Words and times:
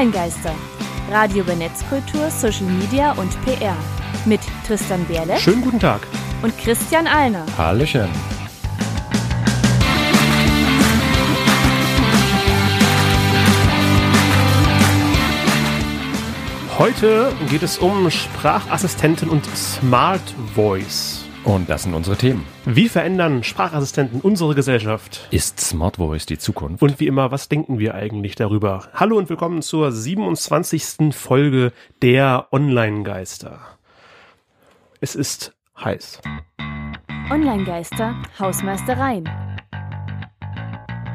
Online-Geister. 0.00 0.54
Radio 1.10 1.42
über 1.42 1.54
Netzkultur, 1.54 2.30
Social 2.30 2.64
Media 2.64 3.12
und 3.12 3.30
PR. 3.44 3.76
Mit 4.24 4.40
Tristan 4.66 5.04
Berle 5.04 5.36
Schönen 5.36 5.60
guten 5.60 5.78
Tag. 5.78 6.06
und 6.42 6.56
Christian 6.56 7.06
Alner. 7.06 7.44
Hallöchen. 7.58 8.08
Heute 16.78 17.34
geht 17.50 17.62
es 17.62 17.76
um 17.76 18.10
Sprachassistenten 18.10 19.28
und 19.28 19.44
Smart 19.54 20.34
Voice. 20.54 21.19
Und 21.44 21.70
das 21.70 21.84
sind 21.84 21.94
unsere 21.94 22.16
Themen. 22.16 22.46
Wie 22.66 22.88
verändern 22.88 23.42
Sprachassistenten 23.42 24.20
unsere 24.20 24.54
Gesellschaft? 24.54 25.26
Ist 25.30 25.58
Smart 25.58 25.96
Voice 25.96 26.26
die 26.26 26.36
Zukunft? 26.36 26.82
Und 26.82 27.00
wie 27.00 27.06
immer, 27.06 27.30
was 27.30 27.48
denken 27.48 27.78
wir 27.78 27.94
eigentlich 27.94 28.34
darüber? 28.34 28.88
Hallo 28.92 29.16
und 29.16 29.30
willkommen 29.30 29.62
zur 29.62 29.90
27. 29.90 31.14
Folge 31.14 31.72
der 32.02 32.48
Online-Geister. 32.52 33.58
Es 35.00 35.14
ist 35.14 35.54
heiß. 35.82 36.20
Online-Geister, 37.30 38.14
Hausmeistereien. 38.38 39.28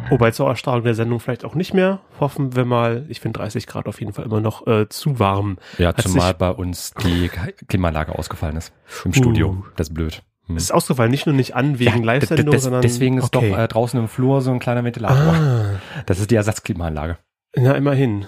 Wobei 0.10 0.32
zur 0.32 0.50
Ausstrahlung 0.50 0.84
der 0.84 0.94
Sendung 0.96 1.20
vielleicht 1.20 1.46
auch 1.46 1.56
nicht 1.56 1.74
mehr. 1.74 2.00
Hoffen 2.20 2.56
wir 2.56 2.66
mal. 2.66 3.06
Ich 3.10 3.20
finde 3.20 3.40
30 3.40 3.66
Grad 3.68 3.88
auf 3.88 4.00
jeden 4.00 4.14
Fall 4.14 4.26
immer 4.26 4.40
noch 4.42 4.66
äh, 4.68 4.88
zu 4.90 5.20
warm. 5.20 5.58
Ja, 5.78 5.90
Hat 5.90 6.02
zumal 6.02 6.34
bei 6.34 6.50
uns 6.52 6.94
die 7.04 7.30
Klimaanlage 7.68 8.18
ausgefallen 8.18 8.58
ist. 8.58 8.72
Im 9.04 9.14
Studio. 9.14 9.50
Uh. 9.50 9.64
Das 9.76 9.88
ist 9.90 9.94
blöd. 9.94 10.22
Hm. 10.48 10.58
Es 10.58 10.64
ist 10.66 10.72
ausgefallen, 10.72 11.10
nicht 11.12 11.26
nur 11.26 11.34
nicht 11.36 11.56
an 11.56 11.80
wegen 11.80 12.02
d- 12.02 12.06
Live-Sendung, 12.06 12.58
sondern 12.60 12.82
deswegen 12.84 13.18
ist 13.18 13.36
okay. 13.36 13.50
doch 13.52 13.58
äh, 13.58 13.68
draußen 13.68 14.00
im 14.00 14.08
Flur 14.08 14.42
so 14.42 14.52
ein 14.52 14.60
kleiner 14.60 14.84
Ventilator. 14.84 15.18
ah, 15.34 15.66
Das 16.06 16.20
ist 16.20 16.30
die 16.30 16.36
Ersatzklimaanlage. 16.36 17.18
na 17.56 17.74
immerhin. 17.74 18.26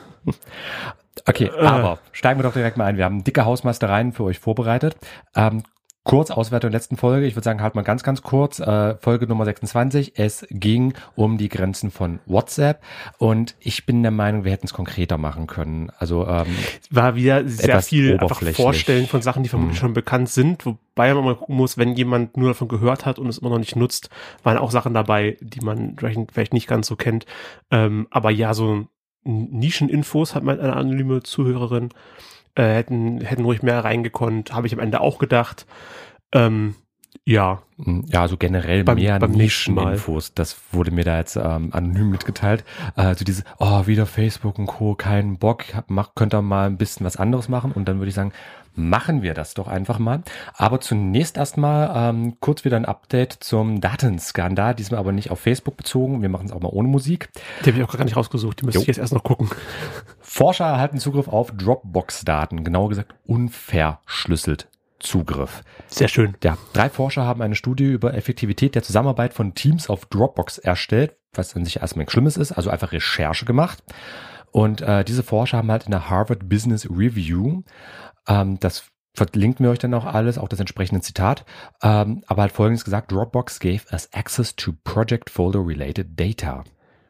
Okay, 1.26 1.46
Äh. 1.56 1.60
aber 1.66 2.00
steigen 2.12 2.40
wir 2.40 2.44
doch 2.44 2.54
direkt 2.54 2.78
mal 2.78 2.86
ein. 2.86 2.98
Wir 2.98 3.06
haben 3.06 3.24
dicke 3.24 3.46
Hausmeistereien 3.46 4.14
für 4.14 4.24
euch 4.24 4.40
vorbereitet. 4.40 4.96
Ähm, 5.36 5.64
kurz 6.08 6.32
Auswertung 6.32 6.72
der 6.72 6.80
letzten 6.80 6.96
Folge. 6.96 7.28
Ich 7.28 7.36
würde 7.36 7.44
sagen, 7.44 7.62
halt 7.62 7.76
mal 7.76 7.82
ganz, 7.82 8.02
ganz 8.02 8.22
kurz. 8.22 8.60
Äh, 8.60 8.96
Folge 8.96 9.28
Nummer 9.28 9.44
26. 9.44 10.14
Es 10.16 10.48
ging 10.50 10.94
um 11.16 11.38
die 11.38 11.50
Grenzen 11.50 11.92
von 11.92 12.20
WhatsApp. 12.26 12.82
Und 13.18 13.56
ich 13.60 13.86
bin 13.86 14.02
der 14.02 14.12
Meinung, 14.12 14.46
wir 14.46 14.54
hätten 14.54 14.68
es 14.68 14.74
konkreter 14.74 15.18
machen 15.18 15.48
können. 15.48 15.92
Also 16.00 16.26
ähm, 16.26 16.48
war 16.90 17.16
wieder 17.16 17.48
sehr 17.48 17.82
viel 17.82 18.18
einfach. 18.18 18.42
Vorstellen 18.54 19.06
von 19.06 19.22
Sachen, 19.22 19.44
die 19.44 19.50
vermutlich 19.50 19.78
Hm. 19.78 19.82
schon 19.82 19.94
bekannt 19.94 20.30
sind, 20.30 20.66
wobei 20.66 21.14
man 21.14 21.26
mal 21.26 21.36
gucken 21.36 21.58
muss, 21.58 21.78
wenn 21.78 21.94
jemand 21.94 22.38
nur 22.38 22.50
davon 22.50 22.70
gehört 22.70 23.06
hat 23.06 23.20
und 23.20 23.28
es 23.28 23.40
immer 23.40 23.50
noch 23.50 23.60
nicht 23.60 23.76
nutzt, 23.76 24.10
waren 24.44 24.58
auch 24.58 24.72
Sachen 24.72 24.94
dabei, 24.94 25.38
die 25.42 25.60
man 25.60 25.98
vielleicht 26.32 26.54
nicht 26.54 26.68
ganz 26.68 26.88
so 26.88 26.96
kennt. 26.96 27.26
Ähm, 27.70 28.08
aber 28.12 28.32
ja, 28.32 28.54
so 28.54 28.88
Nischeninfos 29.26 30.36
hat 30.36 30.44
meine 30.44 30.62
eine 30.62 30.76
anonyme 30.78 31.22
Zuhörerin, 31.22 31.90
äh, 32.58 32.76
hätten, 32.76 33.22
hätten 33.22 33.46
ruhig 33.46 33.62
mehr 33.62 33.84
reingekonnt, 33.84 34.54
habe 34.54 34.68
ich 34.68 34.74
am 34.74 34.80
Ende 34.80 35.00
auch 35.00 35.20
gedacht. 35.20 35.66
Ähm, 36.34 36.76
ja, 37.26 37.62
Ja, 38.08 38.28
so 38.28 38.38
generell 38.38 38.84
Beim- 38.84 38.96
mehr 38.98 39.20
beim. 39.20 39.32
Nischeninfos. 39.32 40.34
Das 40.34 40.58
wurde 40.72 40.92
mir 40.92 41.04
da 41.04 41.18
jetzt 41.18 41.36
ähm, 41.36 41.70
anonym 41.74 42.10
mitgeteilt. 42.10 42.64
Also 42.96 43.24
dieses, 43.26 43.44
oh, 43.60 43.86
wieder 43.88 44.06
Facebook 44.06 44.58
und 44.60 44.66
Co., 44.68 44.96
keinen 44.96 45.38
Bock, 45.38 45.64
mach, 45.88 46.16
könnt 46.16 46.34
ihr 46.34 46.42
mal 46.42 46.68
ein 46.68 46.78
bisschen 46.78 47.06
was 47.06 47.18
anderes 47.18 47.50
machen. 47.50 47.72
Und 47.72 47.88
dann 47.88 48.00
würde 48.00 48.10
ich 48.10 48.16
sagen, 48.16 48.32
machen 48.74 49.22
wir 49.24 49.34
das 49.34 49.54
doch 49.56 49.68
einfach 49.68 50.00
mal. 50.00 50.22
Aber 50.56 50.80
zunächst 50.80 51.36
erstmal 51.38 51.92
ähm, 52.14 52.38
kurz 52.40 52.64
wieder 52.66 52.78
ein 52.78 52.86
Update 52.86 53.34
zum 53.34 53.82
Datenskandal. 53.82 54.74
Diesmal 54.76 55.00
aber 55.00 55.12
nicht 55.12 55.30
auf 55.32 55.40
Facebook 55.40 55.78
bezogen. 55.78 56.22
Wir 56.22 56.30
machen 56.30 56.46
es 56.48 56.52
auch 56.52 56.62
mal 56.62 56.70
ohne 56.72 56.88
Musik. 56.88 57.30
die 57.66 57.70
habe 57.72 57.80
ich 57.82 57.84
auch 57.88 57.96
gar 57.98 58.06
nicht 58.06 58.16
rausgesucht, 58.18 58.62
die 58.62 58.66
müsste 58.66 58.80
Jo. 58.80 58.82
ich 58.84 58.88
jetzt 58.88 59.00
erst 59.00 59.14
noch 59.14 59.24
gucken. 59.24 59.50
Forscher 60.20 60.66
erhalten 60.66 61.00
Zugriff 61.00 61.28
auf 61.28 61.52
Dropbox-Daten, 61.52 62.64
genauer 62.64 62.90
gesagt 62.90 63.14
unverschlüsselt 63.26 64.68
Zugriff. 65.00 65.64
Sehr 65.88 66.08
schön. 66.08 66.36
Ja, 66.44 66.58
drei 66.74 66.90
Forscher 66.90 67.26
haben 67.26 67.42
eine 67.42 67.56
Studie 67.56 67.86
über 67.86 68.14
Effektivität 68.14 68.76
der 68.76 68.84
Zusammenarbeit 68.84 69.34
von 69.34 69.56
Teams 69.56 69.90
auf 69.90 70.06
Dropbox 70.06 70.58
erstellt, 70.58 71.16
was 71.34 71.56
an 71.56 71.66
sich 71.66 71.78
erstmal 71.78 72.02
nichts 72.04 72.14
Schlimmes 72.14 72.38
ist, 72.38 72.52
also 72.52 72.70
einfach 72.70 72.92
Recherche 72.92 73.46
gemacht. 73.46 73.84
Und 74.52 74.82
äh, 74.82 75.04
diese 75.04 75.24
Forscher 75.24 75.58
haben 75.58 75.72
halt 75.72 75.86
in 75.86 75.92
der 75.92 76.10
Harvard 76.10 76.50
Business 76.50 76.90
Review, 76.90 77.64
ähm, 78.28 78.60
das 78.60 78.86
verlinken 79.14 79.66
wir 79.66 79.72
euch 79.72 79.80
dann 79.80 79.94
auch 79.94 80.06
alles, 80.06 80.38
auch 80.38 80.48
das 80.48 80.60
entsprechende 80.60 81.02
Zitat, 81.02 81.46
ähm, 81.82 82.24
aber 82.28 82.44
halt 82.44 82.52
folgendes 82.52 82.86
gesagt, 82.86 83.12
Dropbox 83.12 83.60
gave 83.60 83.82
us 83.92 84.10
access 84.14 84.56
to 84.56 84.74
project 84.84 85.30
folder 85.30 85.66
related 85.66 86.20
data. 86.20 86.64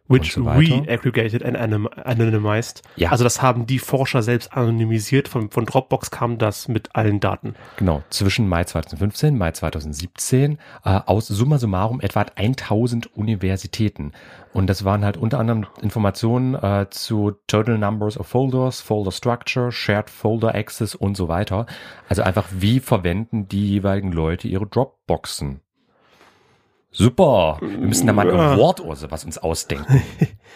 Which 0.07 0.33
so 0.33 0.43
re-aggregated 0.43 1.43
and 1.43 1.57
anonymized. 1.57 2.81
Ja. 2.95 3.11
Also 3.11 3.23
das 3.23 3.41
haben 3.41 3.65
die 3.65 3.79
Forscher 3.79 4.21
selbst 4.23 4.53
anonymisiert. 4.53 5.27
Von, 5.27 5.49
von 5.51 5.65
Dropbox 5.65 6.11
kam 6.11 6.37
das 6.37 6.67
mit 6.67 6.95
allen 6.95 7.19
Daten. 7.19 7.55
Genau, 7.77 8.03
zwischen 8.09 8.47
Mai 8.47 8.63
2015, 8.63 9.37
Mai 9.37 9.51
2017, 9.51 10.59
äh, 10.85 10.99
aus 11.05 11.27
summa 11.27 11.57
summarum 11.57 11.99
etwa 11.99 12.25
1000 12.35 13.15
Universitäten. 13.15 14.13
Und 14.53 14.67
das 14.67 14.85
waren 14.85 15.03
halt 15.03 15.17
unter 15.17 15.39
anderem 15.39 15.67
Informationen 15.81 16.55
äh, 16.55 16.87
zu 16.89 17.33
Total 17.47 17.77
Numbers 17.77 18.17
of 18.17 18.27
Folders, 18.27 18.81
Folder 18.81 19.11
Structure, 19.11 19.71
Shared 19.71 20.09
Folder 20.09 20.55
Access 20.55 20.95
und 20.95 21.17
so 21.17 21.27
weiter. 21.27 21.65
Also 22.07 22.23
einfach, 22.23 22.47
wie 22.51 22.79
verwenden 22.79 23.47
die 23.47 23.67
jeweiligen 23.69 24.11
Leute 24.11 24.47
ihre 24.47 24.65
Dropboxen? 24.65 25.61
Super, 26.97 27.57
wir 27.61 27.69
müssen 27.77 28.07
da 28.07 28.13
mal 28.13 28.29
ein 28.29 28.57
Wort 28.57 28.79
oder 28.81 28.95
sowas 28.95 29.23
uns 29.25 29.37
ausdenken. 29.37 30.01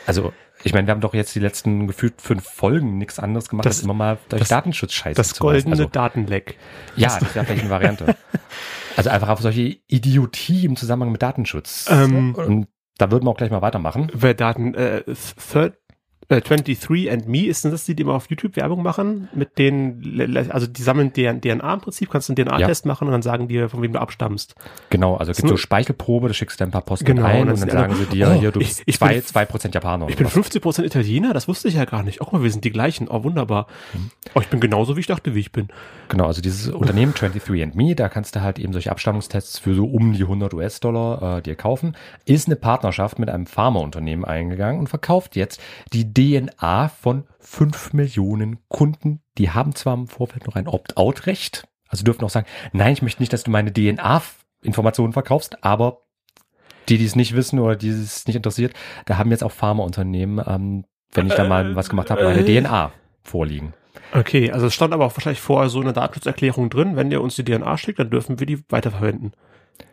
Also, 0.08 0.34
ich 0.64 0.74
meine, 0.74 0.88
wir 0.88 0.94
haben 0.94 1.02
doch 1.02 1.14
jetzt 1.14 1.36
die 1.36 1.40
letzten 1.40 1.86
gefühlt 1.86 2.20
fünf 2.22 2.44
Folgen 2.44 2.98
nichts 2.98 3.20
anderes 3.20 3.50
gemacht, 3.50 3.66
Das- 3.68 3.78
als 3.78 3.84
immer 3.84 3.94
mal 3.94 4.18
durch 4.30 4.40
das- 4.40 4.50
Datenschutz-Scheiße 4.50 5.16
Das 5.16 5.28
zu 5.30 5.44
weisen. 5.44 5.70
goldene 5.70 5.72
Also, 5.74 5.86
Datenleck. 5.86 6.58
ja, 6.96 7.10
das 7.20 7.36
wäre 7.36 7.46
vielleicht 7.46 7.62
eine 7.62 7.70
Variante. 7.70 8.16
Also 8.98 9.10
einfach 9.10 9.30
auf 9.30 9.40
solche 9.40 9.78
Idiotie 9.88 10.66
im 10.66 10.76
Zusammenhang 10.76 11.12
mit 11.14 11.22
Datenschutz. 11.22 11.86
Ähm, 11.90 12.36
Und 12.36 12.68
da 12.98 13.10
würden 13.10 13.26
wir 13.26 13.30
auch 13.32 13.38
gleich 13.38 13.50
mal 13.52 13.62
weitermachen. 13.62 14.12
Wer 14.14 14.34
Daten, 14.34 14.74
äh, 14.76 15.04
third, 15.52 15.78
äh, 16.32 16.42
23 16.42 17.12
and 17.12 17.28
Me, 17.28 17.46
ist 17.46 17.64
denn 17.64 17.72
das 17.72 17.86
die, 17.86 17.96
die 17.96 18.04
immer 18.04 18.14
auf 18.14 18.30
YouTube 18.30 18.56
Werbung 18.56 18.82
machen? 18.84 19.28
Mit 19.34 19.58
denen, 19.58 20.50
also 20.50 20.66
die 20.68 20.82
sammeln 20.82 21.14
deren 21.14 21.42
DNA 21.42 21.74
im 21.74 21.82
Prinzip, 21.82 22.10
kannst 22.10 22.30
du 22.30 22.34
einen 22.34 22.46
DNA-Test 22.48 22.86
machen 22.86 23.08
und 23.08 23.12
dann 23.12 23.22
sagen 23.22 23.48
die, 23.48 23.68
von 23.68 23.82
wem 23.82 23.94
du 23.94 24.00
abstammst. 24.00 24.56
Genau, 24.90 25.16
also 25.18 25.32
es 25.32 25.38
gibt 25.38 25.50
so 25.50 25.58
Speichelprobe, 25.58 26.28
da 26.30 26.34
schickst 26.34 26.60
du 26.60 26.64
ein 26.64 26.72
paar 26.72 26.82
Posten 26.82 27.06
Genau, 27.06 27.26
ein 27.26 27.42
und 27.42 27.48
dann 27.50 27.60
dann 27.60 27.70
sagen 27.70 27.94
alle, 27.94 28.06
sie 28.06 28.06
dir, 28.10 28.34
oh, 28.36 28.40
hier, 28.40 28.52
du 28.52 28.60
ich- 28.62 28.68
bist 28.70 28.84
ich 28.86 28.98
zwei, 28.98 29.14
bin- 29.16 29.26
zwei 29.26 29.46
Prozent 29.46 29.76
Japaner. 29.76 30.08
Ich 30.10 30.16
bin 30.16 30.26
was. 30.26 30.34
50% 30.36 30.84
Italiener, 30.86 31.34
das 31.34 31.48
wusste 31.48 31.68
ich 31.68 31.76
ja 31.76 31.86
gar 31.86 32.04
nicht. 32.04 32.22
Oh, 32.22 32.28
mal, 32.32 32.42
wir 32.44 32.52
sind 32.52 32.64
die 32.64 32.72
gleichen. 32.72 33.08
Oh, 33.10 33.24
wunderbar. 33.24 33.68
Mhm. 33.94 34.12
Oh, 34.36 34.40
ich 34.40 34.48
bin 34.48 34.60
genauso, 34.60 34.96
wie 34.96 35.02
ich 35.02 35.08
dachte, 35.08 35.36
wie 35.36 35.40
ich 35.40 35.52
bin. 35.52 35.68
Genau, 36.10 36.26
also 36.26 36.42
dieses 36.42 36.68
Unternehmen 36.70 37.14
23andMe, 37.14 37.96
da 37.96 38.10
kannst 38.10 38.36
du 38.36 38.42
halt 38.42 38.60
eben 38.60 38.74
solche 38.74 38.92
Abstammungstests 38.92 39.60
für 39.60 39.74
so 39.74 39.86
um 39.86 40.14
die 40.14 40.24
100 40.24 40.54
US-Dollar 40.54 41.38
äh, 41.38 41.42
dir 41.42 41.56
kaufen, 41.56 41.96
ist 42.26 42.48
eine 42.48 42.56
Partnerschaft 42.56 43.20
mit 43.20 43.30
einem 43.30 43.46
Pharmaunternehmen 43.46 44.26
eingegangen 44.26 44.80
und 44.80 44.88
verkauft 44.88 45.36
jetzt 45.36 45.60
die 45.94 46.06
DNA 46.22 46.90
von 46.90 47.26
5 47.40 47.94
Millionen 47.94 48.60
Kunden. 48.68 49.22
Die 49.38 49.50
haben 49.50 49.74
zwar 49.74 49.96
im 49.96 50.08
Vorfeld 50.08 50.46
noch 50.46 50.56
ein 50.56 50.68
Opt-out-Recht, 50.68 51.68
also 51.88 52.04
dürfen 52.04 52.24
auch 52.24 52.30
sagen, 52.30 52.48
nein, 52.74 52.94
ich 52.94 53.02
möchte 53.02 53.22
nicht, 53.22 53.34
dass 53.34 53.44
du 53.44 53.52
meine 53.52 53.74
DNA-Informationen 53.74 55.14
verkaufst, 55.14 55.64
aber 55.64 56.04
die, 56.90 56.98
die 56.98 57.06
es 57.06 57.16
nicht 57.16 57.36
wissen 57.36 57.60
oder 57.60 57.76
die 57.76 57.90
es 57.90 58.28
nicht 58.28 58.36
interessiert, 58.36 58.74
da 59.06 59.18
haben 59.18 59.32
jetzt 59.32 59.44
auch 59.44 59.52
Pharmaunternehmen, 59.52 60.44
ähm, 60.48 60.86
wenn 61.14 61.28
ich 61.28 61.34
da 61.34 61.48
mal 61.48 61.76
was 61.76 61.90
gemacht 61.90 62.12
habe, 62.12 62.24
meine 62.24 62.48
äh. 62.48 62.62
DNA 62.62 62.92
vorliegen. 63.24 63.74
Okay, 64.14 64.52
also 64.52 64.68
es 64.68 64.74
stand 64.74 64.94
aber 64.94 65.06
auch 65.06 65.16
wahrscheinlich 65.16 65.42
vorher 65.42 65.70
so 65.70 65.80
eine 65.80 65.94
Datenschutzerklärung 65.94 66.70
drin. 66.70 66.96
Wenn 66.96 67.10
der 67.10 67.22
uns 67.22 67.36
die 67.36 67.46
DNA 67.46 67.78
schickt, 67.78 68.00
dann 68.00 68.10
dürfen 68.10 68.40
wir 68.40 68.48
die 68.48 68.64
weiterverwenden. 68.70 69.34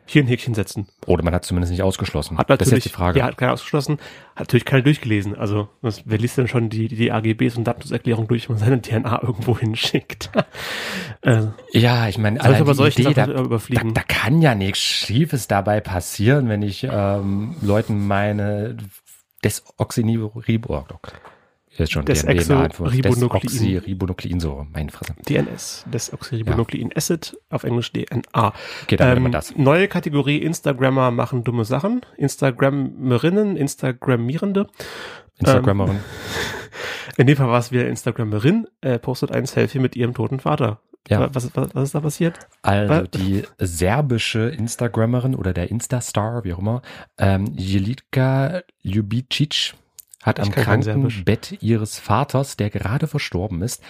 Hier 0.06 0.22
ein 0.22 0.26
Häkchen 0.26 0.54
setzen. 0.54 0.88
Oder 1.06 1.22
man 1.22 1.34
hat 1.34 1.44
zumindest 1.44 1.70
nicht 1.70 1.82
ausgeschlossen. 1.82 2.38
Hat 2.38 2.48
das 2.48 2.56
ist 2.56 2.66
natürlich, 2.66 2.84
jetzt 2.84 2.94
die 2.94 2.96
Frage. 2.96 3.18
ja, 3.18 3.26
hat 3.26 3.36
keiner 3.36 3.52
ausgeschlossen, 3.52 3.98
hat 4.34 4.40
natürlich 4.40 4.64
keiner 4.64 4.82
durchgelesen. 4.82 5.36
Also, 5.36 5.68
was, 5.82 6.02
wer 6.06 6.18
liest 6.18 6.38
denn 6.38 6.48
schon 6.48 6.70
die, 6.70 6.88
die 6.88 7.12
AGBs 7.12 7.56
und 7.56 7.64
Datenschutzerklärung 7.64 8.28
durch, 8.28 8.48
wenn 8.48 8.56
man 8.56 8.64
seine 8.64 8.80
DNA 8.80 9.22
irgendwo 9.22 9.58
hinschickt? 9.58 10.30
äh, 11.22 11.42
Ja, 11.72 12.08
ich 12.08 12.18
meine, 12.18 12.40
allein 12.40 12.60
aber 12.62 12.74
solche 12.74 13.02
Idee, 13.02 13.14
da, 13.14 13.26
Sachen 13.26 13.36
da, 13.36 13.42
überfliegen? 13.42 13.94
da 13.94 14.02
kann 14.02 14.40
ja 14.40 14.54
nichts 14.54 14.80
Schiefes 14.80 15.48
dabei 15.48 15.80
passieren, 15.80 16.48
wenn 16.48 16.62
ich 16.62 16.86
ähm, 16.90 17.56
Leuten 17.60 18.06
meine 18.06 18.76
Desoxynribo, 19.44 20.42
jetzt 21.78 21.92
schon 21.92 22.04
Desoxyribonuklin. 22.04 23.02
Desoxyribonukleinsäure, 23.02 24.66
meine 24.72 24.90
Fresse. 24.90 25.14
DNS, 25.28 25.84
Desoxyribonuclein 25.92 26.90
Acid, 26.94 27.36
auf 27.50 27.64
Englisch 27.64 27.92
DNA. 27.92 28.52
Okay, 28.84 28.96
dann 28.96 29.08
nehmen 29.14 29.22
wir 29.22 29.26
Ähm, 29.28 29.32
das. 29.32 29.56
neue 29.56 29.88
Kategorie 29.88 30.38
Instagrammer 30.38 31.10
machen 31.10 31.44
dumme 31.44 31.64
Sachen. 31.64 32.00
Instagrammerinnen, 32.16 33.56
Instagrammierende. 33.56 34.66
Instagrammerin. 35.38 36.00
In 37.16 37.26
dem 37.26 37.36
Fall 37.36 37.48
war 37.48 37.58
es 37.58 37.72
wieder 37.72 37.88
Instagrammerin, 37.88 38.66
äh, 38.80 38.98
postet 38.98 39.32
ein 39.32 39.46
Selfie 39.46 39.78
mit 39.80 39.96
ihrem 39.96 40.14
toten 40.14 40.40
Vater. 40.40 40.80
Ja. 41.08 41.34
Was, 41.34 41.56
was, 41.56 41.74
was 41.74 41.84
ist 41.84 41.94
da 41.94 42.00
passiert? 42.00 42.38
Also 42.62 43.06
die 43.06 43.42
serbische 43.58 44.40
Instagrammerin 44.50 45.34
oder 45.34 45.52
der 45.54 45.70
Instastar, 45.70 46.44
wie 46.44 46.52
auch 46.52 46.58
immer, 46.58 46.82
ähm, 47.16 47.46
Jelitka 47.56 48.60
Ljubicic, 48.82 49.74
hat 50.28 50.38
am 50.40 50.48
Ich 50.48 50.54
kann 50.54 50.64
kein 50.64 50.80
kranken 50.82 51.00
Serbisch. 51.10 51.24
Bett 51.24 51.58
ihres 51.62 51.98
Vaters, 51.98 52.56
der 52.56 52.70
gerade 52.70 53.06
verstorben 53.08 53.62
ist, 53.62 53.82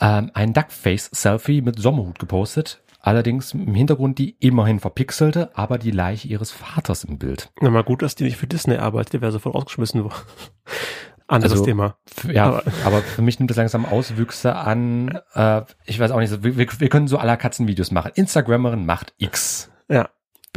ähm, 0.00 0.30
ein 0.34 0.52
Duckface-Selfie 0.52 1.62
mit 1.62 1.78
Sommerhut 1.78 2.18
gepostet. 2.18 2.82
Allerdings 3.00 3.52
im 3.54 3.74
Hintergrund 3.74 4.18
die 4.18 4.36
immerhin 4.40 4.80
verpixelte, 4.80 5.50
aber 5.56 5.78
die 5.78 5.92
Leiche 5.92 6.26
ihres 6.26 6.50
Vaters 6.50 7.04
im 7.04 7.18
Bild. 7.18 7.50
Na 7.60 7.70
mal 7.70 7.84
gut, 7.84 8.02
dass 8.02 8.16
die 8.16 8.24
nicht 8.24 8.36
für 8.36 8.48
Disney 8.48 8.76
arbeitet, 8.78 9.12
die 9.14 9.20
wäre 9.20 9.30
sofort 9.32 9.54
rausgeschmissen 9.54 10.02
worden. 10.04 10.14
Anderes 11.28 11.52
Also, 11.52 11.64
Thema. 11.64 11.96
Ja, 12.32 12.46
Aber- 12.46 12.62
aber, 12.84 13.02
für 13.02 13.22
mich 13.22 13.38
nimmt 13.38 13.50
das 13.50 13.56
langsam 13.56 13.84
Auswüchse 13.84 14.54
an. 14.54 15.18
Äh, 15.34 15.62
ich 15.84 15.98
weiß 15.98 16.12
auch 16.12 16.20
nicht, 16.20 16.42
wir, 16.44 16.56
wir 16.56 16.66
wir 16.78 16.88
können 16.88 17.08
so 17.08 17.18
aller 17.18 17.36
Katzenvideos 17.36 17.90
machen. 17.90 18.12
Instagrammerin 18.14 18.86
macht 18.86 19.12
X. 19.18 19.70
Ja. 19.88 20.08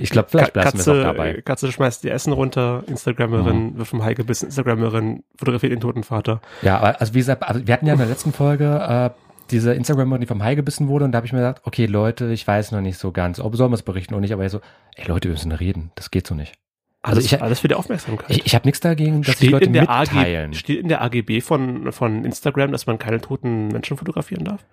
Ich 0.01 0.09
glaube, 0.09 0.29
vielleicht 0.29 0.53
bleiben 0.53 0.77
wir 0.85 0.93
noch 0.93 1.03
dabei. 1.03 1.41
Katze 1.41 1.71
schmeißt 1.71 2.03
ihr 2.05 2.13
Essen 2.13 2.33
runter, 2.33 2.83
Instagrammerin, 2.87 3.71
Mhm. 3.73 3.77
wird 3.77 3.87
vom 3.87 4.03
Heike 4.03 4.23
Instagrammerin, 4.23 5.23
fotografiert 5.37 5.71
den 5.71 5.79
toten 5.79 6.03
Vater. 6.03 6.41
Ja, 6.61 6.77
aber 6.79 6.99
also 7.01 7.13
wie 7.13 7.19
gesagt, 7.19 7.43
also 7.43 7.65
wir 7.65 7.73
hatten 7.73 7.85
ja 7.87 7.93
in 7.93 7.99
der 7.99 8.07
letzten 8.07 8.33
Folge 8.33 8.65
äh, 8.65 9.09
diese 9.51 9.73
Instagramerin, 9.73 10.21
die 10.21 10.27
vom 10.27 10.43
Hai 10.43 10.55
gebissen 10.55 10.87
wurde 10.87 11.05
und 11.05 11.11
da 11.11 11.17
habe 11.17 11.25
ich 11.27 11.33
mir 11.33 11.39
gedacht, 11.39 11.61
okay 11.65 11.85
Leute, 11.87 12.31
ich 12.31 12.45
weiß 12.47 12.71
noch 12.71 12.81
nicht 12.81 12.97
so 12.97 13.11
ganz, 13.11 13.39
ob 13.39 13.55
sollen 13.55 13.71
wir 13.71 13.75
es 13.75 13.81
berichten 13.83 14.13
oder 14.13 14.21
nicht, 14.21 14.33
aber 14.33 14.47
so, 14.49 14.61
ey 14.95 15.07
Leute, 15.07 15.27
wir 15.29 15.33
müssen 15.33 15.51
reden, 15.51 15.91
das 15.95 16.11
geht 16.11 16.27
so 16.27 16.35
nicht. 16.35 16.53
Also 17.01 17.17
Alles, 17.19 17.31
ich- 17.31 17.41
alles 17.41 17.59
für 17.61 17.67
die 17.69 17.75
Aufmerksamkeit. 17.75 18.29
Ich, 18.29 18.45
ich 18.45 18.55
habe 18.55 18.67
nichts 18.67 18.81
dagegen, 18.81 19.21
dass 19.23 19.35
steht, 19.35 19.51
Leute 19.51 19.65
in 19.65 19.73
der 19.73 19.83
mitteilen. 19.83 20.51
AG, 20.51 20.55
steht 20.57 20.79
in 20.81 20.89
der 20.89 21.01
AGB 21.01 21.39
von, 21.41 21.91
von 21.93 22.25
Instagram, 22.25 22.71
dass 22.73 22.87
man 22.87 22.99
keine 22.99 23.21
toten 23.21 23.69
Menschen 23.69 23.95
fotografieren 23.97 24.43
darf? 24.43 24.65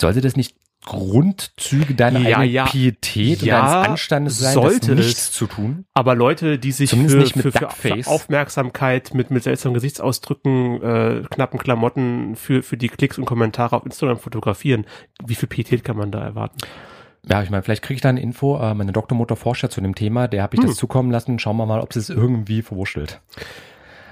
Sollte 0.00 0.20
das 0.20 0.36
nicht 0.36 0.56
Grundzüge 0.84 1.94
deiner 1.94 2.20
Ja, 2.20 2.42
ja. 2.42 2.64
Pietät 2.66 3.42
Ja, 3.42 3.58
und 3.60 3.66
deines 3.72 3.88
Anstandes 3.88 4.38
sein, 4.38 4.54
sollte 4.54 4.94
das 4.94 5.00
es. 5.00 5.06
nichts 5.06 5.32
zu 5.32 5.46
tun? 5.46 5.84
Aber 5.94 6.14
Leute, 6.14 6.58
die 6.58 6.70
sich 6.72 6.90
Zumindest 6.90 7.16
für, 7.16 7.22
nicht 7.22 7.36
mit 7.36 7.58
für, 7.58 7.68
für, 7.70 8.08
Aufmerksamkeit 8.08 9.12
mit, 9.14 9.30
mit 9.32 9.42
seltsamen 9.42 9.74
Gesichtsausdrücken, 9.74 10.82
äh, 10.82 11.22
knappen 11.28 11.58
Klamotten 11.58 12.36
für, 12.36 12.62
für 12.62 12.76
die 12.76 12.88
Klicks 12.88 13.18
und 13.18 13.24
Kommentare 13.24 13.74
auf 13.76 13.84
Instagram 13.84 14.18
fotografieren, 14.18 14.86
wie 15.24 15.34
viel 15.34 15.48
Pietät 15.48 15.82
kann 15.82 15.96
man 15.96 16.12
da 16.12 16.20
erwarten? 16.22 16.58
Ja, 17.28 17.42
ich 17.42 17.50
meine, 17.50 17.64
vielleicht 17.64 17.82
kriege 17.82 17.96
ich 17.96 18.00
da 18.02 18.10
eine 18.10 18.20
Info. 18.20 18.56
Äh, 18.60 18.74
meine 18.74 18.92
Doktormutter 18.92 19.34
forscht 19.34 19.64
ja 19.64 19.68
zu 19.68 19.80
dem 19.80 19.96
Thema, 19.96 20.28
der 20.28 20.44
habe 20.44 20.54
ich 20.54 20.60
Hm. 20.62 20.68
das 20.68 20.76
zukommen 20.76 21.10
lassen. 21.10 21.40
Schauen 21.40 21.56
wir 21.56 21.66
mal, 21.66 21.80
ob 21.80 21.92
sie 21.92 21.98
es 21.98 22.10
irgendwie 22.10 22.62
verwurschtelt. 22.62 23.20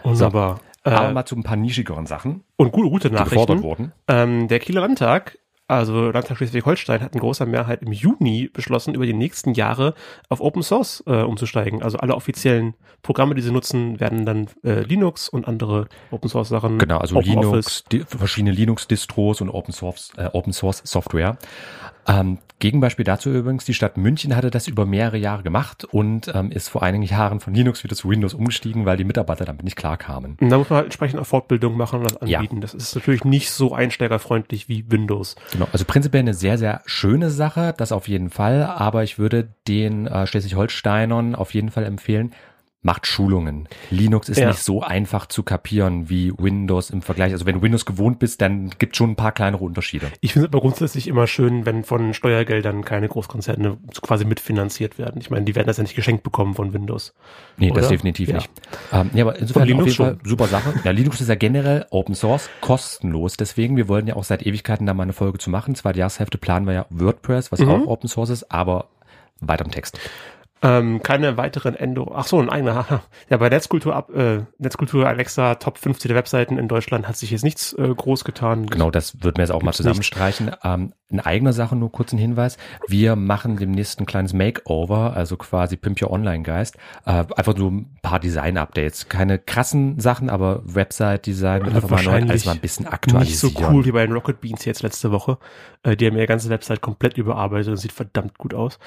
Wunderbar. 0.02 0.60
Aber 0.82 1.08
Äh, 1.08 1.12
mal 1.12 1.24
zu 1.24 1.34
ein 1.36 1.44
paar 1.44 1.56
nischigeren 1.56 2.04
Sachen, 2.06 2.42
und 2.56 2.72
gute, 2.72 2.90
gute 2.90 3.10
Nachrichten. 3.10 3.62
wurden. 3.62 3.92
Ähm, 4.08 4.48
der 4.48 4.58
Kieler 4.58 4.82
Landtag, 4.82 5.38
also 5.66 6.10
Landtag 6.10 6.36
Schleswig-Holstein, 6.36 7.00
hat 7.00 7.14
in 7.14 7.20
großer 7.20 7.46
Mehrheit 7.46 7.82
im 7.82 7.92
Juni 7.92 8.50
beschlossen, 8.52 8.94
über 8.94 9.06
die 9.06 9.14
nächsten 9.14 9.54
Jahre 9.54 9.94
auf 10.28 10.40
Open 10.40 10.62
Source 10.62 11.02
äh, 11.06 11.22
umzusteigen. 11.22 11.82
Also 11.82 11.98
alle 11.98 12.14
offiziellen 12.14 12.74
Programme, 13.02 13.34
die 13.34 13.42
sie 13.42 13.50
nutzen, 13.50 13.98
werden 13.98 14.26
dann 14.26 14.48
äh, 14.62 14.80
Linux 14.80 15.28
und 15.28 15.48
andere 15.48 15.88
Open 16.10 16.28
Source 16.28 16.48
Sachen. 16.48 16.78
Genau, 16.78 16.98
also 16.98 17.16
Open 17.16 17.28
Linux, 17.28 17.84
verschiedene 18.06 18.52
Linux-Distros 18.52 19.40
und 19.40 19.48
Open 19.48 19.72
Source, 19.72 20.12
äh, 20.16 20.28
Open 20.32 20.52
Source 20.52 20.82
Software. 20.84 21.38
Ähm, 22.06 22.38
Gegenbeispiel 22.60 23.04
dazu 23.04 23.30
übrigens, 23.30 23.64
die 23.64 23.74
Stadt 23.74 23.96
München 23.98 24.34
hatte 24.36 24.50
das 24.50 24.68
über 24.68 24.86
mehrere 24.86 25.18
Jahre 25.18 25.42
gemacht 25.42 25.84
und 25.84 26.30
ähm, 26.34 26.50
ist 26.50 26.68
vor 26.68 26.82
einigen 26.82 27.02
Jahren 27.04 27.40
von 27.40 27.52
Linux 27.52 27.84
wieder 27.84 27.94
zu 27.96 28.08
Windows 28.08 28.32
umgestiegen, 28.32 28.86
weil 28.86 28.96
die 28.96 29.04
Mitarbeiter 29.04 29.44
damit 29.44 29.64
nicht 29.64 29.76
klarkamen. 29.76 30.36
Da 30.40 30.56
muss 30.56 30.70
man 30.70 30.76
halt 30.78 30.86
entsprechend 30.86 31.20
auch 31.20 31.26
Fortbildung 31.26 31.76
machen 31.76 32.00
und 32.00 32.16
das 32.20 32.28
Ja. 32.30 32.38
anbieten. 32.38 32.60
Das 32.60 32.72
ist 32.72 32.94
natürlich 32.94 33.24
nicht 33.24 33.50
so 33.50 33.74
einsteigerfreundlich 33.74 34.68
wie 34.68 34.90
Windows. 34.90 35.36
Genau, 35.52 35.68
also 35.72 35.84
prinzipiell 35.84 36.22
eine 36.22 36.32
sehr, 36.34 36.56
sehr 36.56 36.80
schöne 36.86 37.28
Sache, 37.30 37.74
das 37.76 37.92
auf 37.92 38.08
jeden 38.08 38.30
Fall, 38.30 38.62
aber 38.62 39.02
ich 39.02 39.18
würde 39.18 39.48
den 39.68 40.06
äh, 40.06 40.26
Schleswig-Holsteinern 40.26 41.34
auf 41.34 41.52
jeden 41.54 41.70
Fall 41.70 41.84
empfehlen, 41.84 42.32
macht 42.84 43.06
Schulungen. 43.06 43.66
Linux 43.90 44.28
ist 44.28 44.38
Ja. 44.38 44.48
nicht 44.48 44.62
so 44.62 44.82
einfach 44.82 45.24
zu 45.26 45.42
kapieren 45.42 46.10
wie 46.10 46.32
Windows 46.36 46.90
im 46.90 47.00
Vergleich. 47.02 47.32
Also 47.32 47.46
wenn 47.46 47.56
du 47.56 47.62
Windows 47.62 47.86
gewohnt 47.86 48.18
bist, 48.18 48.42
dann 48.42 48.70
gibt 48.78 48.94
schon 48.94 49.10
ein 49.12 49.16
paar 49.16 49.32
kleinere 49.32 49.64
Unterschiede. 49.64 50.06
Ich 50.20 50.34
finde 50.34 50.46
es 50.48 50.52
aber 50.52 50.60
grundsätzlich 50.60 51.08
immer 51.08 51.26
schön, 51.26 51.64
wenn 51.64 51.82
von 51.82 52.12
Steuergeldern 52.12 52.84
keine 52.84 53.08
Großkonzerne 53.08 53.78
quasi 54.02 54.26
mitfinanziert 54.26 54.98
werden. 54.98 55.18
Ich 55.20 55.30
meine, 55.30 55.46
die 55.46 55.54
werden 55.54 55.66
das 55.66 55.78
ja 55.78 55.82
nicht 55.82 55.96
geschenkt 55.96 56.22
bekommen 56.24 56.54
von 56.54 56.74
Windows. 56.74 57.14
Nee, 57.56 57.70
das 57.70 57.78
Oder? 57.86 57.88
definitiv 57.88 58.28
Ja. 58.28 58.34
nicht. 58.36 58.50
Ähm, 58.92 59.10
ja, 59.14 59.24
aber 59.24 59.36
insofern 59.36 59.66
Linux 59.66 59.82
auf 59.82 59.88
jeden 59.88 59.96
Fall 59.96 60.18
schon. 60.20 60.28
super 60.28 60.46
Sache. 60.48 60.74
Ja, 60.84 60.90
Linux 60.90 61.20
ist 61.22 61.28
ja 61.28 61.34
generell 61.36 61.86
Open 61.90 62.14
Source, 62.14 62.50
kostenlos. 62.60 63.38
Deswegen, 63.38 63.78
wir 63.78 63.88
wollten 63.88 64.08
ja 64.08 64.16
auch 64.16 64.24
seit 64.24 64.44
Ewigkeiten 64.46 64.84
da 64.86 64.92
mal 64.92 65.04
eine 65.04 65.14
Folge 65.14 65.38
zu 65.38 65.48
machen. 65.48 65.74
Zweite 65.74 66.00
Jahreshälfte 66.00 66.36
planen 66.36 66.66
wir 66.66 66.74
ja 66.74 66.86
WordPress, 66.90 67.50
was 67.50 67.60
Mhm. 67.60 67.68
auch 67.70 67.86
Open 67.86 68.08
Source 68.10 68.28
ist, 68.28 68.52
aber 68.52 68.88
weiter 69.40 69.64
im 69.64 69.70
Text. 69.70 69.98
Ähm, 70.64 71.02
keine 71.02 71.36
weiteren 71.36 71.74
Änderungen. 71.76 72.14
Ach 72.16 72.26
so, 72.26 72.40
ein 72.40 72.48
eigener. 72.48 72.74
haha. 72.88 73.02
Ja, 73.28 73.36
bei 73.36 73.50
Netzkultur 73.50 73.94
ab, 73.94 74.10
äh, 74.14 74.40
Netzkultur 74.56 75.06
Alexa 75.06 75.56
Top 75.56 75.76
50 75.76 76.08
der 76.08 76.16
Webseiten 76.16 76.56
in 76.56 76.68
Deutschland 76.68 77.06
hat 77.06 77.18
sich 77.18 77.30
jetzt 77.30 77.44
nichts 77.44 77.74
äh, 77.74 77.94
groß 77.94 78.24
getan. 78.24 78.66
Genau, 78.66 78.90
das 78.90 79.22
würden 79.22 79.36
wir 79.36 79.42
jetzt 79.44 79.50
auch 79.50 79.62
mal 79.62 79.72
Gibt's 79.72 79.80
nicht. 79.80 79.88
zusammenstreichen. 79.88 80.52
Ähm, 80.64 80.94
eine 81.12 81.26
eigene 81.26 81.52
Sache, 81.52 81.76
nur 81.76 81.92
kurz 81.92 82.12
ein 82.14 82.18
Hinweis. 82.18 82.56
Wir 82.88 83.14
machen 83.14 83.58
demnächst 83.58 84.00
ein 84.00 84.06
kleines 84.06 84.32
Makeover, 84.32 85.14
also 85.14 85.36
quasi 85.36 85.76
Pimp 85.76 86.00
Your 86.00 86.10
Online-Geist. 86.10 86.76
Äh, 87.04 87.24
einfach 87.36 87.54
so 87.56 87.70
ein 87.70 87.98
paar 88.00 88.18
Design-Updates. 88.18 89.10
Keine 89.10 89.38
krassen 89.38 90.00
Sachen, 90.00 90.30
aber 90.30 90.62
Website-Design 90.64 91.62
Also 91.64 91.76
einfach 91.76 91.90
mal 91.90 92.02
neu, 92.04 92.30
alles 92.30 92.46
mal 92.46 92.52
ein 92.52 92.60
bisschen 92.60 92.84
Nicht 92.84 92.94
aktualisieren. 92.94 93.54
so 93.54 93.68
cool 93.70 93.84
wie 93.84 93.92
bei 93.92 94.06
den 94.06 94.14
Rocket 94.14 94.40
Beans 94.40 94.64
jetzt 94.64 94.82
letzte 94.82 95.12
Woche. 95.12 95.36
Äh, 95.82 95.94
die 95.94 96.06
haben 96.06 96.16
ihre 96.16 96.26
ganze 96.26 96.48
Website 96.48 96.80
komplett 96.80 97.18
überarbeitet 97.18 97.68
und 97.68 97.76
sieht 97.76 97.92
verdammt 97.92 98.38
gut 98.38 98.54
aus. 98.54 98.78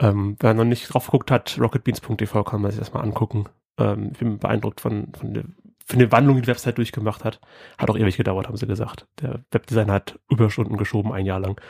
Ähm, 0.00 0.36
wer 0.40 0.54
noch 0.54 0.64
nicht 0.64 0.92
drauf 0.92 1.06
geguckt 1.06 1.30
hat, 1.30 1.56
rocketbeans.tv 1.60 2.44
kann 2.44 2.60
man 2.62 2.70
sich 2.70 2.80
das 2.80 2.92
mal 2.92 3.00
angucken. 3.00 3.46
Ähm, 3.78 4.10
ich 4.12 4.18
bin 4.18 4.38
beeindruckt 4.38 4.80
von, 4.80 5.12
von 5.18 5.34
der, 5.34 5.44
von 5.86 5.98
der 5.98 6.10
Wandlung, 6.12 6.36
die 6.36 6.42
die 6.42 6.48
Website 6.48 6.78
durchgemacht 6.78 7.24
hat. 7.24 7.40
Hat 7.78 7.90
auch 7.90 7.96
ewig 7.98 8.16
gedauert, 8.16 8.48
haben 8.48 8.56
sie 8.56 8.66
gesagt. 8.66 9.06
Der 9.20 9.40
Webdesigner 9.52 9.92
hat 9.92 10.18
Überstunden 10.30 10.76
geschoben, 10.76 11.12
ein 11.12 11.26
Jahr 11.26 11.40
lang. 11.40 11.60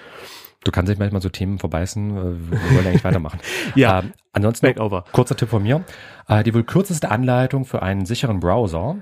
Du 0.65 0.71
kannst 0.71 0.91
dich 0.91 0.99
manchmal 0.99 1.21
so 1.21 1.29
Themen 1.29 1.59
verbeißen. 1.59 2.11
äh, 2.17 2.51
Wir 2.51 2.61
wollen 2.77 2.87
eigentlich 2.87 3.05
weitermachen. 3.05 3.41
Ja, 3.75 4.01
Ähm, 4.01 4.13
ansonsten 4.33 4.67
Makeover. 4.67 5.05
kurzer 5.13 5.37
Tipp 5.37 5.51
von 5.51 5.63
mir. 5.63 5.85
Äh, 6.27 6.43
die 6.45 6.55
wohl 6.55 6.65
kürzeste 6.65 7.11
Anleitung 7.11 7.67
für 7.67 7.83
einen 7.83 8.07
sicheren 8.07 8.41
Browser 8.41 8.97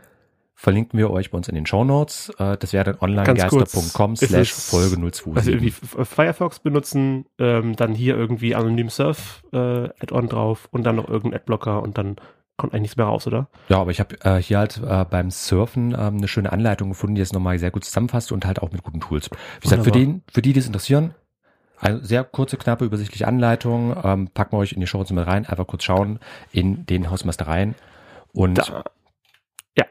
verlinken 0.62 0.96
wir 0.96 1.10
euch 1.10 1.32
bei 1.32 1.36
uns 1.36 1.48
in 1.48 1.56
den 1.56 1.66
Show 1.66 1.82
Notes. 1.82 2.32
Äh, 2.38 2.56
das 2.56 2.72
wäre 2.72 2.84
dann 2.84 2.96
onlinegeister.com 3.00 4.12
ist 4.12 4.28
slash 4.28 4.52
Folge 4.52 4.96
Also 5.34 5.50
irgendwie 5.50 5.70
027. 5.70 6.06
Firefox 6.06 6.60
benutzen, 6.60 7.26
ähm, 7.40 7.74
dann 7.74 7.94
hier 7.94 8.16
irgendwie 8.16 8.54
anonym 8.54 8.88
Surf 8.88 9.42
äh, 9.52 9.56
Add-on 9.56 10.28
drauf 10.28 10.68
und 10.70 10.84
dann 10.84 10.94
noch 10.96 11.08
irgendein 11.08 11.40
Adblocker 11.40 11.82
und 11.82 11.98
dann 11.98 12.14
kommt 12.56 12.74
eigentlich 12.74 12.82
nichts 12.82 12.96
mehr 12.96 13.06
raus, 13.06 13.26
oder? 13.26 13.48
Ja, 13.70 13.80
aber 13.80 13.90
ich 13.90 13.98
habe 13.98 14.14
äh, 14.20 14.36
hier 14.36 14.58
halt 14.58 14.80
äh, 14.86 15.04
beim 15.04 15.32
Surfen 15.32 15.96
ähm, 15.98 16.18
eine 16.18 16.28
schöne 16.28 16.52
Anleitung 16.52 16.90
gefunden, 16.90 17.16
die 17.16 17.22
es 17.22 17.32
nochmal 17.32 17.58
sehr 17.58 17.72
gut 17.72 17.84
zusammenfasst 17.84 18.30
und 18.30 18.44
halt 18.46 18.62
auch 18.62 18.70
mit 18.70 18.84
guten 18.84 19.00
Tools. 19.00 19.30
Wie 19.60 19.64
gesagt, 19.64 19.82
für, 19.82 19.90
den, 19.90 20.22
für 20.32 20.42
die, 20.42 20.52
die 20.52 20.60
es 20.60 20.66
interessieren, 20.66 21.12
eine 21.80 22.04
sehr 22.04 22.22
kurze, 22.22 22.56
knappe, 22.56 22.84
übersichtliche 22.84 23.26
Anleitung. 23.26 23.96
Ähm, 24.04 24.28
packen 24.28 24.52
wir 24.52 24.58
euch 24.58 24.74
in 24.74 24.80
die 24.80 24.86
Show 24.86 24.98
Notes 24.98 25.10
mit 25.10 25.26
rein. 25.26 25.44
Einfach 25.44 25.66
kurz 25.66 25.82
schauen 25.82 26.20
in 26.52 26.86
den 26.86 27.10
Hausmeister 27.10 27.48
rein. 27.48 27.74
Und 28.32 28.58
Da, 28.58 28.84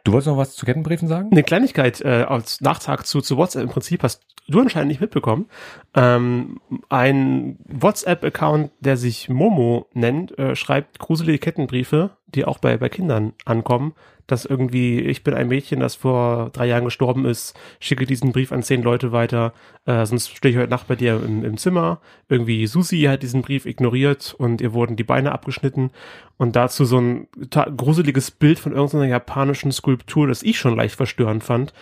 du 0.04 0.12
wolltest 0.12 0.28
noch 0.28 0.38
was 0.38 0.56
zu 0.56 0.66
Kettenbriefen 0.66 1.08
sagen? 1.08 1.30
Eine 1.32 1.44
Kleinigkeit 1.44 2.02
äh, 2.02 2.26
als 2.28 2.62
Nachtrag 2.62 3.06
zu, 3.06 3.22
zu 3.22 3.38
WhatsApp 3.38 3.64
im 3.64 3.70
Prinzip 3.70 4.04
hast 4.04 4.24
du 4.48 4.60
anscheinend 4.60 4.90
nicht 4.90 5.02
mitbekommen. 5.02 5.48
Ähm, 5.96 6.60
ein 6.90 7.58
WhatsApp-Account, 7.68 8.72
der 8.80 8.98
sich 8.98 9.30
Momo 9.30 9.88
nennt, 9.94 10.38
äh, 10.38 10.56
schreibt 10.56 11.00
gruselige 11.00 11.40
Kettenbriefe, 11.40 12.12
die 12.36 12.46
auch 12.46 12.60
bei, 12.60 12.78
bei 12.78 12.90
Kindern 12.90 13.34
ankommen. 13.46 13.94
Dass 14.28 14.46
irgendwie, 14.46 15.02
ich 15.02 15.24
bin 15.24 15.34
ein 15.34 15.50
Mädchen, 15.50 15.82
das 15.82 15.96
vor 15.96 16.52
drei 16.54 16.68
Jahren 16.68 16.86
gestorben 16.86 17.26
ist, 17.26 17.58
schicke 17.80 18.06
diesen 18.06 18.32
Brief 18.32 18.52
an 18.54 18.64
zehn 18.64 18.82
Leute 18.82 19.12
weiter, 19.12 19.52
äh, 19.86 20.06
sonst 20.06 20.30
stehe 20.30 20.54
ich 20.54 20.58
heute 20.60 20.70
Nacht 20.70 20.88
bei 20.88 20.96
dir 20.96 21.22
im, 21.22 21.44
im 21.44 21.58
Zimmer. 21.58 22.00
Irgendwie 22.30 22.66
Susi 22.68 23.02
hat 23.02 23.24
diesen 23.24 23.42
Brief 23.42 23.66
ignoriert 23.66 24.34
und 24.38 24.62
ihr 24.62 24.74
wurden 24.74 24.96
die 24.96 25.04
Beine 25.04 25.34
abgeschnitten. 25.34 25.92
Und 26.38 26.56
dazu 26.56 26.86
so 26.86 27.00
ein 27.00 27.28
gruseliges 27.76 28.32
Bild 28.32 28.60
von 28.60 28.72
irgendeiner 28.72 29.08
japanischen 29.08 29.72
Skulptur, 29.72 30.28
das 30.28 30.44
ich 30.44 30.58
schon 30.58 30.78
leicht 30.78 30.96
verstörend 30.96 31.44
fand. 31.44 31.74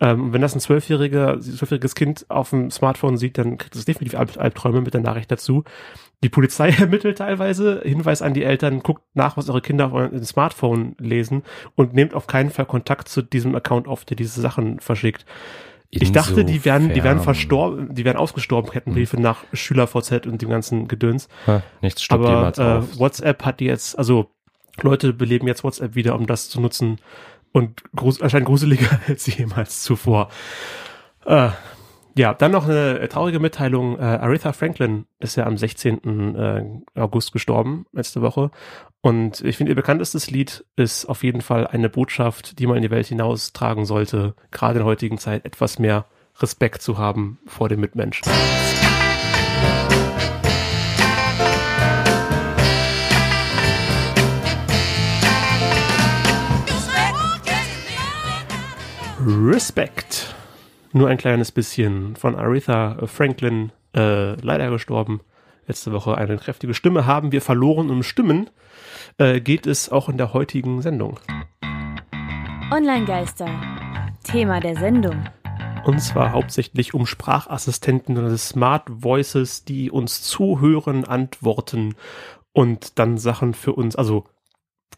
Ähm, 0.00 0.32
wenn 0.32 0.42
das 0.42 0.54
ein 0.54 0.60
zwölfjähriger, 0.60 1.40
zwölfjähriges 1.40 1.94
Kind 1.94 2.26
auf 2.28 2.50
dem 2.50 2.70
Smartphone 2.70 3.16
sieht, 3.16 3.38
dann 3.38 3.58
kriegt 3.58 3.76
es 3.76 3.84
definitiv 3.84 4.18
Alb 4.18 4.36
Albträume 4.36 4.80
mit 4.80 4.92
der 4.92 5.00
Nachricht 5.00 5.30
dazu. 5.30 5.64
Die 6.22 6.28
Polizei 6.28 6.70
ermittelt 6.78 7.18
teilweise, 7.18 7.82
Hinweis 7.84 8.22
an 8.22 8.34
die 8.34 8.44
Eltern, 8.44 8.80
guckt 8.80 9.02
nach, 9.14 9.36
was 9.36 9.48
eure 9.48 9.60
Kinder 9.60 9.86
auf 9.86 9.92
eurem 9.92 10.22
Smartphone 10.24 10.94
lesen 10.98 11.42
und 11.74 11.94
nehmt 11.94 12.14
auf 12.14 12.26
keinen 12.26 12.50
Fall 12.50 12.66
Kontakt 12.66 13.08
zu 13.08 13.22
diesem 13.22 13.54
Account 13.54 13.88
auf, 13.88 14.04
der 14.04 14.16
diese 14.16 14.40
Sachen 14.40 14.80
verschickt. 14.80 15.24
Ich 15.90 16.10
dachte, 16.10 16.44
die 16.44 16.64
wären, 16.64 16.92
die 16.92 17.04
wären 17.04 17.20
verstorben, 17.20 17.94
die 17.94 18.04
wären 18.04 18.16
ausgestorben, 18.16 18.70
Kettenbriefe 18.70 19.20
nach 19.20 19.44
SchülerVZ 19.52 20.26
und 20.26 20.42
dem 20.42 20.48
ganzen 20.48 20.88
Gedöns. 20.88 21.28
Ha, 21.46 21.62
Nichts 21.82 22.02
stoppt 22.02 22.58
Aber 22.58 22.82
äh, 22.82 22.98
WhatsApp 22.98 23.44
hat 23.44 23.60
die 23.60 23.66
jetzt, 23.66 23.96
also 23.96 24.30
Leute 24.82 25.12
beleben 25.12 25.46
jetzt 25.46 25.62
WhatsApp 25.62 25.94
wieder, 25.94 26.16
um 26.16 26.26
das 26.26 26.48
zu 26.48 26.60
nutzen 26.60 26.98
und 27.52 27.84
grus 27.94 28.20
erscheint 28.20 28.46
gruseliger 28.46 28.98
als 29.08 29.26
jemals 29.36 29.82
zuvor. 29.82 30.30
Äh, 31.24 31.50
Ja, 32.16 32.32
dann 32.32 32.52
noch 32.52 32.64
eine 32.64 33.00
äh, 33.00 33.08
traurige 33.08 33.40
Mitteilung. 33.40 33.98
Äh, 33.98 34.02
Aretha 34.02 34.52
Franklin 34.52 35.06
ist 35.18 35.34
ja 35.34 35.46
am 35.46 35.56
16. 35.56 36.36
Äh, 36.36 37.00
August 37.00 37.32
gestorben, 37.32 37.86
letzte 37.92 38.22
Woche. 38.22 38.52
Und 39.00 39.40
ich 39.40 39.56
finde, 39.56 39.72
ihr 39.72 39.76
bekanntestes 39.76 40.30
Lied 40.30 40.64
ist 40.76 41.06
auf 41.06 41.24
jeden 41.24 41.40
Fall 41.40 41.66
eine 41.66 41.88
Botschaft, 41.88 42.60
die 42.60 42.68
man 42.68 42.76
in 42.76 42.82
die 42.82 42.90
Welt 42.92 43.06
hinaus 43.06 43.52
tragen 43.52 43.84
sollte, 43.84 44.34
gerade 44.52 44.74
in 44.74 44.78
der 44.78 44.86
heutigen 44.86 45.18
Zeit 45.18 45.44
etwas 45.44 45.80
mehr 45.80 46.06
Respekt 46.38 46.82
zu 46.82 46.98
haben 46.98 47.38
vor 47.46 47.68
den 47.68 47.80
Mitmenschen. 47.80 48.30
Respect. 59.26 60.33
Nur 60.96 61.08
ein 61.08 61.16
kleines 61.16 61.50
bisschen 61.50 62.14
von 62.14 62.36
Aretha 62.36 63.08
Franklin, 63.08 63.72
äh, 63.96 64.34
leider 64.40 64.70
gestorben. 64.70 65.22
Letzte 65.66 65.90
Woche 65.90 66.16
eine 66.16 66.36
kräftige 66.36 66.72
Stimme 66.72 67.04
haben 67.04 67.32
wir 67.32 67.42
verloren. 67.42 67.90
Um 67.90 68.04
Stimmen 68.04 68.48
äh, 69.18 69.40
geht 69.40 69.66
es 69.66 69.88
auch 69.88 70.08
in 70.08 70.18
der 70.18 70.32
heutigen 70.32 70.82
Sendung. 70.82 71.18
Online-Geister. 72.70 73.48
Thema 74.22 74.60
der 74.60 74.76
Sendung. 74.76 75.28
Und 75.84 75.98
zwar 75.98 76.30
hauptsächlich 76.30 76.94
um 76.94 77.06
Sprachassistenten 77.06 78.16
oder 78.16 78.38
Smart 78.38 78.84
Voices, 78.88 79.64
die 79.64 79.90
uns 79.90 80.22
zuhören, 80.22 81.04
antworten 81.04 81.96
und 82.52 83.00
dann 83.00 83.18
Sachen 83.18 83.54
für 83.54 83.72
uns, 83.72 83.96
also 83.96 84.26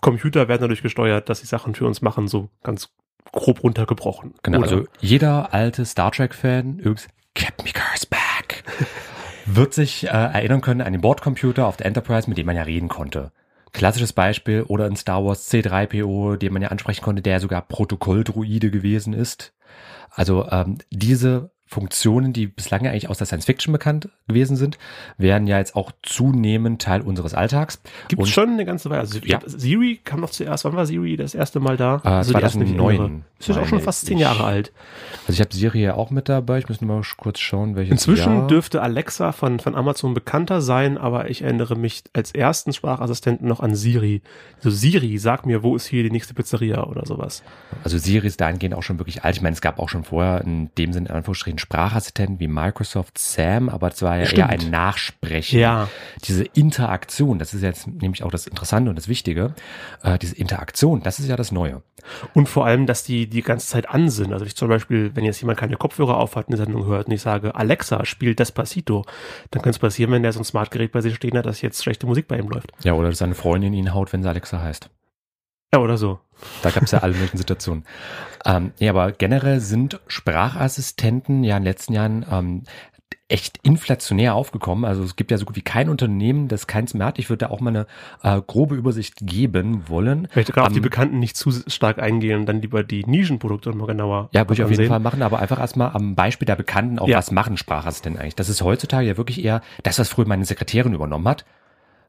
Computer 0.03 0.47
werden 0.47 0.61
dadurch 0.61 0.83
gesteuert, 0.83 1.31
dass 1.31 1.41
sie 1.41 1.47
Sachen 1.47 1.75
für 1.75 1.87
uns 1.87 2.03
machen, 2.03 2.29
so 2.29 2.51
ganz 2.63 2.95
grob 3.33 3.63
runtergebrochen. 3.63 4.35
Genau, 4.43 4.59
Oder? 4.59 4.69
also 4.69 4.85
jeder 5.01 5.53
alte 5.53 5.85
Star 5.85 6.11
Trek-Fan, 6.13 6.79
übrigens, 6.79 7.09
Captain 7.35 7.67
Picard's 7.67 8.07
back, 8.07 8.65
wird 9.47 9.75
sich 9.75 10.05
äh, 10.05 10.09
erinnern 10.09 10.61
können 10.61 10.81
an 10.81 10.93
den 10.93 11.03
Bordcomputer 11.03 11.67
auf 11.67 11.77
der 11.77 11.87
Enterprise, 11.87 12.29
mit 12.29 12.39
dem 12.39 12.47
man 12.47 12.57
ja 12.57 12.63
reden 12.63 12.89
konnte. 12.89 13.33
Klassisches 13.73 14.13
Beispiel, 14.13 14.63
oder 14.63 14.87
in 14.87 14.97
Star 14.97 15.25
Wars 15.25 15.53
C3PO, 15.53 16.37
den 16.37 16.53
man 16.53 16.63
ja 16.63 16.69
ansprechen 16.69 17.03
konnte, 17.03 17.21
der 17.21 17.41
sogar 17.41 17.63
Protokolldruide 17.63 18.71
gewesen 18.71 19.13
ist. 19.13 19.53
Also 20.11 20.49
ähm, 20.51 20.79
diese 20.91 21.51
Funktionen, 21.69 22.33
die 22.33 22.47
bislang 22.47 22.85
ja 22.85 22.93
eigentlich 22.93 23.09
aus 23.11 23.19
der 23.19 23.27
Science 23.27 23.45
Fiction 23.45 23.73
bekannt 23.73 24.09
gewesen 24.29 24.57
sind, 24.57 24.79
werden 25.19 25.47
ja 25.49 25.59
jetzt 25.59 25.75
auch 25.75 25.91
zunehmend 26.03 26.81
Teil 26.81 27.01
unseres 27.01 27.35
Alltags. 27.35 27.81
Gibt 28.09 28.23
es 28.23 28.29
schon 28.29 28.51
eine 28.51 28.65
ganze 28.65 28.89
Weile. 28.89 29.01
Also, 29.01 29.19
Ja. 29.25 29.41
Siri 29.45 30.01
kam 30.05 30.21
noch 30.21 30.31
zuerst. 30.31 30.65
Wann 30.65 30.77
war 30.77 30.87
Siri 30.87 31.17
das 31.17 31.35
erste 31.35 31.59
Mal 31.59 31.77
da? 31.77 32.01
Äh, 32.05 32.09
also 32.09 32.33
die 32.35 32.41
erste, 32.41 32.59
die 32.61 32.65
ich 32.67 32.77
2009 32.77 33.01
erinnere. 33.01 33.21
Ist 33.39 33.49
jetzt 33.49 33.59
auch 33.59 33.67
schon 33.67 33.81
fast 33.81 34.07
zehn. 34.07 34.17
Jahre 34.19 34.45
alt. 34.45 34.73
Also 35.27 35.33
ich 35.35 35.41
habe 35.41 35.55
Siri 35.55 35.83
ja 35.83 35.95
auch 35.95 36.11
mit 36.11 36.29
dabei. 36.29 36.59
Ich 36.59 36.69
muss 36.69 36.81
nur 36.81 36.97
mal 36.97 37.03
kurz 37.19 37.39
schauen, 37.41 37.77
welches 37.77 37.93
Inzwischen 37.93 38.33
Jahr. 38.33 38.47
dürfte 38.47 38.81
Alexa 38.81 39.33
von, 39.33 39.59
von 39.61 39.75
Amazon 39.75 40.15
bekannter 40.15 40.63
sein, 40.63 40.97
aber 40.97 41.29
ich 41.31 41.43
erinnere 41.43 41.77
mich 41.77 42.05
als 42.15 42.31
ersten 42.33 42.73
Sprachassistenten 42.73 43.47
noch 43.47 43.61
an 43.61 43.75
Siri. 43.75 44.23
So 44.61 44.71
Siri, 44.71 45.19
sag 45.19 45.45
mir, 45.45 45.63
wo 45.63 45.77
ist 45.77 45.87
hier 45.87 46.03
die 46.03 46.11
nächste 46.11 46.33
Pizzeria 46.33 46.85
oder 46.85 47.05
sowas. 47.05 47.43
Also 47.85 47.99
Siri 47.99 48.27
ist 48.27 48.41
dahingehend 48.41 48.75
auch 48.75 48.83
schon 48.83 48.99
wirklich 48.99 49.23
alt. 49.25 49.37
Ich 49.37 49.43
meine, 49.43 49.53
es 49.55 49.61
gab 49.61 49.79
auch 49.81 49.89
schon 49.91 50.05
vorher 50.05 50.41
in 50.43 50.71
dem 50.79 50.93
Sinne 50.95 51.09
in 51.09 51.15
Anführungsstrichen 51.15 51.56
Sprachassistenten 51.59 52.41
wie 52.41 52.49
Microsoft 52.49 53.19
Sam, 53.19 53.69
aber 53.69 53.89
es 53.89 54.03
war 54.03 54.19
ja 54.19 54.27
Stimmt. 54.27 54.39
eher 54.39 54.49
ein 54.49 54.71
Nachsprechen. 54.71 55.59
Ja. 55.59 55.89
Diese 56.25 56.45
Interaktion, 56.45 57.39
das 57.39 57.55
ist 57.55 57.63
jetzt 57.63 57.87
nämlich 57.87 58.23
auch 58.23 58.31
das 58.31 58.47
Interessante 58.47 58.91
und 58.91 58.97
das 58.97 59.09
Wichtige. 59.09 59.55
Äh, 60.03 60.19
diese 60.19 60.37
Interaktion, 60.37 61.03
das 61.03 61.19
ist 61.19 61.29
ja 61.29 61.37
das 61.37 61.53
Neue. 61.53 61.83
Und 62.35 62.49
vor 62.49 62.67
allem, 62.67 62.87
dass 62.87 63.05
die 63.05 63.29
die 63.29 63.43
ganze 63.43 63.67
Zeit 63.67 63.89
an 63.89 64.11
sind. 64.11 64.33
Also 64.33 64.45
ich 64.45 64.57
zum 64.57 64.69
Beispiel, 64.69 65.11
wenn 65.15 65.25
jetzt 65.25 65.41
jemand 65.41 65.59
keine 65.59 65.77
Kopfhörer 65.77 66.17
aufhat, 66.17 66.49
eine 66.49 66.57
Sendung 66.57 66.87
hört 66.87 67.07
und 67.07 67.13
ich 67.13 67.23
sage, 67.23 67.55
Alexa, 67.55 68.05
spiel 68.05 68.35
Despacito, 68.35 69.05
dann 69.51 69.63
könnte 69.63 69.77
es 69.77 69.79
passieren, 69.79 70.13
wenn 70.13 70.23
der 70.23 70.33
so 70.33 70.41
ein 70.41 70.45
Smartgerät 70.45 70.93
bei 70.93 71.01
sich 71.01 71.15
stehen 71.15 71.37
hat, 71.37 71.47
dass 71.47 71.63
jetzt 71.63 71.83
schlechte 71.83 72.07
Musik 72.07 72.29
bei 72.29 72.39
ihm 72.39 72.49
läuft. 72.49 72.73
Ja, 72.83 72.93
oder 72.93 73.09
dass 73.09 73.19
seine 73.19 73.35
Freundin 73.35 73.73
ihn 73.73 73.95
haut, 73.95 74.13
wenn 74.13 74.23
sie 74.23 74.29
Alexa 74.29 74.61
heißt. 74.61 74.91
Ja, 75.75 75.81
oder 75.81 75.97
so. 75.99 76.21
Da 76.63 76.71
gab 76.71 76.83
es 76.85 76.91
ja 76.91 76.99
alle 77.01 77.15
möglichen 77.15 77.39
Situationen. 77.39 77.85
Ähm, 78.45 78.73
ja, 78.79 78.91
aber 78.93 79.13
generell 79.13 79.61
sind 79.61 80.01
Sprachassistenten 80.07 81.45
ja 81.45 81.57
in 81.57 81.63
den 81.63 81.69
letzten 81.71 81.93
Jahren 81.93 82.25
ähm, 82.31 82.63
echt 83.29 83.59
inflationär 83.65 84.35
aufgekommen. 84.37 84.85
Also 84.85 85.03
es 85.03 85.17
gibt 85.17 85.33
ja 85.33 85.39
so 85.39 85.45
gut 85.47 85.57
wie 85.57 85.63
kein 85.63 85.89
Unternehmen, 85.89 86.47
das 86.47 86.69
keins 86.69 86.95
mehr 86.95 87.07
hat. 87.09 87.19
Ich 87.19 87.29
würde 87.29 87.47
da 87.47 87.51
auch 87.51 87.61
mal 87.61 87.71
eine 87.71 87.87
äh, 88.23 88.41
grobe 88.47 88.77
Übersicht 88.77 89.15
geben 89.23 89.89
wollen. 89.89 90.29
Vielleicht 90.31 90.53
gerade 90.53 90.69
auf 90.69 90.73
die 90.73 90.79
Ähm, 90.79 90.83
Bekannten 90.83 91.19
nicht 91.19 91.37
zu 91.37 91.51
stark 91.67 91.99
eingehen 91.99 92.39
und 92.41 92.47
dann 92.47 92.61
lieber 92.63 92.85
die 92.85 93.05
Nischenprodukte 93.05 93.73
mal 93.73 93.87
genauer 93.87 94.29
Ja, 94.33 94.43
würde 94.43 94.55
ich 94.55 94.63
auf 94.63 94.71
jeden 94.71 94.83
ansehen. 94.83 94.89
Fall 94.91 95.01
machen, 95.01 95.23
aber 95.23 95.41
einfach 95.41 95.59
erstmal 95.59 95.91
am 95.91 96.15
Beispiel 96.15 96.47
der 96.47 96.55
Bekannten 96.57 97.01
auch, 97.01 97.09
Ja. 97.09 97.19
was 97.19 97.33
machen 97.33 97.57
Sprachassistenten 97.57 98.21
eigentlich? 98.21 98.37
Das 98.37 98.49
ist 98.49 98.63
heutzutage 98.63 99.09
ja 99.09 99.17
wirklich 99.17 99.45
eher 99.45 99.61
das, 99.83 99.99
was 99.99 100.09
früher 100.09 100.29
meine 100.29 100.45
Sekretärin 100.45 100.93
übernommen 100.95 101.27
hat. 101.27 101.45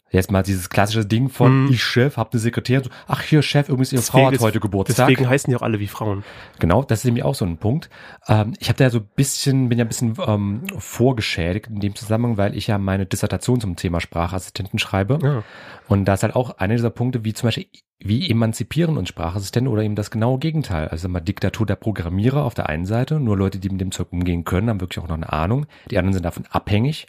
Jetzt 0.09 0.31
mal 0.31 0.41
dieses 0.41 0.69
klassische 0.69 1.05
Ding 1.05 1.29
von 1.29 1.65
Mhm. 1.65 1.71
ich 1.71 1.83
Chef, 1.83 2.15
hab 2.17 2.31
eine 2.31 2.39
Sekretärin, 2.39 2.83
so, 2.85 2.89
ach 3.07 3.21
hier 3.21 3.41
Chef, 3.41 3.67
übrigens 3.67 3.91
ihre 3.91 4.01
Frau 4.01 4.27
hat 4.27 4.39
heute 4.39 4.59
Geburtstag. 4.59 5.07
Deswegen 5.07 5.29
heißen 5.29 5.51
die 5.51 5.57
auch 5.57 5.61
alle 5.61 5.79
wie 5.79 5.87
Frauen. 5.87 6.23
Genau, 6.59 6.83
das 6.83 6.99
ist 6.99 7.05
nämlich 7.05 7.23
auch 7.23 7.35
so 7.35 7.45
ein 7.45 7.57
Punkt. 7.57 7.89
Ähm, 8.27 8.53
ich 8.59 8.69
habe 8.69 8.77
da 8.77 8.89
so 8.89 8.99
ein 8.99 9.09
bisschen, 9.15 9.69
bin 9.69 9.77
ja 9.77 9.85
ein 9.85 9.89
bisschen 9.89 10.15
ähm, 10.25 10.61
vorgeschädigt 10.77 11.67
in 11.67 11.79
dem 11.79 11.95
Zusammenhang, 11.95 12.37
weil 12.37 12.55
ich 12.55 12.67
ja 12.67 12.77
meine 12.77 13.05
Dissertation 13.05 13.59
zum 13.59 13.75
Thema 13.75 13.99
Sprachassistenten 13.99 14.79
schreibe. 14.79 15.19
Ja. 15.21 15.43
Und 15.87 16.05
da 16.05 16.13
ist 16.13 16.23
halt 16.23 16.35
auch 16.35 16.57
einer 16.57 16.75
dieser 16.75 16.89
Punkte, 16.89 17.23
wie 17.23 17.33
zum 17.33 17.47
Beispiel, 17.47 17.67
wie 17.99 18.29
emanzipieren 18.29 18.97
uns 18.97 19.09
Sprachassistenten 19.09 19.71
oder 19.71 19.83
eben 19.83 19.95
das 19.95 20.11
genaue 20.11 20.39
Gegenteil. 20.39 20.87
Also 20.87 21.09
mal 21.09 21.19
Diktatur 21.19 21.65
der 21.65 21.75
Programmierer 21.75 22.43
auf 22.43 22.53
der 22.53 22.69
einen 22.69 22.85
Seite, 22.85 23.19
nur 23.19 23.37
Leute, 23.37 23.59
die 23.59 23.69
mit 23.69 23.81
dem 23.81 23.91
Zeug 23.91 24.07
umgehen 24.11 24.45
können, 24.45 24.69
haben 24.69 24.79
wirklich 24.81 25.03
auch 25.03 25.07
noch 25.07 25.15
eine 25.15 25.31
Ahnung. 25.33 25.65
Die 25.89 25.97
anderen 25.97 26.13
sind 26.13 26.23
davon 26.23 26.45
abhängig. 26.49 27.07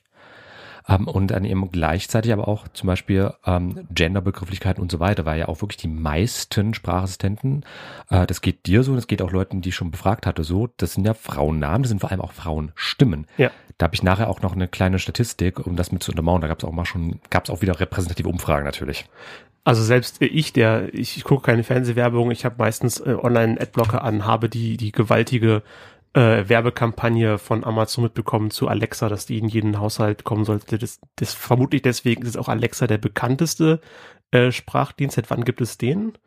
Ähm, 0.89 1.07
und 1.07 1.29
dann 1.31 1.45
eben 1.45 1.71
gleichzeitig 1.71 2.33
aber 2.33 2.49
auch 2.49 2.67
zum 2.69 2.87
Beispiel 2.87 3.33
ähm, 3.45 3.87
Genderbegrifflichkeiten 3.91 4.83
und 4.83 4.91
so 4.91 5.01
weiter, 5.01 5.27
weil 5.27 5.39
ja 5.39 5.49
auch 5.49 5.61
wirklich 5.61 5.77
die 5.77 5.89
meisten 5.89 6.75
Sprachassistenten, 6.75 7.65
äh, 8.11 8.27
das 8.27 8.41
geht 8.41 8.67
dir 8.67 8.83
so, 8.83 8.95
das 8.95 9.07
geht 9.07 9.23
auch 9.23 9.31
Leuten, 9.31 9.61
die 9.61 9.69
ich 9.69 9.75
schon 9.75 9.91
befragt 9.91 10.27
hatte, 10.27 10.45
so, 10.45 10.69
das 10.79 10.95
sind 10.95 11.07
ja 11.07 11.15
Frauennamen, 11.15 11.83
das 11.83 11.91
sind 11.91 12.01
vor 12.01 12.11
allem 12.11 12.21
auch 12.21 12.33
Frauenstimmen. 12.33 13.27
Ja. 13.37 13.51
Da 13.77 13.85
habe 13.85 13.95
ich 13.95 14.03
nachher 14.03 14.29
auch 14.29 14.43
noch 14.43 14.55
eine 14.55 14.67
kleine 14.67 14.99
Statistik, 14.99 15.65
um 15.65 15.77
das 15.77 15.93
mit 15.93 16.03
zu 16.03 16.11
untermauern. 16.11 16.41
Da 16.41 16.49
gab 16.49 16.59
es 16.59 16.65
auch 16.65 16.73
mal 16.73 16.85
schon, 16.85 17.21
gab 17.31 17.45
es 17.45 17.51
auch 17.51 17.63
wieder 17.63 17.79
repräsentative 17.79 18.29
Umfragen 18.29 18.65
natürlich. 18.65 19.07
Also 19.63 19.83
selbst 19.83 20.23
ich, 20.23 20.53
der, 20.53 20.93
ich, 20.95 21.17
ich 21.17 21.25
gucke 21.25 21.43
keine 21.43 21.63
Fernsehwerbung, 21.63 22.31
ich 22.31 22.45
habe 22.45 22.57
meistens 22.59 23.01
äh, 23.01 23.15
online 23.21 23.61
Adblocker 23.61 24.03
an, 24.03 24.25
habe 24.25 24.49
die, 24.49 24.79
die 24.79 24.93
gewaltige 24.93 25.63
äh, 26.19 26.49
Werbekampagne 26.49 27.39
von 27.39 27.65
Amazon 27.65 28.05
mitbekommen 28.05 28.51
zu 28.51 28.67
Alexa, 28.67 29.09
dass 29.09 29.27
die 29.27 29.39
in 29.39 29.47
jeden 29.47 29.79
Haushalt 29.79 30.25
kommen 30.25 30.45
sollte. 30.45 30.77
Das, 30.77 30.99
das 31.17 31.33
vermutlich 31.33 31.83
deswegen 31.83 32.23
ist 32.27 32.37
auch 32.37 32.49
Alexa 32.49 32.89
der 32.89 32.99
bekannteste 32.99 33.81
äh, 34.33 34.51
Sprachdienst. 34.51 35.15
Seit 35.15 35.31
wann 35.31 35.45
gibt 35.45 35.61
es 35.61 35.79
den? 35.79 36.19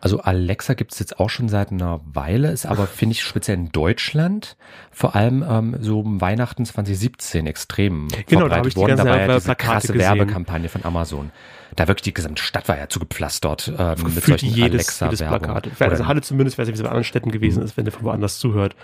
Also 0.00 0.20
Alexa 0.20 0.74
gibt 0.74 0.92
es 0.92 0.98
jetzt 0.98 1.20
auch 1.20 1.28
schon 1.28 1.48
seit 1.50 1.70
einer 1.70 2.00
Weile, 2.06 2.50
ist 2.50 2.64
aber, 2.64 2.86
finde 2.86 3.12
ich, 3.12 3.22
speziell 3.22 3.58
in 3.58 3.70
Deutschland, 3.70 4.56
vor 4.90 5.14
allem 5.14 5.44
ähm, 5.46 5.76
so 5.80 6.00
um 6.00 6.22
Weihnachten 6.22 6.64
2017 6.64 7.46
extrem 7.46 8.08
Genau, 8.26 8.48
da 8.48 8.56
habe 8.56 8.68
ich 8.68 8.74
ganze 8.74 8.96
Da 8.96 9.04
war 9.04 9.20
ja 9.20 9.26
diese 9.34 9.44
Plakate 9.44 9.72
krasse 9.72 9.92
gesehen. 9.92 10.16
Werbekampagne 10.16 10.70
von 10.70 10.84
Amazon. 10.86 11.30
Da 11.76 11.86
wirklich 11.86 12.02
die 12.02 12.14
gesamte 12.14 12.42
Stadt 12.42 12.66
war 12.66 12.78
ja 12.78 12.88
zugepflastert 12.88 13.72
ähm, 13.78 14.14
mit 14.14 14.24
solchen 14.24 14.48
jedes, 14.48 14.56
jedes 14.56 15.02
Alexa-Werbung. 15.02 15.60
Plakat. 15.60 15.90
Also 15.92 16.06
Halle 16.06 16.22
zumindest, 16.22 16.56
weiß 16.56 16.66
nicht, 16.66 16.78
wie 16.78 16.80
es 16.80 16.82
bei 16.82 16.88
anderen 16.88 17.04
Städten 17.04 17.30
gewesen 17.30 17.62
ist, 17.62 17.76
wenn 17.76 17.84
der 17.84 17.92
von 17.92 18.04
woanders 18.04 18.38
zuhört. 18.38 18.74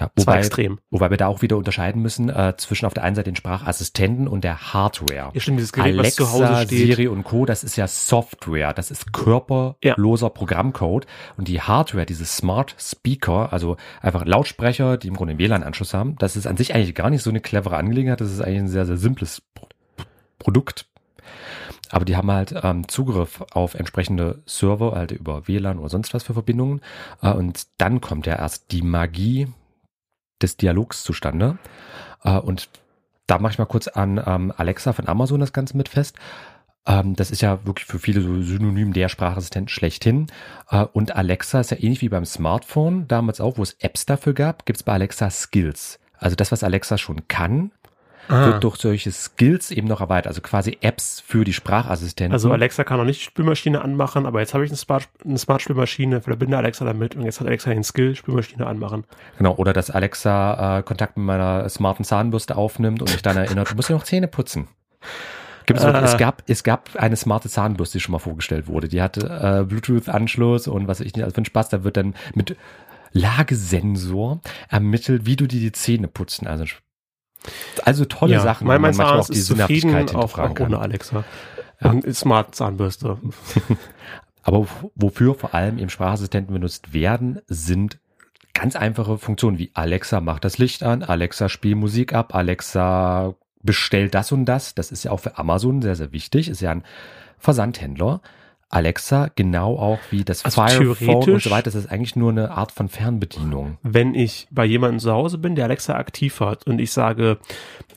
Ja, 0.00 0.10
wobei, 0.14 0.38
extrem. 0.38 0.78
wobei 0.90 1.10
wir 1.10 1.16
da 1.16 1.26
auch 1.26 1.42
wieder 1.42 1.56
unterscheiden 1.56 2.00
müssen 2.02 2.28
äh, 2.28 2.54
zwischen 2.56 2.86
auf 2.86 2.94
der 2.94 3.02
einen 3.02 3.16
Seite 3.16 3.30
den 3.30 3.36
Sprachassistenten 3.36 4.28
und 4.28 4.44
der 4.44 4.72
Hardware. 4.72 5.32
Ja, 5.34 5.40
stimmt, 5.40 5.58
dieses 5.58 5.72
Gerät, 5.72 5.96
was 5.96 6.18
Alexa, 6.18 6.24
zu 6.24 6.32
Hause 6.32 6.66
steht. 6.66 6.78
Siri 6.78 7.08
und 7.08 7.24
Co., 7.24 7.46
das 7.46 7.64
ist 7.64 7.76
ja 7.76 7.88
Software, 7.88 8.72
das 8.72 8.90
ist 8.92 9.12
körperloser 9.12 10.30
Programmcode. 10.30 11.06
Und 11.36 11.48
die 11.48 11.60
Hardware, 11.60 12.06
diese 12.06 12.24
Smart 12.24 12.76
Speaker, 12.78 13.52
also 13.52 13.76
einfach 14.00 14.24
Lautsprecher, 14.24 14.98
die 14.98 15.08
im 15.08 15.14
Grunde 15.14 15.32
einen 15.32 15.40
WLAN-Anschluss 15.40 15.94
haben, 15.94 16.16
das 16.18 16.36
ist 16.36 16.46
an 16.46 16.56
sich 16.56 16.74
eigentlich 16.74 16.94
gar 16.94 17.10
nicht 17.10 17.22
so 17.22 17.30
eine 17.30 17.40
clevere 17.40 17.76
Angelegenheit, 17.76 18.20
das 18.20 18.30
ist 18.30 18.40
eigentlich 18.40 18.60
ein 18.60 18.68
sehr, 18.68 18.86
sehr 18.86 18.98
simples 18.98 19.42
Pro 19.54 19.66
Produkt. 20.38 20.86
Aber 21.90 22.04
die 22.04 22.16
haben 22.16 22.30
halt 22.30 22.54
ähm, 22.62 22.86
Zugriff 22.86 23.42
auf 23.52 23.74
entsprechende 23.74 24.42
Server, 24.46 24.92
halt 24.92 25.10
über 25.10 25.48
WLAN 25.48 25.78
oder 25.78 25.88
sonst 25.88 26.14
was 26.14 26.22
für 26.22 26.34
Verbindungen. 26.34 26.80
Äh, 27.22 27.32
und 27.32 27.66
dann 27.78 28.00
kommt 28.00 28.26
ja 28.26 28.36
erst 28.36 28.70
die 28.70 28.82
Magie 28.82 29.48
des 30.42 30.56
Dialogs 30.56 31.02
zustande. 31.02 31.58
Äh, 32.24 32.38
und 32.38 32.68
da 33.26 33.38
mache 33.38 33.52
ich 33.52 33.58
mal 33.58 33.66
kurz 33.66 33.88
an 33.88 34.22
ähm, 34.24 34.52
Alexa 34.56 34.92
von 34.92 35.08
Amazon 35.08 35.40
das 35.40 35.52
Ganze 35.52 35.76
mit 35.76 35.88
fest. 35.88 36.16
Ähm, 36.86 37.14
das 37.14 37.30
ist 37.30 37.42
ja 37.42 37.64
wirklich 37.66 37.86
für 37.86 37.98
viele 37.98 38.22
so 38.22 38.40
synonym 38.42 38.92
der 38.92 39.08
Sprachassistent 39.08 39.70
schlechthin. 39.70 40.28
Äh, 40.70 40.84
und 40.84 41.14
Alexa 41.14 41.60
ist 41.60 41.70
ja 41.70 41.76
ähnlich 41.78 42.00
wie 42.00 42.08
beim 42.08 42.24
Smartphone, 42.24 43.06
damals 43.06 43.40
auch, 43.40 43.58
wo 43.58 43.62
es 43.62 43.74
Apps 43.80 44.06
dafür 44.06 44.32
gab, 44.32 44.64
gibt 44.66 44.78
es 44.78 44.82
bei 44.82 44.94
Alexa 44.94 45.30
Skills. 45.30 46.00
Also 46.18 46.34
das, 46.34 46.50
was 46.50 46.64
Alexa 46.64 46.98
schon 46.98 47.28
kann, 47.28 47.70
ah. 48.28 48.46
wird 48.46 48.64
durch 48.64 48.76
solche 48.76 49.10
Skills 49.10 49.70
eben 49.70 49.88
noch 49.88 50.00
erweitert, 50.00 50.28
also 50.28 50.40
quasi 50.40 50.78
Apps 50.80 51.20
für 51.20 51.44
die 51.44 51.52
Sprachassistenten. 51.52 52.32
Also 52.32 52.52
Alexa 52.52 52.84
kann 52.84 52.98
noch 52.98 53.04
nicht 53.04 53.20
die 53.20 53.24
Spülmaschine 53.24 53.82
anmachen, 53.82 54.26
aber 54.26 54.40
jetzt 54.40 54.54
habe 54.54 54.64
ich 54.64 54.70
eine 54.70 54.76
Smart, 54.76 55.08
eine 55.24 55.38
Smart 55.38 55.62
Spülmaschine, 55.62 56.20
verbinde 56.20 56.56
Alexa 56.56 56.84
damit 56.84 57.16
und 57.16 57.24
jetzt 57.24 57.40
hat 57.40 57.46
Alexa 57.46 57.70
den 57.70 57.84
Skill, 57.84 58.14
Spülmaschine 58.14 58.66
anmachen. 58.66 59.04
Genau, 59.36 59.54
oder 59.54 59.72
dass 59.72 59.90
Alexa 59.90 60.78
äh, 60.78 60.82
Kontakt 60.82 61.16
mit 61.16 61.26
meiner 61.26 61.68
smarten 61.68 62.04
Zahnbürste 62.04 62.56
aufnimmt 62.56 63.02
und 63.02 63.10
mich 63.10 63.22
dann 63.22 63.36
erinnert, 63.36 63.70
du 63.70 63.74
musst 63.74 63.88
ja 63.88 63.96
noch 63.96 64.04
Zähne 64.04 64.28
putzen. 64.28 64.68
Gibt 65.66 65.80
es, 65.80 65.84
äh. 65.84 65.90
es, 65.90 66.16
gab, 66.16 66.42
es 66.46 66.64
gab 66.64 66.96
eine 66.96 67.14
smarte 67.14 67.50
Zahnbürste, 67.50 67.98
die 67.98 68.02
schon 68.02 68.12
mal 68.12 68.18
vorgestellt 68.18 68.68
wurde. 68.68 68.88
Die 68.88 69.02
hatte 69.02 69.20
äh, 69.60 69.64
Bluetooth-Anschluss 69.64 70.66
und 70.66 70.88
was 70.88 71.00
ich 71.00 71.14
nicht, 71.14 71.24
also 71.24 71.34
für 71.34 71.42
den 71.42 71.44
Spaß, 71.44 71.68
da 71.68 71.84
wird 71.84 71.98
dann 71.98 72.14
mit 72.34 72.56
Lagesensor 73.12 74.40
ermittelt, 74.70 75.26
wie 75.26 75.36
du 75.36 75.46
dir 75.46 75.60
die 75.60 75.72
Zähne 75.72 76.08
putzen. 76.08 76.46
Also, 76.46 76.64
also 77.84 78.04
tolle 78.04 78.34
ja, 78.34 78.40
Sachen, 78.40 78.66
mein, 78.66 79.00
auch 79.00 79.28
die 79.28 79.40
Sinnhaftigkeit 79.40 80.14
auch, 80.14 80.38
auch 80.38 80.60
ohne 80.60 80.78
Alexa. 80.78 81.24
Ja. 81.80 81.94
Smart 82.12 82.54
Zahnbürste. 82.54 83.18
Aber 84.42 84.66
wofür 84.94 85.34
vor 85.34 85.54
allem 85.54 85.78
eben 85.78 85.90
Sprachassistenten 85.90 86.54
benutzt 86.54 86.92
werden, 86.92 87.40
sind 87.46 87.98
ganz 88.54 88.76
einfache 88.76 89.18
Funktionen 89.18 89.58
wie 89.58 89.70
Alexa 89.74 90.20
macht 90.20 90.44
das 90.44 90.58
Licht 90.58 90.82
an, 90.82 91.02
Alexa 91.02 91.48
spiel 91.48 91.76
Musik 91.76 92.12
ab, 92.12 92.34
Alexa 92.34 93.34
bestellt 93.62 94.14
das 94.14 94.32
und 94.32 94.46
das. 94.46 94.74
Das 94.74 94.90
ist 94.90 95.04
ja 95.04 95.10
auch 95.10 95.20
für 95.20 95.38
Amazon 95.38 95.82
sehr, 95.82 95.96
sehr 95.96 96.12
wichtig. 96.12 96.48
Ist 96.48 96.60
ja 96.60 96.70
ein 96.70 96.84
Versandhändler. 97.38 98.20
Alexa 98.70 99.30
genau 99.34 99.78
auch 99.78 99.98
wie 100.10 100.24
das 100.24 100.44
also 100.44 100.62
Firephone 100.62 101.34
und 101.34 101.42
so 101.42 101.50
weiter. 101.50 101.64
Das 101.64 101.74
ist 101.74 101.90
eigentlich 101.90 102.16
nur 102.16 102.30
eine 102.30 102.50
Art 102.50 102.72
von 102.72 102.88
Fernbedienung. 102.88 103.78
Wenn 103.82 104.14
ich 104.14 104.46
bei 104.50 104.64
jemandem 104.64 104.98
zu 104.98 105.12
Hause 105.12 105.38
bin, 105.38 105.54
der 105.54 105.64
Alexa 105.64 105.94
aktiv 105.94 106.40
hat 106.40 106.66
und 106.66 106.78
ich 106.78 106.92
sage, 106.92 107.38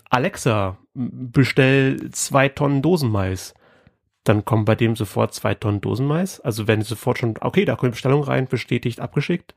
Alexa, 0.10 0.78
bestell 0.94 2.12
zwei 2.12 2.50
Tonnen 2.50 2.82
Dosenmais, 2.82 3.54
dann 4.24 4.46
kommen 4.46 4.66
bei 4.66 4.76
dem 4.76 4.96
sofort 4.96 5.34
zwei 5.34 5.56
Tonnen 5.56 5.82
Dosenmais. 5.82 6.40
Also 6.40 6.68
wenn 6.68 6.82
sofort 6.82 7.18
schon, 7.18 7.36
okay, 7.42 7.66
da 7.66 7.76
kommt 7.76 7.92
Bestellung 7.92 8.24
rein, 8.24 8.48
bestätigt, 8.48 9.00
abgeschickt 9.00 9.56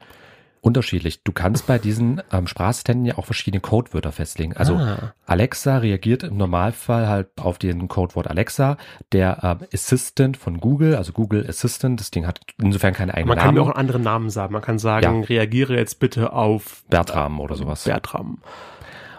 unterschiedlich. 0.64 1.22
Du 1.22 1.32
kannst 1.32 1.66
bei 1.66 1.78
diesen 1.78 2.22
ähm, 2.32 2.46
Sprachassistenten 2.46 3.04
ja 3.04 3.18
auch 3.18 3.26
verschiedene 3.26 3.60
Codewörter 3.60 4.12
festlegen. 4.12 4.56
Also 4.56 4.76
ah. 4.76 5.12
Alexa 5.26 5.78
reagiert 5.78 6.22
im 6.22 6.38
Normalfall 6.38 7.06
halt 7.06 7.28
auf 7.36 7.58
den 7.58 7.86
Codewort 7.88 8.28
Alexa. 8.28 8.78
Der 9.12 9.38
ähm, 9.42 9.68
Assistant 9.72 10.38
von 10.38 10.60
Google, 10.60 10.96
also 10.96 11.12
Google 11.12 11.46
Assistant, 11.46 12.00
das 12.00 12.10
Ding 12.10 12.26
hat 12.26 12.40
insofern 12.60 12.94
keine 12.94 13.12
eigenen 13.12 13.36
Namen. 13.36 13.46
Man 13.46 13.56
kann 13.56 13.62
auch 13.62 13.68
einen 13.74 13.78
anderen 13.78 14.02
Namen 14.02 14.30
sagen. 14.30 14.52
Man 14.54 14.62
kann 14.62 14.78
sagen, 14.78 15.20
ja. 15.20 15.26
reagiere 15.26 15.76
jetzt 15.76 16.00
bitte 16.00 16.32
auf 16.32 16.84
Bertram 16.88 17.40
oder 17.40 17.56
sowas. 17.56 17.84
Bertram. 17.84 18.38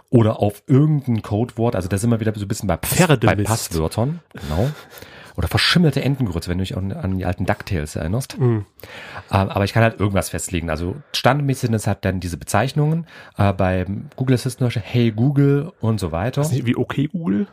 Oder 0.09 0.39
auf 0.39 0.63
irgendein 0.65 1.21
Codewort. 1.21 1.75
Also 1.75 1.89
das 1.89 1.99
ist 2.01 2.05
immer 2.05 2.19
wieder 2.19 2.33
so 2.35 2.45
ein 2.45 2.47
bisschen 2.47 2.67
bei, 2.67 2.77
Pass, 2.77 3.19
bei 3.19 3.35
Passwörtern. 3.35 4.19
Genau. 4.33 4.71
Oder 5.37 5.47
verschimmelte 5.47 6.01
Entengrütze, 6.01 6.49
wenn 6.49 6.57
du 6.57 6.63
dich 6.63 6.77
an, 6.77 7.17
die 7.17 7.25
alten 7.25 7.45
DuckTales 7.45 7.95
erinnerst. 7.95 8.37
Mhm. 8.39 8.65
Äh, 9.29 9.35
aber 9.35 9.65
ich 9.65 9.73
kann 9.73 9.83
halt 9.83 9.99
irgendwas 9.99 10.29
festlegen. 10.29 10.69
Also 10.69 10.95
standardmäßig 11.13 11.61
sind 11.61 11.73
es 11.73 11.87
halt 11.87 12.05
dann 12.05 12.19
diese 12.19 12.37
Bezeichnungen. 12.37 13.05
Äh, 13.37 13.53
beim 13.53 14.09
Google 14.15 14.35
Assistant 14.35 14.75
Hey 14.75 15.11
Google 15.11 15.73
und 15.81 15.99
so 15.99 16.11
weiter. 16.11 16.41
Ist 16.41 16.51
nicht 16.51 16.65
wie 16.65 16.77
okay 16.77 17.07
Google? 17.07 17.47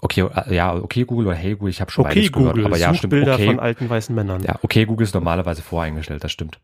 Okay, 0.00 0.28
äh, 0.46 0.54
ja, 0.54 0.74
okay 0.74 1.04
Google 1.04 1.26
oder 1.28 1.36
Hey 1.36 1.54
Google, 1.54 1.70
ich 1.70 1.80
habe 1.80 1.90
schon 1.90 2.06
okay, 2.06 2.28
Google, 2.28 2.52
gehört, 2.52 2.66
aber 2.66 2.76
ja, 2.78 2.94
stimmt. 2.94 3.10
Bilder 3.10 3.34
okay, 3.34 3.46
von 3.46 3.60
alten 3.60 3.88
weißen 3.88 4.14
Männern. 4.14 4.42
Ja, 4.42 4.58
okay 4.62 4.84
Google 4.84 5.04
ist 5.04 5.14
normalerweise 5.14 5.62
voreingestellt, 5.62 6.22
das 6.22 6.32
stimmt. 6.32 6.58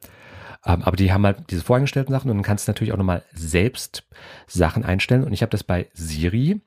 Ähm, 0.65 0.83
aber 0.83 0.97
die 0.97 1.13
haben 1.13 1.25
halt 1.25 1.51
diese 1.51 1.63
voreingestellten 1.63 2.13
Sachen 2.13 2.31
und 2.31 2.37
dann 2.37 2.45
kannst 2.45 2.69
du 2.69 2.71
natürlich 2.71 2.93
auch 2.93 2.99
nochmal 2.99 3.23
selbst 3.33 4.05
Sachen 4.47 4.85
einstellen. 4.85 5.25
Und 5.25 5.33
ich 5.33 5.43
habe 5.43 5.51
das 5.51 5.65
bei 5.65 5.89
Siri 5.93 6.61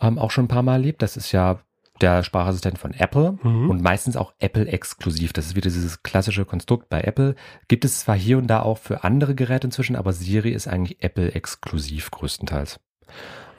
ähm, 0.00 0.18
auch 0.18 0.30
schon 0.30 0.46
ein 0.46 0.48
paar 0.48 0.62
Mal 0.62 0.74
erlebt. 0.74 1.02
Das 1.02 1.16
ist 1.16 1.32
ja 1.32 1.60
der 2.00 2.22
Sprachassistent 2.22 2.78
von 2.78 2.92
Apple 2.92 3.38
mhm. 3.42 3.70
und 3.70 3.82
meistens 3.82 4.16
auch 4.16 4.32
Apple-exklusiv. 4.38 5.32
Das 5.32 5.46
ist 5.46 5.56
wieder 5.56 5.70
dieses 5.70 6.02
klassische 6.02 6.44
Konstrukt 6.44 6.88
bei 6.88 7.00
Apple. 7.00 7.34
Gibt 7.68 7.84
es 7.84 8.00
zwar 8.00 8.16
hier 8.16 8.38
und 8.38 8.46
da 8.46 8.62
auch 8.62 8.78
für 8.78 9.04
andere 9.04 9.34
Geräte 9.34 9.66
inzwischen, 9.66 9.96
aber 9.96 10.12
Siri 10.12 10.50
ist 10.50 10.68
eigentlich 10.68 11.02
Apple-exklusiv 11.02 12.10
größtenteils. 12.10 12.80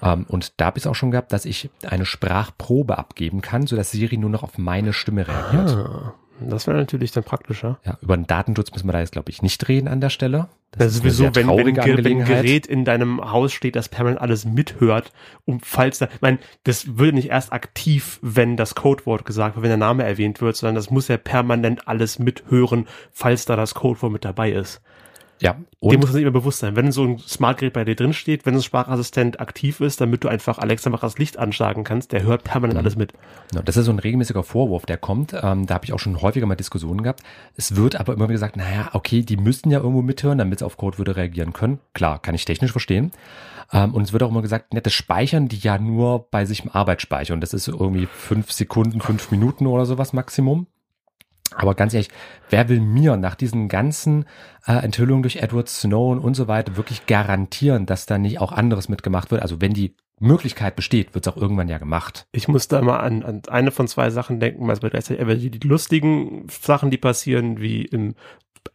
Um, 0.01 0.09
ähm, 0.09 0.25
und 0.29 0.61
da 0.61 0.67
habe 0.67 0.77
ich 0.77 0.83
es 0.83 0.87
auch 0.87 0.95
schon 0.95 1.11
gehabt, 1.11 1.33
dass 1.33 1.43
ich 1.43 1.69
eine 1.85 2.05
Sprachprobe 2.05 2.97
abgeben 2.97 3.41
kann, 3.41 3.67
sodass 3.67 3.91
Siri 3.91 4.17
nur 4.17 4.29
noch 4.29 4.43
auf 4.43 4.57
meine 4.57 4.93
Stimme 4.93 5.27
reagiert. 5.27 5.71
Ah. 5.71 6.13
Das 6.41 6.67
wäre 6.67 6.77
natürlich 6.77 7.11
dann 7.11 7.23
praktischer. 7.23 7.79
Ja, 7.85 7.97
über 8.01 8.15
den 8.15 8.27
Datenschutz 8.27 8.71
müssen 8.71 8.87
wir 8.87 8.93
da 8.93 8.99
jetzt, 8.99 9.11
glaube 9.11 9.29
ich, 9.29 9.41
nicht 9.41 9.67
reden 9.67 9.87
an 9.87 10.01
der 10.01 10.09
Stelle. 10.09 10.49
Das, 10.71 10.79
das 10.79 10.87
ist 10.87 10.97
sowieso, 10.99 11.35
wenn, 11.35 11.47
wenn, 11.47 12.05
wenn 12.05 12.21
ein 12.21 12.25
Gerät 12.25 12.67
in 12.67 12.85
deinem 12.85 13.31
Haus 13.31 13.51
steht, 13.51 13.75
das 13.75 13.89
permanent 13.89 14.21
alles 14.21 14.45
mithört, 14.45 15.11
um 15.45 15.59
falls 15.61 15.97
da, 15.97 16.07
ich 16.13 16.21
meine, 16.21 16.37
das 16.63 16.97
würde 16.97 17.13
nicht 17.13 17.29
erst 17.29 17.51
aktiv, 17.51 18.19
wenn 18.21 18.55
das 18.55 18.75
Codewort 18.75 19.25
gesagt 19.25 19.55
wird, 19.55 19.63
wenn 19.63 19.69
der 19.69 19.77
Name 19.77 20.03
erwähnt 20.03 20.41
wird, 20.41 20.55
sondern 20.55 20.75
das 20.75 20.91
muss 20.91 21.07
ja 21.07 21.17
permanent 21.17 21.87
alles 21.87 22.19
mithören, 22.19 22.87
falls 23.11 23.45
da 23.45 23.55
das 23.55 23.73
Codewort 23.73 24.13
mit 24.13 24.25
dabei 24.25 24.51
ist. 24.51 24.81
Ja. 25.41 25.55
Und 25.79 25.93
Dem 25.93 25.99
muss 26.01 26.09
man 26.09 26.15
sich 26.15 26.23
immer 26.23 26.31
bewusst 26.31 26.59
sein. 26.59 26.75
Wenn 26.75 26.91
so 26.91 27.03
ein 27.03 27.19
Smartgerät 27.19 27.73
bei 27.73 27.85
dir 27.85 27.95
drin 27.95 28.13
steht, 28.13 28.45
wenn 28.45 28.55
ein 28.55 28.61
Sprachassistent 28.61 29.39
aktiv 29.39 29.79
ist, 29.79 30.01
damit 30.01 30.23
du 30.23 30.27
einfach 30.27 30.57
Alexa 30.57 30.89
mach 30.89 30.99
das 30.99 31.17
Licht 31.17 31.37
anschlagen 31.37 31.83
kannst, 31.83 32.11
der 32.11 32.23
hört 32.23 32.43
permanent 32.43 32.75
mhm. 32.75 32.79
alles 32.79 32.95
mit. 32.95 33.13
Genau, 33.51 33.63
das 33.63 33.77
ist 33.77 33.85
so 33.85 33.91
ein 33.91 33.99
regelmäßiger 33.99 34.43
Vorwurf, 34.43 34.85
der 34.85 34.97
kommt. 34.97 35.33
Ähm, 35.33 35.65
da 35.65 35.75
habe 35.75 35.85
ich 35.85 35.93
auch 35.93 35.99
schon 35.99 36.21
häufiger 36.21 36.45
mal 36.45 36.55
Diskussionen 36.55 37.03
gehabt. 37.03 37.23
Es 37.55 37.75
wird 37.75 37.95
aber 37.95 38.13
immer 38.13 38.25
wieder 38.25 38.33
gesagt, 38.33 38.57
naja, 38.57 38.89
okay, 38.93 39.21
die 39.23 39.37
müssten 39.37 39.71
ja 39.71 39.79
irgendwo 39.79 40.01
mithören, 40.01 40.37
damit 40.37 40.59
sie 40.59 40.65
auf 40.65 40.77
Codewürde 40.77 41.15
reagieren 41.15 41.53
können. 41.53 41.79
Klar, 41.93 42.19
kann 42.21 42.35
ich 42.35 42.43
technisch 42.45 42.71
verstehen. 42.71 43.11
Ähm, 43.71 43.93
und 43.93 44.03
es 44.03 44.13
wird 44.13 44.23
auch 44.23 44.29
immer 44.29 44.41
gesagt, 44.41 44.73
ne, 44.73 44.81
das 44.81 44.93
speichern 44.93 45.47
die 45.47 45.59
ja 45.59 45.77
nur 45.77 46.27
bei 46.29 46.45
sich 46.45 46.63
im 46.63 46.71
Arbeitsspeicher. 46.71 47.33
Und 47.33 47.41
das 47.41 47.53
ist 47.53 47.67
irgendwie 47.67 48.07
fünf 48.07 48.51
Sekunden, 48.51 48.99
fünf 49.01 49.31
Minuten 49.31 49.67
oder 49.67 49.85
sowas 49.85 50.13
Maximum. 50.13 50.67
Aber 51.55 51.75
ganz 51.75 51.93
ehrlich, 51.93 52.09
wer 52.49 52.69
will 52.69 52.79
mir 52.79 53.17
nach 53.17 53.35
diesen 53.35 53.67
ganzen 53.67 54.25
äh, 54.65 54.73
Enthüllungen 54.73 55.23
durch 55.23 55.37
Edward 55.37 55.69
Snowden 55.69 56.19
und 56.19 56.35
so 56.35 56.47
weiter 56.47 56.77
wirklich 56.77 57.05
garantieren, 57.05 57.85
dass 57.85 58.05
da 58.05 58.17
nicht 58.17 58.39
auch 58.39 58.51
anderes 58.51 58.89
mitgemacht 58.89 59.31
wird? 59.31 59.41
Also 59.41 59.61
wenn 59.61 59.73
die 59.73 59.95
Möglichkeit 60.19 60.75
besteht, 60.75 61.13
wird 61.13 61.25
es 61.25 61.33
auch 61.33 61.37
irgendwann 61.37 61.69
ja 61.69 61.77
gemacht. 61.77 62.27
Ich 62.31 62.47
muss 62.47 62.67
da 62.67 62.81
mal 62.81 62.99
an, 62.99 63.23
an 63.23 63.41
eine 63.47 63.71
von 63.71 63.87
zwei 63.87 64.09
Sachen 64.09 64.39
denken, 64.39 64.69
also 64.69 64.89
die, 64.89 65.49
die 65.49 65.67
lustigen 65.67 66.47
Sachen, 66.49 66.91
die 66.91 66.97
passieren, 66.97 67.59
wie 67.61 67.83
im 67.83 68.15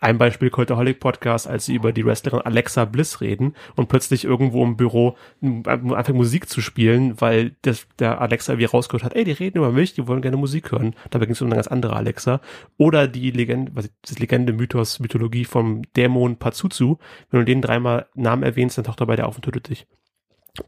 ein 0.00 0.18
Beispiel 0.18 0.50
Cultaholic 0.50 1.00
Podcast, 1.00 1.46
als 1.46 1.66
sie 1.66 1.74
über 1.74 1.92
die 1.92 2.04
Wrestlerin 2.04 2.40
Alexa 2.40 2.84
Bliss 2.84 3.20
reden 3.20 3.54
und 3.76 3.88
plötzlich 3.88 4.24
irgendwo 4.24 4.62
im 4.64 4.76
Büro 4.76 5.16
einfach 5.42 6.12
Musik 6.12 6.48
zu 6.48 6.60
spielen, 6.60 7.20
weil 7.20 7.56
das, 7.62 7.86
der 7.98 8.20
Alexa 8.20 8.58
wie 8.58 8.64
rausgehört 8.64 9.04
hat, 9.04 9.14
ey, 9.14 9.24
die 9.24 9.32
reden 9.32 9.58
über 9.58 9.72
mich, 9.72 9.94
die 9.94 10.06
wollen 10.06 10.22
gerne 10.22 10.36
Musik 10.36 10.72
hören. 10.72 10.94
Dabei 11.10 11.26
ging 11.26 11.34
es 11.34 11.42
um 11.42 11.48
eine 11.48 11.56
ganz 11.56 11.68
andere 11.68 11.96
Alexa. 11.96 12.40
Oder 12.76 13.08
die 13.08 13.30
Legende, 13.30 13.72
was 13.74 13.90
das 14.02 14.18
Legende, 14.18 14.52
Mythos, 14.52 15.00
Mythologie 15.00 15.44
vom 15.44 15.82
Dämon 15.96 16.36
Pazuzu. 16.36 16.98
Wenn 17.30 17.40
du 17.40 17.46
den 17.46 17.62
dreimal 17.62 18.06
Namen 18.14 18.42
erwähnst, 18.42 18.76
dann 18.76 18.84
taucht 18.84 19.00
er 19.00 19.06
bei 19.06 19.16
dir 19.16 19.26
auf 19.26 19.36
und 19.36 19.42
tötet 19.42 19.68
dich. 19.68 19.86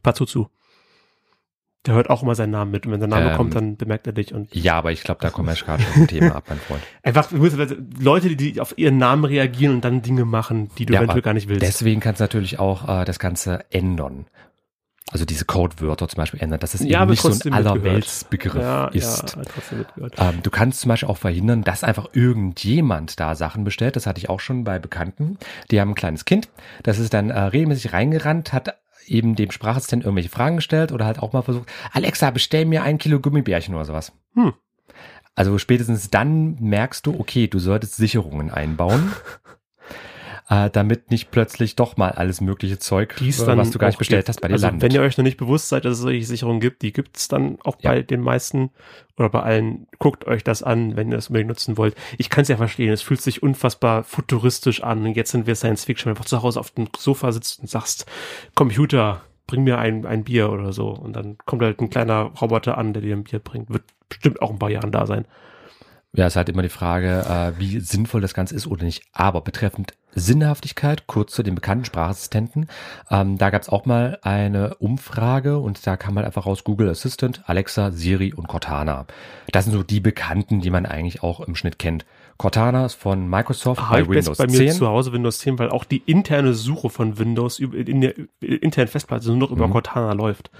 Pazuzu. 0.02 0.48
Der 1.86 1.94
hört 1.94 2.10
auch 2.10 2.22
immer 2.22 2.34
seinen 2.34 2.50
Namen 2.50 2.70
mit 2.70 2.86
und 2.86 2.92
wenn 2.92 3.00
sein 3.00 3.10
Name 3.10 3.30
ähm, 3.30 3.36
kommt, 3.36 3.54
dann 3.54 3.76
bemerkt 3.76 4.06
er 4.06 4.12
dich. 4.12 4.34
Und 4.34 4.54
ja, 4.54 4.76
aber 4.76 4.92
ich 4.92 5.02
glaube, 5.04 5.20
da 5.20 5.30
kommen 5.30 5.48
wir 5.48 5.54
gerade 5.54 5.82
schon 5.82 6.02
ein 6.02 6.08
Thema 6.08 6.36
ab, 6.36 6.44
mein 6.48 6.58
Freund. 6.58 6.82
Einfach 7.02 7.30
Leute, 8.00 8.36
die 8.36 8.60
auf 8.60 8.76
ihren 8.76 8.98
Namen 8.98 9.24
reagieren 9.24 9.76
und 9.76 9.84
dann 9.84 10.02
Dinge 10.02 10.24
machen, 10.24 10.70
die 10.78 10.86
du 10.86 10.94
ja, 10.94 11.00
eventuell 11.00 11.22
gar 11.22 11.34
nicht 11.34 11.48
willst. 11.48 11.62
Deswegen 11.62 12.00
kannst 12.00 12.20
du 12.20 12.24
natürlich 12.24 12.58
auch 12.58 13.02
äh, 13.02 13.04
das 13.04 13.18
Ganze 13.18 13.64
ändern. 13.70 14.26
Also 15.12 15.24
diese 15.24 15.44
Codewörter 15.44 16.08
zum 16.08 16.16
Beispiel 16.16 16.40
ändern, 16.42 16.58
dass 16.58 16.74
es 16.74 16.80
ja, 16.82 17.02
eben 17.02 17.12
nicht 17.12 17.22
so 17.22 17.30
ein 17.30 17.52
Allerweltsbegriff 17.54 18.60
ja, 18.60 18.88
ist. 18.88 19.36
Ja, 19.96 20.30
ähm, 20.30 20.42
du 20.42 20.50
kannst 20.50 20.80
zum 20.80 20.88
Beispiel 20.88 21.08
auch 21.08 21.16
verhindern, 21.16 21.62
dass 21.62 21.84
einfach 21.84 22.08
irgendjemand 22.12 23.20
da 23.20 23.36
Sachen 23.36 23.62
bestellt. 23.62 23.94
Das 23.94 24.06
hatte 24.06 24.18
ich 24.18 24.28
auch 24.28 24.40
schon 24.40 24.64
bei 24.64 24.80
Bekannten. 24.80 25.38
Die 25.70 25.80
haben 25.80 25.90
ein 25.90 25.94
kleines 25.94 26.24
Kind, 26.24 26.48
das 26.82 26.98
ist 26.98 27.14
dann 27.14 27.30
äh, 27.30 27.38
regelmäßig 27.38 27.92
reingerannt, 27.92 28.52
hat 28.52 28.74
eben 29.06 29.34
dem 29.36 29.50
Sprachassistent 29.50 30.04
irgendwelche 30.04 30.30
Fragen 30.30 30.56
gestellt 30.56 30.92
oder 30.92 31.06
halt 31.06 31.18
auch 31.18 31.32
mal 31.32 31.42
versucht, 31.42 31.70
Alexa, 31.92 32.30
bestell 32.30 32.64
mir 32.64 32.82
ein 32.82 32.98
Kilo 32.98 33.20
Gummibärchen 33.20 33.74
oder 33.74 33.84
sowas. 33.84 34.12
Hm. 34.34 34.52
Also 35.34 35.58
spätestens 35.58 36.10
dann 36.10 36.56
merkst 36.60 37.06
du, 37.06 37.18
okay, 37.18 37.46
du 37.46 37.58
solltest 37.58 37.96
Sicherungen 37.96 38.50
einbauen. 38.50 39.12
äh, 40.48 40.70
damit 40.70 41.10
nicht 41.10 41.30
plötzlich 41.30 41.74
doch 41.74 41.96
mal 41.96 42.12
alles 42.12 42.40
mögliche 42.40 42.78
Zeug, 42.78 43.20
äh, 43.20 43.26
was 43.56 43.70
du 43.70 43.78
gar 43.78 43.88
nicht 43.88 43.98
bestellt 43.98 44.26
gibt. 44.26 44.28
hast, 44.28 44.40
bei 44.40 44.48
dir 44.48 44.54
also, 44.54 44.66
landet. 44.66 44.82
Wenn 44.82 44.92
ihr 44.92 45.02
euch 45.02 45.16
noch 45.18 45.24
nicht 45.24 45.38
bewusst 45.38 45.68
seid, 45.68 45.84
dass 45.84 45.94
es 45.94 45.98
solche 46.00 46.24
Sicherungen 46.24 46.60
gibt, 46.60 46.82
die 46.82 46.92
gibt 46.92 47.16
es 47.16 47.28
dann 47.28 47.58
auch 47.64 47.76
ja. 47.80 47.90
bei 47.90 48.02
den 48.02 48.20
meisten 48.20 48.70
oder 49.16 49.28
bei 49.28 49.42
allen. 49.42 49.86
Guckt 49.98 50.26
euch 50.26 50.44
das 50.44 50.62
an, 50.62 50.96
wenn 50.96 51.10
ihr 51.10 51.16
das 51.16 51.28
unbedingt 51.28 51.48
nutzen 51.48 51.76
wollt. 51.76 51.96
Ich 52.18 52.30
kann 52.30 52.42
es 52.42 52.48
ja 52.48 52.56
verstehen, 52.56 52.92
es 52.92 53.02
fühlt 53.02 53.20
sich 53.20 53.42
unfassbar 53.42 54.04
futuristisch 54.04 54.82
an 54.82 55.04
und 55.04 55.16
jetzt 55.16 55.32
sind 55.32 55.46
wir 55.46 55.56
Science 55.56 55.84
Fiction, 55.84 56.10
einfach 56.10 56.26
zu 56.26 56.42
Hause 56.42 56.60
auf 56.60 56.70
dem 56.70 56.88
Sofa 56.96 57.32
sitzt 57.32 57.60
und 57.60 57.68
sagst, 57.68 58.06
Computer, 58.54 59.22
bring 59.46 59.64
mir 59.64 59.78
ein, 59.78 60.06
ein 60.06 60.24
Bier 60.24 60.50
oder 60.50 60.72
so. 60.72 60.90
Und 60.90 61.14
dann 61.14 61.38
kommt 61.44 61.62
halt 61.62 61.80
ein 61.80 61.90
kleiner 61.90 62.32
Roboter 62.40 62.78
an, 62.78 62.92
der 62.92 63.02
dir 63.02 63.16
ein 63.16 63.24
Bier 63.24 63.38
bringt. 63.38 63.70
Wird 63.70 63.84
bestimmt 64.08 64.42
auch 64.42 64.50
ein 64.50 64.58
paar 64.58 64.70
Jahren 64.70 64.92
da 64.92 65.06
sein. 65.06 65.24
Ja, 66.12 66.26
es 66.26 66.32
ist 66.32 66.36
halt 66.36 66.48
immer 66.48 66.62
die 66.62 66.68
Frage, 66.68 67.24
äh, 67.28 67.60
wie 67.60 67.80
sinnvoll 67.80 68.20
das 68.20 68.32
Ganze 68.32 68.54
ist 68.54 68.66
oder 68.66 68.84
nicht. 68.84 69.02
Aber 69.12 69.40
betreffend 69.42 69.94
Sinnhaftigkeit, 70.16 71.06
kurz 71.06 71.32
zu 71.32 71.42
den 71.42 71.54
bekannten 71.54 71.84
Sprachassistenten. 71.84 72.66
Ähm, 73.10 73.38
da 73.38 73.50
gab 73.50 73.62
es 73.62 73.68
auch 73.68 73.84
mal 73.86 74.18
eine 74.22 74.74
Umfrage 74.76 75.58
und 75.58 75.86
da 75.86 75.96
kam 75.96 76.16
halt 76.16 76.26
einfach 76.26 76.46
raus 76.46 76.64
Google 76.64 76.88
Assistant, 76.88 77.42
Alexa, 77.46 77.90
Siri 77.92 78.32
und 78.34 78.48
Cortana. 78.48 79.06
Das 79.52 79.64
sind 79.64 79.74
so 79.74 79.82
die 79.82 80.00
bekannten, 80.00 80.60
die 80.60 80.70
man 80.70 80.86
eigentlich 80.86 81.22
auch 81.22 81.40
im 81.40 81.54
Schnitt 81.54 81.78
kennt. 81.78 82.04
Cortana 82.38 82.84
ist 82.86 82.94
von 82.94 83.28
Microsoft 83.30 83.80
Ah, 83.82 83.88
bei 83.92 84.08
Windows 84.08 84.36
bei 84.38 84.46
mir 84.46 84.58
10. 84.58 84.72
zu 84.72 84.86
Hause 84.88 85.12
Windows 85.12 85.38
10, 85.38 85.58
weil 85.58 85.70
auch 85.70 85.84
die 85.84 85.98
interne 86.04 86.52
Suche 86.54 86.90
von 86.90 87.18
Windows 87.18 87.58
über- 87.58 87.76
in 87.78 88.00
der 88.00 88.14
internen 88.40 88.88
Festplatte 88.88 89.28
nur 89.28 89.36
noch 89.36 89.50
über 89.50 89.68
Mhm. 89.68 89.72
Cortana 89.72 90.12
läuft. 90.12 90.50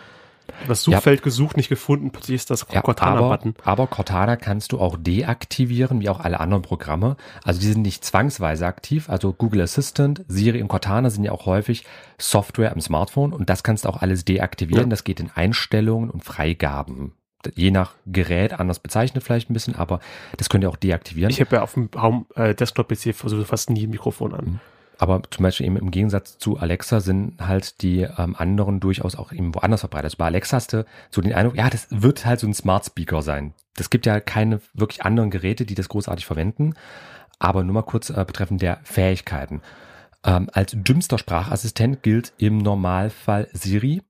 Das 0.69 0.87
Ja. 0.87 0.99
Suchfeld 0.99 1.23
gesucht, 1.23 1.57
nicht 1.57 1.69
gefunden, 1.69 2.11
plötzlich 2.11 2.37
ist 2.37 2.51
das 2.51 2.61
Ja, 2.63 2.67
aber, 2.79 2.83
Cortana-Button. 2.83 3.55
aber 3.65 3.87
Cortana 3.87 4.37
kannst 4.37 4.73
du 4.73 4.81
auch 4.81 4.97
deaktivieren, 4.99 6.01
wie 6.01 6.09
auch 6.09 6.21
alle 6.21 6.41
anderen 6.41 6.63
Programme. 6.63 7.17
Also 7.45 7.61
die 7.61 7.67
sind 7.67 7.83
nicht 7.83 8.05
zwangsweise 8.05 8.67
aktiv. 8.67 9.09
Also 9.11 9.33
Google 9.33 9.61
Assistant, 9.63 10.25
Siri 10.29 10.63
und 10.63 10.69
Cortana 10.69 11.11
sind 11.11 11.25
ja 11.25 11.33
auch 11.33 11.47
häufig 11.47 11.85
Software 12.19 12.73
am 12.73 12.81
Smartphone 12.81 13.33
und 13.33 13.51
das 13.51 13.63
kannst 13.63 13.85
du 13.85 13.89
auch 13.89 14.03
alles 14.03 14.25
deaktivieren. 14.25 14.85
Ja. 14.85 14.91
Das 14.91 15.05
geht 15.05 15.21
in 15.21 15.31
Einstellungen 15.35 16.11
und 16.11 16.25
Freigaben. 16.25 17.13
Je 17.55 17.71
nach 17.71 17.93
Gerät 18.07 18.59
anders 18.59 18.81
bezeichnet 18.81 19.23
vielleicht 19.23 19.51
ein 19.51 19.53
bisschen, 19.53 19.77
aber 19.77 20.01
das 20.37 20.49
könnt 20.49 20.65
ihr 20.65 20.71
auch 20.71 20.77
deaktivieren. 20.77 21.31
Ich 21.31 21.41
habe 21.41 21.57
ja 21.57 21.63
auf 21.63 21.75
dem 21.75 21.91
Home, 21.97 22.25
äh, 22.35 22.55
Desktop-PC 22.55 23.15
fast 23.15 23.71
nie 23.71 23.87
ein 23.87 23.91
Mikrofon 23.91 24.35
an. 24.35 24.45
Mhm. 24.45 24.61
Aber 24.99 25.23
zum 25.31 25.43
Beispiel 25.43 25.67
eben 25.67 25.77
im 25.77 25.91
Gegensatz 25.91 26.39
zu 26.39 26.57
Alexa 26.57 27.01
sind 27.01 27.47
halt 27.47 27.83
die 27.83 28.03
ähm, 28.03 28.35
anderen 28.37 28.81
durchaus 28.81 29.15
auch 29.15 29.33
eben 29.33 29.55
woanders 29.55 29.81
verbreitet. 29.81 30.07
Also 30.07 30.17
bei 30.17 30.27
Alexa 30.27 30.57
hast 30.57 30.73
du 30.73 30.87
so 31.11 31.21
den 31.21 31.35
Eindruck, 31.35 31.57
ja, 31.57 31.69
das 31.69 31.89
wird 31.91 32.25
halt 32.25 32.41
so 32.41 32.47
ein 32.47 32.55
Smart 32.55 32.87
Speaker 32.87 33.23
sein. 33.23 33.53
Das 33.75 33.91
gibt 33.91 34.07
ja 34.07 34.21
keine 34.21 34.61
wirklich 34.73 35.03
anderen 35.05 35.31
Geräte, 35.31 35.67
die 35.67 35.75
das 35.75 35.89
großartig 35.89 36.25
verwenden. 36.25 36.75
Aber 37.39 37.63
nur 37.63 37.75
mal 37.75 37.83
kurz 37.83 38.09
äh, 38.09 38.25
betreffend 38.27 38.63
der 38.63 38.81
Fähigkeiten. 38.85 39.61
Ähm, 40.25 40.49
als 40.53 40.73
dümmster 40.75 41.19
Sprachassistent 41.19 42.03
gilt 42.03 42.33
im 42.39 42.59
Normalfall 42.59 43.49
Siri. 43.53 44.03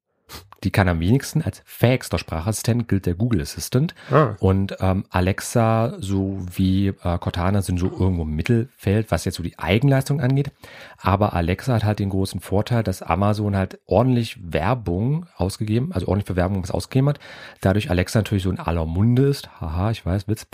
Die 0.65 0.71
kann 0.71 0.89
am 0.89 1.01
wenigsten. 1.01 1.43
Als 1.43 1.63
fähigster 1.65 2.19
Sprachassistent 2.19 2.89
gilt 2.89 3.07
der 3.07 3.15
Google 3.15 3.43
Assistant. 3.43 3.95
Ah. 4.11 4.37
Und 4.41 4.77
ähm, 4.81 5.05
Alexa 5.11 5.97
sowie 6.01 6.89
äh, 6.89 7.19
Cortana 7.19 7.63
sind 7.63 7.79
so 7.79 7.87
irgendwo 7.87 8.23
im 8.23 8.35
Mittelfeld, 8.35 9.11
was 9.11 9.25
jetzt 9.25 9.37
so 9.37 9.43
die 9.43 9.59
Eigenleistung 9.59 10.21
angeht. 10.21 10.51
Aber 10.99 11.35
Alexa 11.35 11.75
hat 11.75 11.85
halt 11.85 11.99
den 11.99 12.11
großen 12.11 12.41
Vorteil, 12.41 12.83
dass 12.83 13.03
Amazon 13.03 13.57
halt 13.57 13.79
ordentlich 13.87 14.39
Werbung 14.43 15.27
ausgegeben, 15.37 15.93
also 15.93 16.09
ordentlich 16.09 16.27
für 16.27 16.37
Werbung 16.37 16.63
was 16.63 16.71
ausgegeben 16.71 17.11
hat. 17.11 17.21
Dadurch 17.61 17.91
Alexa 17.91 18.19
natürlich 18.19 18.43
so 18.43 18.51
in 18.51 18.59
aller 18.59 18.87
Munde 18.87 19.27
ist. 19.27 19.61
Haha, 19.61 19.91
ich 19.91 20.05
weiß, 20.05 20.27
Witz. 20.27 20.47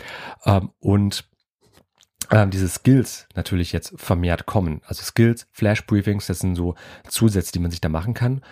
Ähm, 0.45 0.71
und 0.81 1.25
ähm, 2.31 2.51
diese 2.51 2.69
Skills 2.69 3.29
natürlich 3.35 3.73
jetzt 3.73 3.95
vermehrt 3.97 4.47
kommen. 4.47 4.83
Also 4.87 5.03
Skills, 5.05 5.47
Flash 5.53 5.87
Briefings, 5.87 6.27
das 6.27 6.41
sind 6.41 6.57
so 6.57 6.75
Zusätze, 7.09 7.53
die 7.53 7.61
man 7.61 7.71
sich 7.71 7.81
da 7.81 7.89
machen 7.89 8.15
kann 8.15 8.43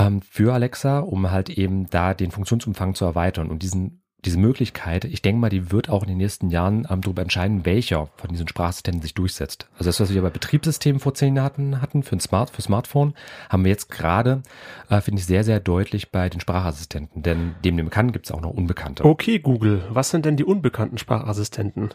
ähm, 0.00 0.22
für 0.22 0.54
Alexa, 0.54 1.00
um 1.00 1.30
halt 1.30 1.50
eben 1.50 1.88
da 1.90 2.14
den 2.14 2.30
Funktionsumfang 2.30 2.94
zu 2.94 3.04
erweitern. 3.04 3.50
Und 3.50 3.62
diesen, 3.62 4.02
diese 4.24 4.38
Möglichkeit, 4.38 5.04
ich 5.04 5.22
denke 5.22 5.40
mal, 5.40 5.50
die 5.50 5.70
wird 5.70 5.88
auch 5.88 6.02
in 6.02 6.08
den 6.08 6.18
nächsten 6.18 6.50
Jahren 6.50 6.86
ähm, 6.90 7.02
darüber 7.02 7.22
entscheiden, 7.22 7.66
welcher 7.66 8.08
von 8.16 8.30
diesen 8.30 8.48
Sprachassistenten 8.48 9.02
sich 9.02 9.14
durchsetzt. 9.14 9.68
Also 9.74 9.88
das, 9.88 10.00
was 10.00 10.14
wir 10.14 10.22
bei 10.22 10.30
Betriebssystemen 10.30 11.00
vor 11.00 11.14
zehn 11.14 11.36
Jahren 11.36 11.82
hatten, 11.82 12.02
für 12.02 12.16
ein 12.16 12.20
Smart, 12.20 12.50
für 12.50 12.62
Smartphone, 12.62 13.14
haben 13.48 13.64
wir 13.64 13.70
jetzt 13.70 13.90
gerade, 13.90 14.42
äh, 14.88 15.00
finde 15.00 15.20
ich, 15.20 15.26
sehr, 15.26 15.44
sehr 15.44 15.60
deutlich 15.60 16.10
bei 16.10 16.28
den 16.28 16.40
Sprachassistenten. 16.40 17.22
Denn 17.22 17.54
dem 17.64 17.76
dem 17.76 17.86
Bekannten 17.86 18.12
gibt 18.12 18.26
es 18.26 18.32
auch 18.32 18.40
noch 18.40 18.50
Unbekannte. 18.50 19.04
Okay, 19.04 19.38
Google, 19.38 19.84
was 19.90 20.10
sind 20.10 20.24
denn 20.24 20.36
die 20.36 20.44
unbekannten 20.44 20.98
Sprachassistenten? 20.98 21.90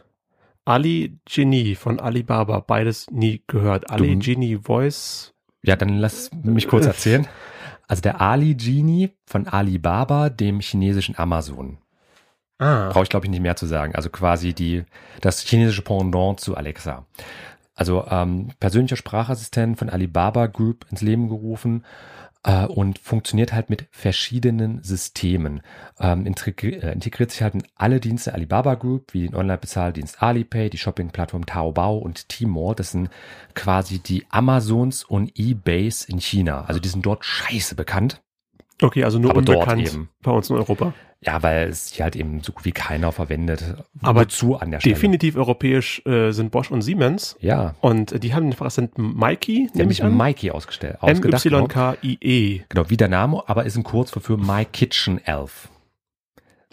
Ali 0.64 1.20
Genie 1.26 1.76
von 1.76 2.00
Alibaba, 2.00 2.60
beides 2.60 3.10
nie 3.12 3.44
gehört. 3.46 3.92
Ali 3.92 4.16
Genie 4.16 4.58
Voice. 4.58 5.34
Ja, 5.64 5.76
dann 5.76 5.98
lass 5.98 6.32
mich 6.44 6.68
kurz 6.68 6.86
erzählen. 6.86 7.28
Also 7.88 8.02
der 8.02 8.22
Ali 8.22 8.56
Genie 8.56 9.12
von 9.26 9.48
Alibaba, 9.48 10.30
dem 10.30 10.60
chinesischen 10.60 11.18
Amazon. 11.18 11.78
Ah, 12.58 12.90
Brauche 12.90 13.04
ich, 13.04 13.10
glaube 13.10 13.26
ich, 13.26 13.30
nicht 13.30 13.42
mehr 13.42 13.56
zu 13.56 13.66
sagen. 13.66 13.96
Also 13.96 14.10
quasi 14.10 14.54
die, 14.54 14.84
das 15.22 15.42
chinesische 15.42 15.82
Pendant 15.82 16.40
zu 16.40 16.56
Alexa. 16.56 17.06
Also 17.76 18.06
ähm, 18.10 18.52
persönlicher 18.60 18.96
Sprachassistent 18.96 19.78
von 19.78 19.90
Alibaba 19.90 20.48
Group 20.48 20.86
ins 20.90 21.02
Leben 21.02 21.28
gerufen 21.28 21.84
äh, 22.46 22.66
und 22.66 23.00
funktioniert 23.00 23.52
halt 23.54 23.70
mit 23.70 23.88
verschiedenen 23.92 24.82
Systemen. 24.84 25.62
Ähm, 26.00 26.26
integri 26.26 26.76
äh, 26.76 26.94
integriert 26.94 27.32
sich 27.32 27.42
halt 27.42 27.56
in 27.56 27.64
alle 27.76 28.00
Dienste 28.00 28.34
Alibaba 28.34 28.76
Group, 28.76 29.14
wie 29.14 29.28
den 29.28 29.36
Online-Bezahldienst 29.36 30.22
Alipay, 30.22 30.70
die 30.70 30.78
Shopping-Plattform 30.78 31.46
Taobao 31.46 31.98
und 31.98 32.30
Tmall. 32.30 32.76
Das 32.76 32.92
sind 32.92 33.10
quasi 33.56 34.00
die 34.00 34.26
Amazons 34.30 35.04
und 35.04 35.32
Ebays 35.38 36.06
in 36.06 36.20
China. 36.20 36.66
Also 36.66 36.80
die 36.80 36.90
sind 36.90 37.06
dort 37.06 37.26
scheiße 37.26 37.76
bekannt. 37.76 38.22
okay, 38.82 39.04
also 39.04 39.18
nur 39.18 39.32
aber 39.32 39.40
unbekannt 39.40 40.08
bei 40.22 40.32
uns 40.32 40.50
in 40.50 40.56
Europa. 40.56 40.94
Ja, 41.26 41.42
weil 41.42 41.70
es 41.70 41.92
hier 41.92 42.04
halt 42.04 42.16
eben 42.16 42.42
so 42.42 42.52
gut 42.52 42.66
wie 42.66 42.72
keiner 42.72 43.12
verwendet. 43.12 43.76
Aber 44.04 44.28
zu 44.28 44.58
an 44.58 44.72
der 44.72 44.80
Stelle. 44.80 44.94
Definitiv 44.94 45.36
europäisch 45.36 46.06
äh, 46.06 46.32
sind 46.32 46.52
Bosch 46.52 46.70
und 46.70 46.82
Siemens. 46.82 47.36
Ja, 47.40 47.74
Und 47.82 48.12
äh, 48.12 48.20
die 48.20 48.36
haben 48.36 48.44
den 48.44 48.54
Sprachassistenten 48.54 49.18
Mikey, 49.18 49.70
nämlich. 49.74 50.04
Mikey 50.04 50.52
ausgestellt. 50.52 50.98
genau. 51.02 51.38
M-Y-K-I-E. 51.60 52.62
Genau, 52.70 52.90
wie 52.90 52.98
der 52.98 53.08
Name, 53.08 53.44
aber 53.48 53.66
ist 53.66 53.76
ein 53.76 53.84
Kurzform 53.84 54.22
für 54.22 54.38
My 54.38 54.66
Kitchen 54.66 55.20
Elf. 55.26 55.70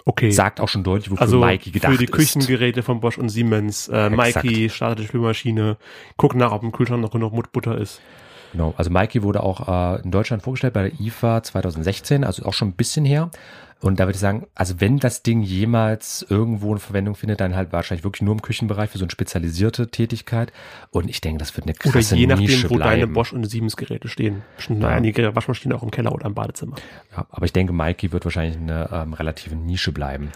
Okay. 0.04 0.32
Sagt 0.32 0.60
auch 0.60 0.68
schon 0.68 0.82
deutlich, 0.82 1.10
wofür 1.10 1.22
also 1.22 1.38
Mikey 1.38 1.70
gedacht 1.70 1.92
für 1.92 1.98
die 1.98 2.04
ist. 2.06 2.12
Küchengeräte 2.12 2.82
von 2.82 3.00
Bosch 3.00 3.18
und 3.18 3.28
Siemens. 3.28 3.88
Äh, 3.88 4.08
Exakt. 4.08 4.44
Mikey 4.44 4.68
startet 4.68 4.98
die 4.98 5.06
Spülmaschine, 5.06 5.76
guckt 6.16 6.34
nach, 6.34 6.52
ob 6.52 6.62
im 6.62 6.72
Kühlschrank 6.72 7.00
noch 7.00 7.10
genug 7.10 7.52
Butter 7.52 7.78
ist. 7.78 8.00
Genau, 8.52 8.74
also 8.76 8.90
Mikey 8.90 9.22
wurde 9.22 9.42
auch 9.42 9.96
äh, 9.96 10.02
in 10.02 10.10
Deutschland 10.10 10.42
vorgestellt 10.42 10.74
bei 10.74 10.90
der 10.90 11.00
IFA 11.00 11.42
2016, 11.42 12.24
also 12.24 12.44
auch 12.44 12.52
schon 12.52 12.68
ein 12.68 12.74
bisschen 12.74 13.04
her. 13.04 13.30
Und 13.82 13.98
da 14.00 14.04
würde 14.04 14.14
ich 14.14 14.20
sagen, 14.20 14.46
also 14.54 14.80
wenn 14.80 14.98
das 14.98 15.22
Ding 15.24 15.42
jemals 15.42 16.24
irgendwo 16.28 16.70
eine 16.70 16.78
Verwendung 16.78 17.14
findet, 17.16 17.40
dann 17.40 17.56
halt 17.56 17.72
wahrscheinlich 17.72 18.04
wirklich 18.04 18.22
nur 18.22 18.32
im 18.32 18.40
Küchenbereich 18.40 18.88
für 18.90 18.98
so 18.98 19.04
eine 19.04 19.10
spezialisierte 19.10 19.88
Tätigkeit. 19.90 20.52
Und 20.90 21.10
ich 21.10 21.20
denke, 21.20 21.38
das 21.40 21.56
wird 21.56 21.66
eine 21.66 21.74
Oder 21.84 21.90
krasse 21.92 22.14
je 22.16 22.26
nachdem, 22.28 22.46
Nische 22.46 22.70
wo 22.70 22.78
deine 22.78 22.98
bleiben. 22.98 23.12
Bosch 23.12 23.32
und 23.32 23.44
Siemens 23.44 23.76
Geräte 23.76 24.06
stehen. 24.08 24.42
Bestimmt 24.56 24.82
Ja. 24.82 24.88
einige 24.90 25.34
Waschmaschinen 25.34 25.76
auch 25.76 25.82
im 25.82 25.90
Keller 25.90 26.12
oder 26.12 26.26
im 26.26 26.34
Badezimmer. 26.34 26.76
Ja, 27.16 27.26
aber 27.30 27.44
ich 27.44 27.52
denke, 27.52 27.72
Mikey 27.72 28.12
wird 28.12 28.24
wahrscheinlich 28.24 28.56
eine 28.56 28.88
ähm, 28.92 29.14
relative 29.14 29.56
Nische 29.56 29.90
bleiben. 29.92 30.30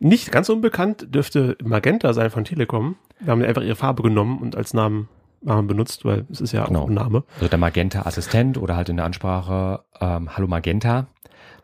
Nicht 0.00 0.30
ganz 0.32 0.48
unbekannt 0.48 1.06
dürfte 1.14 1.56
Magenta 1.62 2.12
sein 2.12 2.30
von 2.30 2.44
Telekom. 2.44 2.96
Wir 3.20 3.30
haben 3.32 3.42
einfach 3.42 3.62
ihre 3.62 3.76
Farbe 3.76 4.02
genommen 4.02 4.38
und 4.38 4.54
als 4.56 4.74
Namen, 4.74 5.08
Namen 5.40 5.66
benutzt, 5.68 6.04
weil 6.04 6.24
es 6.32 6.40
ist 6.40 6.50
ja 6.52 6.64
Genau. 6.64 6.82
auch 6.82 6.88
ein 6.88 6.94
Name. 6.94 7.22
Also 7.36 7.48
der 7.48 7.58
Magenta-Assistent 7.58 8.58
oder 8.58 8.76
halt 8.76 8.88
in 8.88 8.96
der 8.96 9.06
Ansprache 9.06 9.84
ähm, 10.00 10.36
Hallo 10.36 10.46
Magenta. 10.48 11.06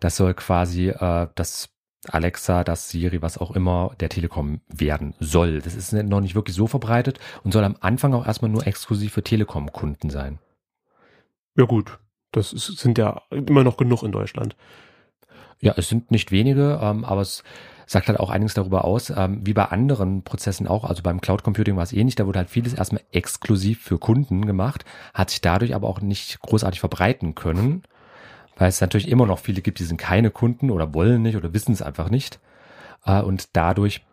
Das 0.05 0.17
soll 0.17 0.35
quasi 0.35 0.91
äh, 0.91 1.29
das 1.35 1.71
Alexa, 2.09 2.63
das 2.63 2.91
Siri, 2.91 3.23
was 3.23 3.39
auch 3.39 3.53
immer 3.53 3.93
der 4.01 4.11
Telekom 4.11 4.61
werden 4.69 5.15
soll. 5.19 5.63
Das 5.63 5.75
ist 5.75 5.95
noch 5.95 6.21
nicht 6.21 6.35
wirklich 6.35 6.55
so 6.55 6.67
verbreitet 6.67 7.19
und 7.43 7.53
soll 7.53 7.65
am 7.65 7.77
Anfang 7.81 8.13
auch 8.13 8.27
erstmal 8.27 8.51
nur 8.51 8.67
exklusiv 8.67 9.15
für 9.15 9.23
Telekom-Kunden 9.23 10.11
sein. 10.11 10.41
Ja 11.57 11.65
gut, 11.65 11.99
das 12.33 12.53
ist, 12.53 12.67
sind 12.67 12.99
ja 12.99 13.23
immer 13.31 13.65
noch 13.65 13.79
genug 13.79 14.03
in 14.03 14.13
Deutschland. 14.13 14.57
Ja, 15.63 15.73
es 15.79 15.89
sind 15.89 16.11
nicht 16.11 16.31
wenige, 16.31 16.79
ähm, 16.83 17.07
aber 17.07 17.23
es 17.23 17.43
sagt 17.87 18.09
halt 18.09 18.21
auch 18.21 18.29
einiges 18.29 18.53
darüber 18.53 18.85
aus, 18.85 19.09
ähm, 19.09 19.41
wie 19.47 19.55
bei 19.55 19.65
anderen 19.65 20.23
Prozessen 20.23 20.69
auch, 20.69 20.85
also 20.85 21.03
beim 21.03 21.23
Cloud 21.23 21.43
Computing 21.45 21.77
war 21.77 21.83
es 21.83 21.95
ähnlich, 21.95 22.15
da 22.15 22.27
wurde 22.27 22.41
halt 22.41 22.51
vieles 22.51 22.75
erstmal 22.75 23.05
exklusiv 23.11 23.81
für 23.81 23.99
Kunden 23.99 24.45
gemacht, 24.45 24.85
hat 25.15 25.31
sich 25.31 25.41
dadurch 25.41 25.75
aber 25.75 25.89
auch 25.89 26.03
nicht 26.03 26.41
großartig 26.41 26.81
verbreiten 26.81 27.35
können, 27.35 27.85
weil 28.57 28.69
es 28.69 28.81
natürlich 28.81 29.09
immer 29.09 29.27
noch 29.27 29.39
viele 29.39 29.63
gibt, 29.63 29.79
die 29.79 29.85
sind 29.85 29.97
keine 29.97 30.31
Kunden 30.31 30.71
oder 30.71 30.95
wollen 30.95 31.23
nicht 31.23 31.37
oder 31.37 31.53
wissen 31.55 31.73
es 31.73 31.83
einfach 31.83 32.11
nicht. 32.11 32.41
Äh, 33.05 33.21
und 33.23 33.49
dadurch 33.57 34.05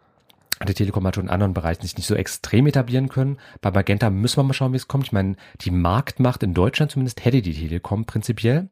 hat 0.60 0.70
die 0.70 0.74
Telekom 0.76 1.04
halt 1.06 1.16
schon 1.16 1.26
in 1.26 1.30
anderen 1.32 1.54
Bereichen 1.54 1.82
sich 1.82 1.98
nicht 1.98 2.06
so 2.06 2.14
extrem 2.16 2.68
etablieren 2.68 3.10
können. 3.10 3.38
Bei 3.62 3.72
Magenta 3.72 4.10
müssen 4.12 4.38
wir 4.38 4.44
mal 4.44 4.54
schauen, 4.54 4.74
wie 4.74 4.78
es 4.78 4.88
kommt. 4.88 5.06
Ich 5.06 5.12
meine, 5.12 5.36
die 5.62 5.72
Marktmacht 5.72 6.44
in 6.44 6.54
Deutschland 6.54 6.92
zumindest 6.92 7.26
hätte 7.26 7.42
die 7.42 7.54
Telekom 7.54 8.06
prinzipiell. 8.06 8.70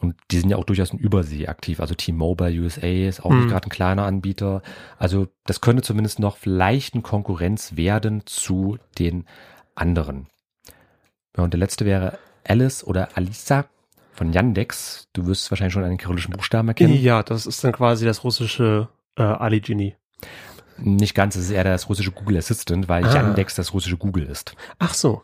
Und 0.00 0.14
die 0.30 0.38
sind 0.38 0.50
ja 0.50 0.56
auch 0.56 0.64
durchaus 0.64 0.90
in 0.92 0.98
Übersee 0.98 1.48
aktiv. 1.48 1.80
Also 1.80 1.94
T-Mobile 1.94 2.60
USA 2.60 2.86
ist 2.86 3.24
auch 3.24 3.30
Hm. 3.30 3.38
nicht 3.40 3.48
gerade 3.50 3.66
ein 3.66 3.70
kleiner 3.70 4.04
Anbieter. 4.04 4.62
Also 4.96 5.26
das 5.44 5.60
könnte 5.60 5.82
zumindest 5.82 6.20
noch 6.20 6.36
vielleicht 6.36 6.94
eine 6.94 7.02
Konkurrenz 7.02 7.76
werden 7.76 8.22
zu 8.24 8.78
den 8.98 9.24
anderen. 9.74 10.28
Ja, 11.36 11.42
und 11.44 11.52
der 11.52 11.58
letzte 11.58 11.84
wäre 11.84 12.18
Alice 12.46 12.84
oder 12.84 13.16
Alisa 13.16 13.64
von 14.18 14.32
Yandex. 14.32 15.08
Du 15.14 15.26
wirst 15.26 15.50
wahrscheinlich 15.50 15.72
schon 15.72 15.84
einen 15.84 15.96
kyrillischen 15.96 16.32
Buchstaben 16.34 16.68
erkennen. 16.68 16.94
Ja, 17.00 17.22
das 17.22 17.46
ist 17.46 17.64
dann 17.64 17.72
quasi 17.72 18.04
das 18.04 18.24
russische 18.24 18.88
äh, 19.16 19.22
Ali 19.22 19.60
Genie. 19.60 19.94
Nicht 20.76 21.14
ganz, 21.14 21.34
es 21.36 21.44
ist 21.46 21.50
eher 21.50 21.64
das 21.64 21.88
russische 21.88 22.12
Google 22.12 22.36
Assistant, 22.36 22.88
weil 22.88 23.04
Ah. 23.06 23.14
Yandex 23.14 23.54
das 23.54 23.72
russische 23.72 23.96
Google 23.96 24.24
ist. 24.26 24.54
Ach 24.78 24.94
so. 24.94 25.22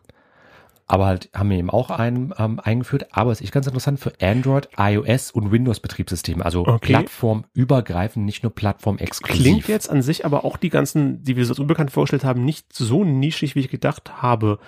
Aber 0.87 1.07
halt 1.07 1.30
haben 1.35 1.48
wir 1.48 1.57
eben 1.57 1.70
auch 1.70 1.88
einen 1.90 2.35
ähm, 2.38 2.61
eingeführt. 2.61 3.07
Aber 3.12 3.33
es 3.33 3.40
ist 3.40 3.52
ganz 3.52 3.66
interessant 3.66 4.00
für 4.00 4.12
Android, 4.20 4.68
iOS 4.76 5.30
und 5.30 5.50
Windows-Betriebssysteme. 5.50 6.44
Also 6.44 6.66
Okay. 6.66 6.92
plattformübergreifend, 6.92 8.24
nicht 8.24 8.42
nur 8.42 8.54
plattformexklusiv. 8.54 9.42
Klingt 9.42 9.68
jetzt 9.68 9.88
an 9.88 10.02
sich 10.02 10.26
aber 10.26 10.44
auch 10.44 10.57
die 10.59 10.68
ganzen, 10.68 11.22
die 11.22 11.37
wir 11.37 11.46
so 11.46 11.54
unbekannt 11.61 11.90
vorgestellt 11.90 12.24
haben, 12.24 12.44
nicht 12.44 12.72
so 12.72 13.02
nischig, 13.04 13.54
wie 13.54 13.61
ich 13.61 13.70
gedacht 13.70 14.20
habe. 14.22 14.59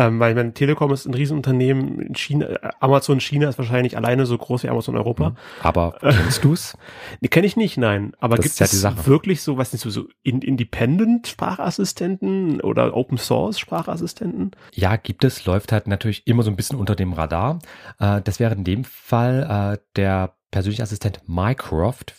Ähm, 0.00 0.18
weil 0.18 0.34
mein 0.34 0.54
Telekom 0.54 0.90
ist 0.92 1.04
ein 1.04 1.12
Riesenunternehmen. 1.12 2.00
In 2.00 2.14
China, 2.14 2.46
äh, 2.46 2.70
Amazon 2.80 3.20
China 3.20 3.50
ist 3.50 3.58
wahrscheinlich 3.58 3.98
alleine 3.98 4.24
so 4.24 4.38
groß 4.38 4.62
wie 4.62 4.70
Amazon 4.70 4.96
Europa. 4.96 5.34
Aber 5.62 5.98
kennst 6.00 6.42
du's? 6.42 6.74
Nee, 7.20 7.28
kenne 7.28 7.46
ich 7.46 7.54
nicht, 7.54 7.76
nein. 7.76 8.14
Aber 8.18 8.36
Das 8.36 8.44
gibt 8.44 8.60
ja 8.60 8.64
es 8.64 9.06
wirklich 9.06 9.42
so, 9.42 9.58
was 9.58 9.74
nicht 9.74 9.82
so, 9.82 9.90
so 9.90 10.06
in, 10.22 10.40
Independent 10.40 11.26
Sprachassistenten 11.26 12.62
oder 12.62 12.96
Open 12.96 13.18
Source 13.18 13.58
Sprachassistenten? 13.58 14.52
Ja, 14.72 14.96
gibt 14.96 15.22
es, 15.22 15.44
läuft 15.44 15.70
halt 15.70 15.86
natürlich 15.86 16.26
immer 16.26 16.44
so 16.44 16.50
ein 16.50 16.56
bisschen 16.56 16.78
unter 16.78 16.96
dem 16.96 17.12
Radar. 17.12 17.58
Äh, 17.98 18.22
das 18.22 18.40
wäre 18.40 18.54
in 18.54 18.64
dem 18.64 18.84
Fall 18.84 19.76
äh, 19.76 19.84
der 19.96 20.34
persönliche 20.50 20.82
Assistent 20.82 21.20
Mycroft. 21.26 22.14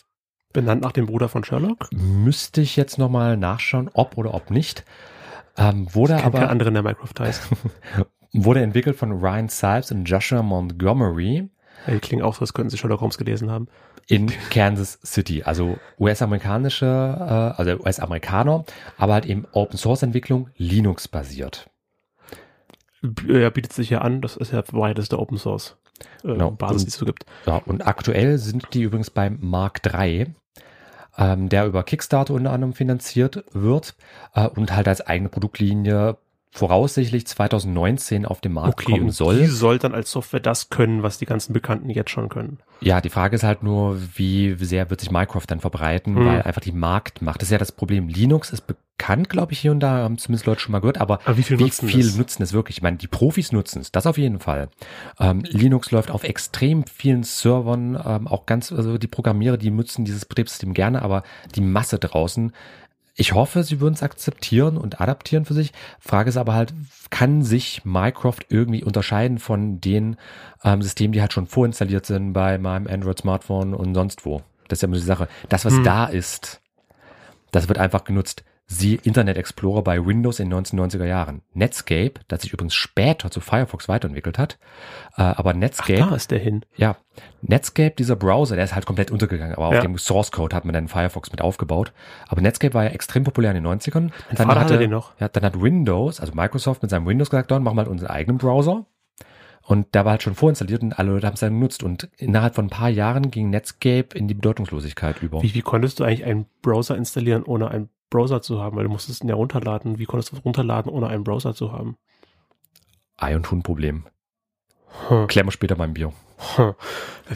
Benannt 0.52 0.82
nach 0.82 0.92
dem 0.92 1.06
Bruder 1.06 1.28
von 1.28 1.42
Sherlock? 1.42 1.88
Müsste 1.92 2.60
ich 2.60 2.76
jetzt 2.76 2.96
nochmal 2.96 3.36
nachschauen, 3.36 3.90
ob 3.92 4.16
oder 4.18 4.34
ob 4.34 4.50
nicht. 4.52 4.84
Ähm, 5.56 5.86
wurde 5.94 6.22
aber 6.24 6.48
anderen, 6.48 6.74
der 6.74 6.82
Minecraft 6.82 7.12
heißt. 7.20 7.48
wurde 8.32 8.62
entwickelt 8.62 8.96
von 8.96 9.12
Ryan 9.12 9.48
Sipes 9.48 9.92
und 9.92 10.04
Joshua 10.04 10.42
Montgomery 10.42 11.48
Die 11.86 11.98
klingen 11.98 12.22
auch 12.22 12.34
so, 12.34 12.40
als 12.40 12.54
könnten 12.54 12.70
sie 12.70 12.78
Sherlock 12.78 13.00
Holmes 13.00 13.18
gelesen 13.18 13.50
haben. 13.50 13.68
in 14.08 14.32
Kansas 14.50 14.98
City. 15.04 15.42
Also 15.42 15.78
US-amerikanische, 15.98 16.86
äh, 16.86 17.60
also 17.60 17.72
US-Amerikaner, 17.82 18.64
aber 18.98 19.12
halt 19.14 19.26
eben 19.26 19.46
Open 19.52 19.76
Source 19.78 20.02
Entwicklung, 20.02 20.48
Linux 20.56 21.06
basiert. 21.08 21.68
B- 23.02 23.40
Ja, 23.40 23.50
bietet 23.50 23.72
sich 23.72 23.90
ja 23.90 24.00
an. 24.00 24.20
Das 24.22 24.36
ist 24.36 24.52
ja 24.52 24.62
weiteste 24.72 25.18
Open 25.18 25.36
Source 25.38 25.76
äh, 26.24 26.28
Genau. 26.28 26.50
Basis, 26.52 26.82
Und- 26.82 26.86
die 26.86 26.88
es 26.88 26.94
so 26.96 27.04
gibt. 27.06 27.26
Ja, 27.46 27.56
und 27.66 27.86
aktuell 27.86 28.38
sind 28.38 28.68
die 28.74 28.82
übrigens 28.82 29.10
beim 29.10 29.38
Mark 29.40 29.80
III, 29.84 30.28
ähm, 31.18 31.48
der 31.48 31.66
über 31.66 31.82
Kickstarter 31.82 32.34
unter 32.34 32.52
anderem 32.52 32.72
finanziert 32.72 33.44
wird 33.52 33.94
äh, 34.34 34.46
und 34.46 34.74
halt 34.74 34.88
als 34.88 35.00
eigene 35.00 35.28
Produktlinie 35.28 36.16
voraussichtlich 36.54 37.26
2019 37.26 38.26
auf 38.26 38.42
den 38.42 38.52
Markt 38.52 38.80
Okay, 38.82 38.92
kommen 38.92 39.10
soll. 39.10 39.38
die 39.38 39.46
soll 39.46 39.78
dann 39.78 39.94
als 39.94 40.10
Software 40.10 40.38
das 40.40 40.68
können, 40.68 41.02
was 41.02 41.16
die 41.16 41.24
ganzen 41.24 41.54
Bekannten 41.54 41.88
jetzt 41.88 42.10
schon 42.10 42.28
können. 42.28 42.58
Ja, 42.82 43.00
die 43.00 43.08
Frage 43.08 43.34
ist 43.36 43.42
halt 43.42 43.62
nur, 43.62 43.98
wie 44.16 44.54
sehr 44.60 44.90
wird 44.90 45.00
sich 45.00 45.10
Minecraft 45.10 45.44
dann 45.46 45.60
verbreiten, 45.60 46.14
Hm. 46.14 46.26
weil 46.26 46.42
einfach 46.42 46.60
die 46.60 46.72
Marktmacht, 46.72 47.40
das 47.40 47.48
ist 47.48 47.52
ja 47.52 47.58
das 47.58 47.72
Problem. 47.72 48.08
Linux 48.08 48.50
ist 48.50 48.66
bekannt, 48.66 49.30
glaube 49.30 49.52
ich, 49.52 49.60
hier 49.60 49.70
und 49.70 49.80
da, 49.80 49.98
haben 50.02 50.18
zumindest 50.18 50.44
Leute 50.46 50.60
schon 50.60 50.72
mal 50.72 50.80
gehört, 50.80 51.00
aber 51.00 51.20
Aber 51.24 51.38
wie 51.38 51.42
viel 51.42 51.58
wie 51.58 51.64
nutzen 51.64 51.88
viel 51.88 52.04
das? 52.04 52.16
nutzen 52.16 52.42
es 52.42 52.52
wirklich? 52.52 52.76
Ich 52.76 52.82
meine, 52.82 52.98
die 52.98 53.06
Profis 53.08 53.50
nutzen 53.52 53.80
es, 53.80 53.90
das 53.90 54.06
auf 54.06 54.18
jeden 54.18 54.38
Fall. 54.38 54.68
Ähm, 55.18 55.40
Linux 55.48 55.90
läuft 55.90 56.10
auf 56.10 56.22
extrem 56.24 56.84
vielen 56.86 57.22
Servern, 57.22 57.98
ähm, 58.04 58.26
auch 58.28 58.44
ganz, 58.44 58.70
also 58.72 58.98
die 58.98 59.06
Programmierer, 59.08 59.56
die 59.56 59.70
nutzen 59.70 60.04
dieses 60.04 60.26
Betriebssystem 60.26 60.74
gerne, 60.74 61.00
aber 61.00 61.22
die 61.54 61.62
Masse 61.62 61.98
draußen, 61.98 62.52
ich 63.14 63.34
hoffe, 63.34 63.62
sie 63.62 63.80
würden 63.80 63.94
es 63.94 64.02
akzeptieren 64.02 64.76
und 64.78 65.00
adaptieren 65.00 65.44
für 65.44 65.54
sich. 65.54 65.72
Frage 66.00 66.30
ist 66.30 66.36
aber 66.36 66.54
halt, 66.54 66.72
kann 67.10 67.42
sich 67.42 67.84
Minecraft 67.84 68.38
irgendwie 68.48 68.82
unterscheiden 68.84 69.38
von 69.38 69.80
den 69.80 70.16
ähm, 70.64 70.80
Systemen, 70.82 71.12
die 71.12 71.20
halt 71.20 71.32
schon 71.32 71.46
vorinstalliert 71.46 72.06
sind 72.06 72.32
bei 72.32 72.56
meinem 72.58 72.86
Android-Smartphone 72.86 73.74
und 73.74 73.94
sonst 73.94 74.24
wo? 74.24 74.42
Das 74.68 74.78
ist 74.78 74.82
ja 74.82 74.86
immer 74.86 74.96
die 74.96 75.02
Sache. 75.02 75.28
Das, 75.50 75.64
was 75.64 75.74
Hm. 75.74 75.84
da 75.84 76.06
ist, 76.06 76.62
das 77.50 77.68
wird 77.68 77.78
einfach 77.78 78.04
genutzt. 78.04 78.44
Sie 78.66 78.94
Internet 79.02 79.36
Explorer 79.36 79.82
bei 79.82 80.04
Windows 80.04 80.40
in 80.40 80.48
den 80.48 80.64
1990er 80.64 81.04
Jahren. 81.04 81.42
Netscape, 81.52 82.14
das 82.28 82.42
sich 82.42 82.52
übrigens 82.54 82.74
später 82.74 83.30
zu 83.30 83.40
Firefox 83.40 83.88
weiterentwickelt 83.88 84.38
hat. 84.38 84.58
Äh, 85.16 85.22
aber 85.22 85.50
Ach, 85.50 85.54
Netscape, 85.56 85.98
da 86.08 86.14
ist 86.14 86.30
der 86.30 86.38
hin. 86.38 86.64
ja, 86.76 86.96
Netscape, 87.42 87.90
dieser 87.90 88.16
Browser, 88.16 88.56
der 88.56 88.64
ist 88.64 88.74
halt 88.74 88.86
komplett 88.86 89.10
untergegangen, 89.10 89.54
aber 89.56 89.70
Ja. 89.72 89.78
auf 89.78 89.84
dem 89.84 89.98
Source 89.98 90.32
Code 90.32 90.56
hat 90.56 90.64
man 90.64 90.72
dann 90.72 90.88
Firefox 90.88 91.30
mit 91.30 91.42
aufgebaut. 91.42 91.92
Aber 92.28 92.40
Netscape 92.40 92.72
war 92.72 92.84
ja 92.84 92.90
extrem 92.90 93.24
populär 93.24 93.50
in 93.50 93.56
den 93.62 93.66
90ern. 93.66 94.10
Mein 94.28 94.36
Vater 94.36 94.60
hatte 94.60 94.78
den 94.78 94.90
noch. 94.90 95.12
Ja, 95.20 95.28
dann 95.28 95.44
hat 95.44 95.60
Windows, 95.60 96.20
also 96.20 96.32
Microsoft 96.34 96.80
mit 96.82 96.90
seinem 96.90 97.06
Windows 97.06 97.28
gesagt, 97.30 97.50
dann 97.50 97.62
machen 97.62 97.76
wir 97.76 97.80
halt 97.82 97.90
unseren 97.90 98.10
eigenen 98.10 98.38
Browser. 98.38 98.86
Und 99.64 99.94
der 99.94 100.04
war 100.04 100.12
halt 100.12 100.22
schon 100.22 100.34
vorinstalliert 100.34 100.82
und 100.82 100.98
alle 100.98 101.12
Leute 101.12 101.26
haben 101.26 101.34
es 101.34 101.40
dann 101.40 101.54
genutzt. 101.54 101.82
Und 101.82 102.08
innerhalb 102.16 102.54
von 102.54 102.66
ein 102.66 102.70
paar 102.70 102.88
Jahren 102.88 103.30
ging 103.30 103.50
Netscape 103.50 104.08
in 104.14 104.26
die 104.28 104.34
Bedeutungslosigkeit 104.34 105.22
über. 105.22 105.42
Wie, 105.42 105.54
wie 105.54 105.62
konntest 105.62 106.00
du 106.00 106.04
eigentlich 106.04 106.24
einen 106.24 106.46
Browser 106.62 106.96
installieren, 106.96 107.44
ohne 107.44 107.70
einen 107.70 107.88
Browser 108.10 108.42
zu 108.42 108.60
haben? 108.60 108.76
Weil 108.76 108.84
du 108.84 108.90
musstest 108.90 109.22
ihn 109.22 109.28
ja 109.28 109.36
runterladen. 109.36 109.98
Wie 109.98 110.04
konntest 110.04 110.32
du 110.32 110.36
es 110.36 110.44
runterladen, 110.44 110.90
ohne 110.90 111.06
einen 111.08 111.24
Browser 111.24 111.54
zu 111.54 111.72
haben? 111.72 111.96
Ei 113.16 113.36
und 113.36 113.50
Huhn-Problem. 113.50 114.04
Hm. 115.08 115.26
Klären 115.28 115.46
wir 115.46 115.52
später 115.52 115.76
beim 115.76 115.94
Bier. 115.94 116.12
Hm. 116.56 116.74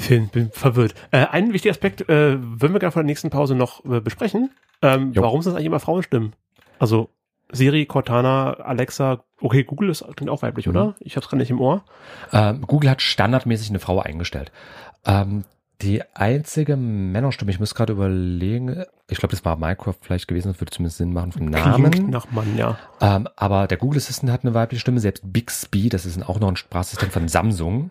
Bin, 0.09 0.29
bin 0.29 0.51
verwirrt. 0.51 0.95
Äh, 1.13 1.27
einen 1.27 1.53
wichtigen 1.53 1.73
Aspekt 1.73 2.03
äh, 2.03 2.37
würden 2.41 2.73
wir 2.73 2.81
gerne 2.81 2.93
vor 2.93 3.03
der 3.03 3.07
nächsten 3.07 3.31
Pause 3.31 3.55
noch 3.55 3.85
äh, 3.85 4.01
besprechen. 4.01 4.51
Ähm, 4.83 5.13
warum 5.15 5.43
sind 5.43 5.53
es 5.53 5.57
eigentlich 5.57 5.67
immer 5.67 5.81
Frauenstimmen? 5.81 6.35
Also 6.79 7.09
Siri, 7.53 7.87
Cortana, 7.87 8.55
Alexa, 8.55 9.23
okay, 9.41 9.65
Google 9.65 9.91
ist 9.91 10.05
klingt 10.17 10.31
auch 10.31 10.43
weiblich, 10.43 10.67
Mhm. 10.67 10.71
oder? 10.77 10.95
Ich 11.01 11.17
hab's 11.17 11.29
gerade 11.29 11.39
nicht 11.41 11.51
im 11.51 11.61
Ohr. 11.61 11.85
Ähm, 12.33 12.63
Google 12.67 12.91
hat 12.91 13.03
standardmäßig 13.03 13.71
eine 13.71 13.79
Frau 13.79 14.01
eingestellt. 14.01 14.51
Ähm, 15.05 15.45
die 15.83 16.03
einzige 16.15 16.77
Männerstimme, 16.77 17.51
ich 17.51 17.61
muss 17.61 17.75
gerade 17.75 17.93
überlegen, 17.93 18.85
ich 19.09 19.19
glaube, 19.19 19.33
das 19.33 19.45
war 19.45 19.57
Minecraft 19.57 19.95
vielleicht 20.01 20.27
gewesen, 20.27 20.49
das 20.49 20.61
würde 20.61 20.71
zumindest 20.73 20.97
Sinn 20.97 21.13
machen 21.13 21.33
vom 21.33 21.51
Klingt 21.53 21.67
Namen. 21.67 22.11
nach 22.11 22.31
Mann, 22.31 22.57
ja. 22.57 22.79
Ähm, 23.01 23.29
aber 23.37 23.67
der 23.67 23.77
Google 23.77 23.99
Assistant 23.99 24.33
hat 24.33 24.43
eine 24.43 24.55
weibliche 24.55 24.81
Stimme, 24.81 25.01
selbst 25.01 25.23
Bixby, 25.31 25.91
das 25.91 26.07
ist 26.07 26.21
auch 26.27 26.41
noch 26.41 26.49
ein 26.49 26.57
Sprachassistent 26.57 27.13
von 27.13 27.29
Samsung, 27.29 27.91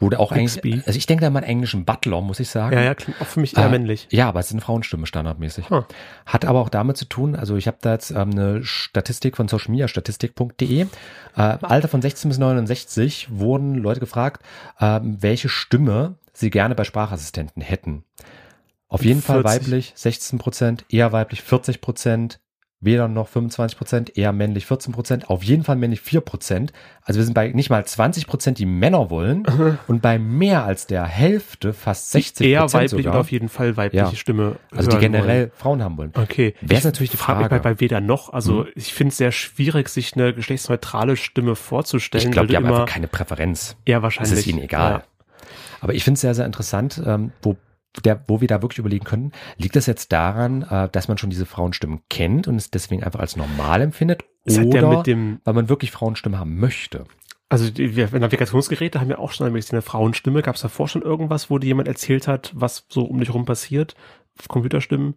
wurde 0.00 0.18
auch 0.18 0.32
Bixby? 0.32 0.72
eigentlich, 0.72 0.86
also 0.86 0.96
ich 0.96 1.06
denke 1.06 1.22
da 1.22 1.30
mal 1.30 1.40
an 1.40 1.44
englischen 1.44 1.84
Butler, 1.84 2.20
muss 2.20 2.40
ich 2.40 2.48
sagen. 2.48 2.74
Ja, 2.76 2.82
ja, 2.82 2.94
klingt 2.94 3.20
auch 3.20 3.26
für 3.26 3.40
mich 3.40 3.56
eher 3.56 3.66
Äh, 3.66 3.70
männlich. 3.70 4.08
Ja, 4.10 4.28
aber 4.28 4.40
es 4.40 4.46
ist 4.46 4.52
eine 4.52 4.60
Frauenstimme 4.60 5.06
standardmäßig. 5.06 5.70
Huh. 5.70 5.82
Hat 6.26 6.44
aber 6.44 6.60
auch 6.60 6.68
damit 6.68 6.96
zu 6.96 7.04
tun, 7.04 7.36
also 7.36 7.56
ich 7.56 7.66
habe 7.66 7.78
da 7.80 7.92
jetzt 7.92 8.10
ähm, 8.10 8.30
eine 8.30 8.64
Statistik 8.64 9.36
von 9.36 9.48
socialmediastatistik.de. 9.48 10.80
Äh, 10.80 10.86
Im 11.34 11.64
Alter 11.64 11.88
von 11.88 12.02
16 12.02 12.28
bis 12.28 12.38
69 12.38 13.28
wurden 13.30 13.74
Leute 13.74 14.00
gefragt, 14.00 14.42
ähm, 14.80 15.18
welche 15.20 15.48
Stimme 15.48 16.16
sie 16.32 16.50
gerne 16.50 16.74
bei 16.74 16.84
Sprachassistenten 16.84 17.62
hätten. 17.62 18.04
Auf 18.88 19.04
jeden 19.04 19.22
Fall 19.22 19.42
40. 19.42 19.60
weiblich 19.62 19.92
16 19.94 20.38
Prozent, 20.38 20.84
eher 20.88 21.12
weiblich 21.12 21.42
40 21.42 21.80
Prozent, 21.80 22.40
weder 22.82 23.08
noch 23.08 23.28
25 23.28 23.76
Prozent, 23.76 24.16
eher 24.16 24.32
männlich 24.32 24.64
14 24.64 24.92
Prozent, 24.94 25.28
auf 25.28 25.42
jeden 25.44 25.64
Fall 25.64 25.76
männlich 25.76 26.00
4 26.00 26.22
Prozent. 26.22 26.72
Also 27.02 27.18
wir 27.18 27.24
sind 27.24 27.34
bei 27.34 27.48
nicht 27.48 27.68
mal 27.68 27.84
20 27.84 28.26
Prozent, 28.26 28.58
die 28.58 28.64
Männer 28.64 29.10
wollen 29.10 29.44
und 29.86 30.00
bei 30.00 30.18
mehr 30.18 30.64
als 30.64 30.86
der 30.86 31.04
Hälfte, 31.04 31.74
fast 31.74 32.10
60 32.12 32.46
Eher 32.46 32.60
Prozent 32.60 32.84
weiblich 32.84 33.04
sogar. 33.04 33.14
und 33.14 33.20
auf 33.20 33.30
jeden 33.30 33.48
Fall 33.50 33.76
weibliche 33.76 34.04
Ja. 34.06 34.14
Stimme. 34.14 34.56
Also 34.74 34.90
die 34.90 34.96
generell 34.98 35.50
Frauen 35.54 35.82
haben 35.82 35.98
wollen. 35.98 36.14
Wollen. 36.14 36.24
Okay. 36.24 36.54
Wer 36.62 36.78
ist 36.78 36.82
Ich 36.82 36.84
natürlich 36.86 37.10
die 37.10 37.16
frag 37.18 37.36
mich 37.38 37.48
Frage. 37.48 37.62
bei, 37.62 37.74
bei 37.74 37.80
weder 37.80 38.00
noch. 38.00 38.32
Also 38.32 38.60
Mhm. 38.64 38.66
ich 38.74 38.94
finde 38.94 39.10
es 39.10 39.18
sehr 39.18 39.32
schwierig, 39.32 39.88
sich 39.90 40.14
eine 40.14 40.32
geschlechtsneutrale 40.32 41.16
Stimme 41.16 41.56
vorzustellen. 41.56 42.24
Ich 42.26 42.32
glaube, 42.32 42.48
die 42.48 42.56
haben 42.56 42.64
immer 42.64 42.80
einfach 42.80 42.86
keine 42.94 43.08
Präferenz. 43.08 43.76
eher 43.84 43.98
Es 43.98 44.02
wahrscheinlich. 44.04 44.38
ist 44.38 44.46
ihnen 44.46 44.62
egal. 44.62 44.90
Ja. 44.92 45.02
Aber 45.82 45.92
ich 45.94 46.04
finde 46.04 46.14
es 46.16 46.22
sehr, 46.22 46.34
sehr 46.34 46.46
interessant, 46.46 47.02
ähm, 47.04 47.32
wo, 47.42 47.56
der, 48.04 48.24
wo 48.28 48.40
wir 48.40 48.48
da 48.48 48.62
wirklich 48.62 48.78
überlegen 48.78 49.04
können, 49.04 49.32
liegt 49.56 49.76
das 49.76 49.86
jetzt 49.86 50.12
daran, 50.12 50.62
äh, 50.62 50.88
dass 50.90 51.08
man 51.08 51.18
schon 51.18 51.30
diese 51.30 51.46
Frauenstimmen 51.46 52.00
kennt 52.08 52.46
und 52.48 52.56
es 52.56 52.70
deswegen 52.70 53.02
einfach 53.02 53.20
als 53.20 53.36
normal 53.36 53.80
empfindet? 53.82 54.24
Ja 54.46 54.62
Oder 54.62 55.02
dem, 55.02 55.40
weil 55.44 55.54
man 55.54 55.68
wirklich 55.68 55.90
Frauenstimmen 55.90 56.38
haben 56.38 56.58
möchte? 56.58 57.04
also 57.52 57.68
die 57.68 57.96
wir- 57.96 58.16
Navigationsgeräte 58.16 59.00
haben 59.00 59.10
ja 59.10 59.18
auch 59.18 59.32
schon 59.32 59.44
ein 59.46 59.52
bisschen 59.52 59.74
eine 59.74 59.82
Frauenstimme. 59.82 60.40
Gab 60.40 60.54
es 60.54 60.60
davor 60.62 60.86
schon 60.86 61.02
irgendwas, 61.02 61.50
wo 61.50 61.58
dir 61.58 61.66
jemand 61.66 61.88
erzählt 61.88 62.28
hat, 62.28 62.52
was 62.54 62.86
so 62.88 63.02
um 63.02 63.18
dich 63.18 63.28
herum 63.30 63.44
passiert? 63.44 63.96
Computerstimmen? 64.46 65.16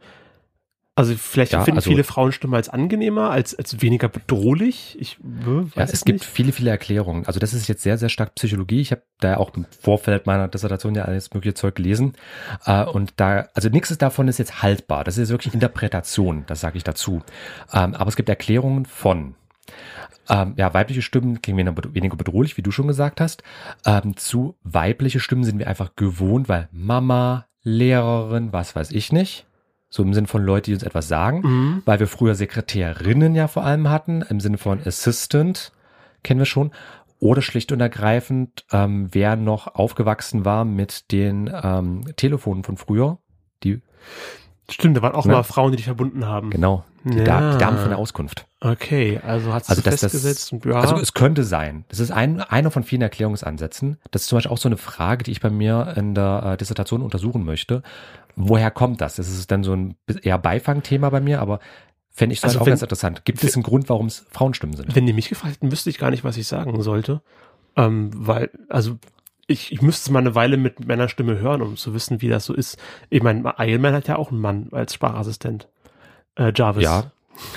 Also 0.96 1.16
vielleicht 1.16 1.54
Ja, 1.54 1.60
empfinden 1.60 1.80
also- 1.80 1.90
viele 1.90 2.04
Frauenstimmen 2.04 2.54
als 2.56 2.70
angenehmer, 2.70 3.32
als, 3.32 3.56
als 3.56 3.82
weniger 3.82 4.10
bedrohlich. 4.10 4.96
Ich 5.00 5.18
weiß 5.24 5.72
Ja, 5.76 5.84
es 5.84 5.94
es 5.94 6.06
gibt 6.06 6.20
nicht. 6.20 6.30
viele, 6.30 6.52
viele 6.52 6.70
Erklärungen. 6.70 7.26
Also 7.26 7.40
das 7.40 7.54
ist 7.56 7.68
jetzt 7.68 7.82
sehr, 7.82 7.98
sehr 7.98 8.10
stark 8.10 8.36
Psychologie. 8.36 8.80
Ich 8.80 8.92
habe 8.92 9.02
da 9.20 9.32
ja 9.32 9.38
auch 9.38 9.56
im 9.58 9.66
Vorfeld 9.82 10.28
meiner 10.28 10.48
Dissertation 10.48 10.94
ja 10.94 11.06
alles 11.06 11.34
mögliche 11.34 11.56
Zeug 11.56 11.74
gelesen. 11.76 12.14
Äh, 12.66 12.84
und 12.86 13.14
da, 13.16 13.48
also 13.56 13.70
nichts 13.70 13.98
davon 13.98 14.28
ist 14.28 14.38
jetzt 14.38 14.62
haltbar. 14.62 15.04
Das 15.04 15.18
ist 15.18 15.30
wirklich 15.30 15.56
Interpretation, 15.56 16.44
das 16.46 16.62
sage 16.62 16.78
ich 16.78 16.84
dazu. 16.84 17.24
Ähm, 17.74 17.96
aber 17.96 18.10
es 18.10 18.16
gibt 18.16 18.30
Erklärungen 18.30 18.86
von. 18.86 19.34
Ähm, 20.30 20.54
ja, 20.58 20.74
weibliche 20.76 21.02
Stimmen 21.02 21.42
klingen 21.42 21.58
weniger, 21.58 21.94
weniger 21.96 22.16
bedrohlich, 22.16 22.56
wie 22.56 22.62
du 22.62 22.70
schon 22.72 22.88
gesagt 22.88 23.20
hast. 23.20 23.42
Ähm, 23.86 24.16
zu 24.16 24.56
weibliche 24.64 25.20
Stimmen 25.20 25.44
sind 25.44 25.58
wir 25.58 25.68
einfach 25.68 25.96
gewohnt, 25.96 26.48
weil 26.50 26.70
Mama, 26.72 27.48
Lehrerin, 27.64 28.54
was 28.54 28.76
weiß 28.76 28.92
ich 28.92 29.12
nicht. 29.12 29.48
So 29.94 30.02
im 30.02 30.16
Sinn 30.16 30.26
von 30.26 30.44
Leute, 30.44 30.72
die 30.72 30.74
uns 30.74 30.82
etwas 30.82 31.08
sagen 31.08 31.42
Mhm. 31.44 31.82
weil 31.86 32.00
wir 32.00 32.08
früher 32.08 32.34
Sekretärinnen 32.34 33.36
ja 33.36 33.48
vor 33.48 33.64
allem 33.64 33.92
hatten, 33.92 34.24
im 34.24 34.40
Sinne 34.40 34.58
von 34.58 34.80
Assistant, 34.84 35.72
kennen 36.24 36.40
wir 36.40 36.48
schon. 36.48 36.72
Oder 37.20 37.44
schlicht 37.44 37.72
und 37.72 37.80
ergreifend, 37.80 38.66
ähm, 38.72 39.10
wer 39.12 39.36
noch 39.36 39.68
aufgewachsen 39.76 40.46
war 40.46 40.66
mit 40.66 41.12
den 41.12 41.48
ähm, 41.64 42.06
Telefonen 42.16 42.64
von 42.64 42.76
früher, 42.76 43.20
die, 43.64 43.84
Stimmt, 44.70 44.96
da 44.98 45.02
waren 45.02 45.14
auch 45.14 45.26
Ne? 45.26 45.34
mal 45.34 45.44
Frauen, 45.44 45.72
die 45.72 45.78
dich 45.78 45.86
verbunden 45.86 46.26
haben. 46.26 46.50
genau, 46.50 46.84
die, 47.04 47.18
Ja. 47.18 47.24
da, 47.26 47.52
die 47.54 47.58
Damen 47.58 47.78
von 47.78 47.90
der 47.90 47.98
Auskunft. 47.98 48.46
Okay, 48.62 49.20
also 49.26 49.54
hat 49.54 49.64
es 49.64 49.70
Also 49.70 49.82
das- 49.82 49.96
das- 50.00 50.12
festgesetzt 50.12 50.54
und 50.54 50.64
ja. 50.66 50.76
Also 50.76 50.98
es 50.98 51.14
könnte 51.14 51.44
sein. 51.44 51.84
Das 51.90 52.00
ist 52.00 52.12
ein, 52.12 52.40
einer 52.40 52.72
von 52.72 52.84
vielen 52.84 53.02
Erklärungsansätzen. 53.02 53.98
Das 54.12 54.22
ist 54.24 54.28
zum 54.30 54.38
Beispiel 54.38 54.52
auch 54.52 54.58
so 54.58 54.70
eine 54.70 54.78
Frage, 54.78 55.24
die 55.26 55.32
ich 55.32 55.42
bei 55.42 55.50
mir 55.50 55.94
in 55.98 56.16
der 56.16 56.52
äh, 56.54 56.58
Dissertation 56.58 57.02
untersuchen 57.02 57.44
möchte. 57.44 57.84
Woher 58.38 58.72
kommt 58.72 59.02
das? 59.02 59.16
Das 59.18 59.28
ist 59.30 59.52
dann 59.52 59.64
so 59.64 59.74
ein 59.74 59.96
eher 60.22 60.38
Beifangthema 60.38 61.10
bei 61.10 61.20
mir, 61.20 61.42
aber 61.42 61.60
Fände 62.16 62.34
ich 62.34 62.42
zum 62.42 62.46
Also 62.50 62.60
Beispiel 62.60 62.62
auch 62.62 62.66
wenn- 62.68 62.72
ganz 62.74 62.82
interessant. 62.84 63.26
Gibt 63.26 63.44
es 63.44 63.56
einen 63.56 63.64
Grund, 63.64 63.90
warum 63.90 64.06
es 64.06 64.28
Frauenstimmen 64.30 64.76
sind? 64.78 64.96
Wenn 64.96 65.08
die 65.08 65.14
mich 65.14 65.30
gefragt 65.30 65.56
hätten, 65.56 65.72
wüsste 65.72 65.90
ich 65.90 65.98
gar 65.98 66.12
nicht, 66.12 66.24
was 66.24 66.38
ich 66.38 66.46
sagen 66.48 66.80
sollte. 66.84 67.22
Ähm, 67.76 68.12
weil, 68.14 68.52
also 68.70 68.98
ich, 69.48 69.72
ich 69.72 69.82
müsste 69.82 70.08
es 70.08 70.10
mal 70.10 70.20
eine 70.20 70.36
Weile 70.36 70.58
mit 70.58 70.86
Männerstimme 70.86 71.38
hören, 71.40 71.62
um 71.62 71.76
zu 71.76 71.94
wissen, 71.94 72.22
wie 72.22 72.30
das 72.30 72.46
so 72.46 72.54
ist. 72.54 72.78
Ich 73.10 73.22
meine, 73.24 73.54
Iron 73.58 73.82
Man 73.82 73.94
hat 73.94 74.08
ja 74.08 74.16
auch 74.16 74.32
einen 74.32 74.42
Mann 74.42 74.70
als 74.72 74.94
Sprachassistent. 74.94 75.68
Äh, 76.36 76.52
Jarvis. 76.56 76.84
Ja. 76.84 77.12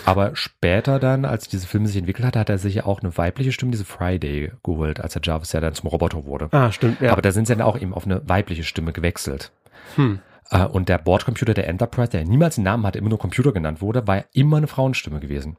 Aber 0.05 0.35
später 0.35 0.99
dann, 0.99 1.25
als 1.25 1.49
diese 1.49 1.67
Filme 1.67 1.87
sich 1.87 1.99
entwickelt 1.99 2.27
hat, 2.27 2.37
hat 2.37 2.49
er 2.49 2.59
sich 2.59 2.77
ja 2.77 2.87
auch 2.87 3.03
eine 3.03 3.17
weibliche 3.19 3.53
Stimme, 3.53 3.73
diese 3.73 3.85
Friday, 3.85 4.53
geholt, 4.65 5.01
als 5.01 5.15
er 5.15 5.21
Jarvis 5.23 5.53
ja 5.53 5.61
dann 5.61 5.75
zum 5.75 5.89
Roboter 5.89 6.25
wurde. 6.25 6.49
Ah, 6.53 6.73
stimmt, 6.73 7.01
ja. 7.01 7.13
Aber 7.13 7.23
da 7.23 7.31
sind 7.31 7.47
sie 7.47 7.55
dann 7.55 7.67
auch 7.67 7.79
eben 7.79 7.93
auf 7.93 8.07
eine 8.07 8.27
weibliche 8.29 8.65
Stimme 8.65 8.93
gewechselt. 8.93 9.53
hm. 9.97 10.21
Äh, 10.51 10.65
Und 10.65 10.89
der 10.89 10.99
Bordcomputer 10.99 11.55
der 11.55 11.69
Enterprise, 11.69 12.11
der 12.11 12.25
niemals 12.25 12.57
einen 12.57 12.65
Namen 12.65 12.87
hatte, 12.87 12.99
immer 12.99 13.11
nur 13.11 13.19
Computer 13.19 13.53
genannt 13.53 13.81
wurde, 13.83 14.07
war 14.07 14.17
ja 14.17 14.25
immer 14.33 14.57
eine 14.57 14.67
Frauenstimme 14.67 15.21
gewesen. 15.21 15.57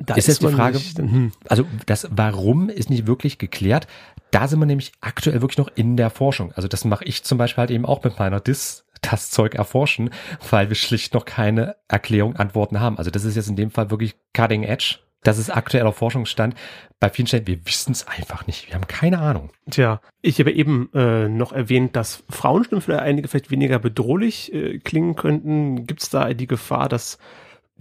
Da 0.00 0.14
ist 0.14 0.28
jetzt 0.28 0.42
die 0.42 0.48
Frage- 0.48 0.78
Nicht, 0.78 0.98
hm. 0.98 1.32
Also 1.48 1.64
das 1.86 2.08
Warum 2.10 2.68
ist 2.68 2.90
nicht 2.90 3.06
wirklich 3.06 3.38
geklärt. 3.38 3.86
Da 4.30 4.46
sind 4.46 4.58
wir 4.58 4.66
nämlich 4.66 4.92
aktuell 5.00 5.40
wirklich 5.40 5.58
noch 5.58 5.70
in 5.74 5.96
der 5.96 6.10
Forschung. 6.10 6.52
Also 6.52 6.68
das 6.68 6.84
mache 6.84 7.04
ich 7.04 7.24
zum 7.24 7.38
Beispiel 7.38 7.62
halt 7.62 7.70
eben 7.70 7.86
auch 7.86 8.04
mit 8.04 8.18
meiner 8.18 8.40
Dis 8.40 8.84
das 9.00 9.30
Zeug 9.30 9.54
erforschen, 9.54 10.10
weil 10.50 10.68
wir 10.68 10.74
schlicht 10.76 11.14
noch 11.14 11.24
keine 11.24 11.76
Erklärung, 11.86 12.36
Antworten 12.36 12.80
haben. 12.80 12.98
Also 12.98 13.10
das 13.10 13.24
ist 13.24 13.36
jetzt 13.36 13.48
in 13.48 13.56
dem 13.56 13.70
Fall 13.70 13.90
wirklich 13.90 14.16
Cutting 14.34 14.64
Edge. 14.64 14.96
Das 15.24 15.38
ist 15.38 15.50
aktueller 15.50 15.92
Forschungsstand. 15.92 16.54
Bei 17.00 17.08
vielen 17.10 17.26
Stellen, 17.26 17.46
wir 17.46 17.64
wissen 17.66 17.92
es 17.92 18.06
einfach 18.06 18.46
nicht. 18.46 18.68
Wir 18.68 18.74
haben 18.74 18.86
keine 18.86 19.18
Ahnung. 19.18 19.50
Tja, 19.70 20.00
ich 20.22 20.38
habe 20.38 20.52
eben 20.52 20.90
äh, 20.94 21.28
noch 21.28 21.52
erwähnt, 21.52 21.96
dass 21.96 22.22
Frauenstimmen 22.28 22.82
für 22.82 23.00
einige 23.00 23.28
vielleicht 23.28 23.50
weniger 23.50 23.78
bedrohlich 23.78 24.52
äh, 24.52 24.78
klingen 24.78 25.16
könnten. 25.16 25.86
Gibt 25.86 26.02
es 26.02 26.10
da 26.10 26.32
die 26.34 26.46
Gefahr, 26.46 26.88
dass 26.88 27.18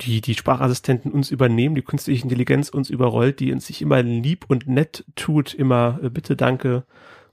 die, 0.02 0.22
die 0.22 0.36
Sprachassistenten 0.36 1.12
uns 1.12 1.32
übernehmen, 1.32 1.76
die 1.76 1.82
künstliche 1.82 2.24
Intelligenz 2.24 2.70
uns 2.70 2.90
überrollt, 2.90 3.40
die 3.40 3.52
uns 3.52 3.66
sich 3.68 3.82
immer 3.82 4.02
lieb 4.04 4.46
und 4.48 4.68
nett 4.68 5.04
tut, 5.16 5.54
immer 5.54 6.00
äh, 6.04 6.10
bitte, 6.10 6.36
danke 6.36 6.86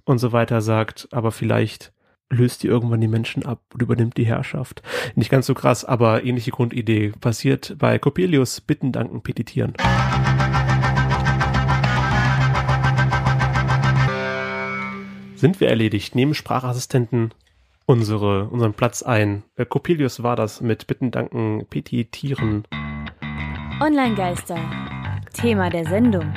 und 0.04 0.18
so 0.18 0.32
weiter 0.32 0.60
sagt, 0.60 1.08
aber 1.12 1.32
vielleicht 1.32 1.92
löst 2.30 2.62
die 2.62 2.68
irgendwann 2.68 3.00
die 3.00 3.08
Menschen 3.08 3.44
ab 3.44 3.60
und 3.72 3.82
übernimmt 3.82 4.16
die 4.16 4.26
Herrschaft. 4.26 4.82
Nicht 5.14 5.30
ganz 5.30 5.46
so 5.46 5.54
krass, 5.54 5.84
aber 5.84 6.24
ähnliche 6.24 6.50
Grundidee 6.50 7.12
passiert 7.20 7.76
bei 7.78 7.98
Coppelius, 7.98 8.60
bitten, 8.60 8.92
danken, 8.92 9.22
petitieren. 9.22 9.74
Sind 15.36 15.60
wir 15.60 15.68
erledigt, 15.68 16.14
nehmen 16.14 16.34
Sprachassistenten 16.34 17.32
unsere, 17.86 18.48
unseren 18.48 18.74
Platz 18.74 19.02
ein. 19.02 19.44
Äh, 19.56 19.66
Coppelius 19.66 20.22
war 20.22 20.36
das 20.36 20.60
mit 20.60 20.86
Bitten, 20.86 21.10
Danken, 21.10 21.66
Petitieren. 21.68 22.66
Online-Geister. 23.80 24.58
Thema 25.32 25.70
der 25.70 25.86
Sendung. 25.86 26.34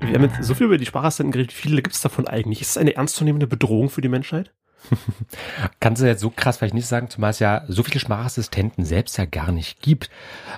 Wir 0.00 0.14
haben 0.14 0.24
jetzt 0.24 0.42
so 0.42 0.54
viel 0.54 0.66
über 0.66 0.78
die 0.78 0.86
Sprachassistenten 0.86 1.32
geredet. 1.32 1.52
Wie 1.52 1.68
viele 1.68 1.82
gibt 1.82 1.94
es 1.94 2.02
davon 2.02 2.26
eigentlich? 2.26 2.60
Ist 2.60 2.70
es 2.70 2.78
eine 2.78 2.94
ernstzunehmende 2.94 3.46
Bedrohung 3.46 3.88
für 3.88 4.00
die 4.00 4.08
Menschheit? 4.08 4.52
Kannst 5.80 6.02
du 6.02 6.06
jetzt 6.06 6.20
so 6.20 6.30
krass 6.30 6.58
vielleicht 6.58 6.74
nicht 6.74 6.86
sagen, 6.86 7.10
zumal 7.10 7.30
es 7.30 7.38
ja 7.38 7.64
so 7.68 7.82
viele 7.82 8.00
Sprachassistenten 8.00 8.84
selbst 8.84 9.16
ja 9.18 9.24
gar 9.24 9.52
nicht 9.52 9.80
gibt. 9.80 10.10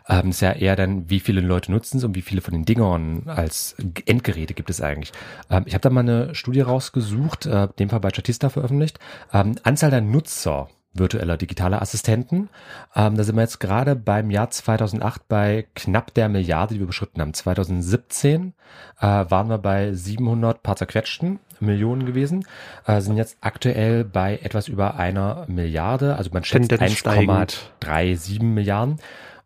Ähm, 0.09 0.31
ist 0.31 0.41
ja 0.41 0.53
eher 0.53 0.77
dann, 0.77 1.09
wie 1.11 1.21
viele 1.21 1.41
Leute 1.41 1.71
nutzen 1.73 1.99
es 1.99 2.05
und 2.05 2.15
wie 2.15 2.23
viele 2.23 2.41
von 2.41 2.53
den 2.53 2.65
Dingern 2.65 3.25
als 3.27 3.77
Endgeräte 4.07 4.55
gibt 4.55 4.71
es 4.71 4.81
eigentlich. 4.81 5.13
Ähm, 5.51 5.65
ich 5.67 5.75
habe 5.75 5.83
da 5.83 5.91
mal 5.91 6.01
eine 6.01 6.35
Studie 6.35 6.61
rausgesucht, 6.61 7.47
äh, 7.47 7.69
dem 7.79 7.91
Fall 7.91 8.01
bei 8.01 8.11
Statista 8.11 8.49
veröffentlicht. 8.49 8.99
Ähm, 9.33 9.57
Anzahl 9.63 9.91
der 9.91 10.01
Nutzer 10.01 10.69
virtueller 10.99 11.37
digitaler 11.37 11.83
Assistenten. 11.83 12.49
Ähm, 12.95 13.17
da 13.17 13.25
sind 13.25 13.37
wir 13.37 13.43
jetzt 13.43 13.61
gerade 13.61 13.97
beim 13.97 14.31
Jahr 14.31 14.51
2008 14.51 15.29
bei 15.29 15.67
knapp 15.75 16.15
der 16.15 16.29
Milliarde, 16.29 16.75
die 16.75 16.81
wir 16.81 16.85
überschritten 16.85 17.21
haben. 17.21 17.35
2017 17.35 18.55
äh, 19.01 19.07
waren 19.07 19.49
wir 19.49 19.59
bei 19.59 19.93
700 19.93 20.63
paar 20.63 20.77
zerquetschten 20.77 21.39
Millionen 21.61 22.07
gewesen, 22.07 22.47
äh, 22.87 23.01
sind 23.01 23.17
jetzt 23.17 23.39
aktuell 23.41 24.05
bei 24.05 24.39
etwas 24.43 24.69
über 24.69 24.97
einer 24.97 25.45
Milliarde, 25.49 26.17
also 26.17 26.31
man 26.33 26.45
schätzt 26.45 26.69
Tendenz 26.69 26.99
steigend. 26.99 27.71
1,37 27.83 28.43
Milliarden. 28.43 28.99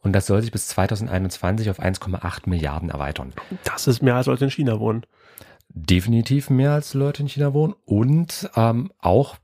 Und 0.02 0.14
das 0.14 0.26
soll 0.26 0.40
sich 0.40 0.50
bis 0.50 0.66
2021 0.68 1.68
auf 1.68 1.78
1,8 1.78 2.48
Milliarden 2.48 2.88
erweitern. 2.88 3.32
Das 3.64 3.86
ist 3.86 4.02
mehr 4.02 4.16
als 4.16 4.26
Leute 4.26 4.44
in 4.44 4.50
China 4.50 4.80
wohnen. 4.80 5.04
Definitiv 5.68 6.48
mehr 6.48 6.72
als 6.72 6.94
Leute 6.94 7.22
in 7.22 7.28
China 7.28 7.52
wohnen. 7.52 7.74
Und 7.84 8.50
ähm, 8.56 8.90
auch, 8.98 9.36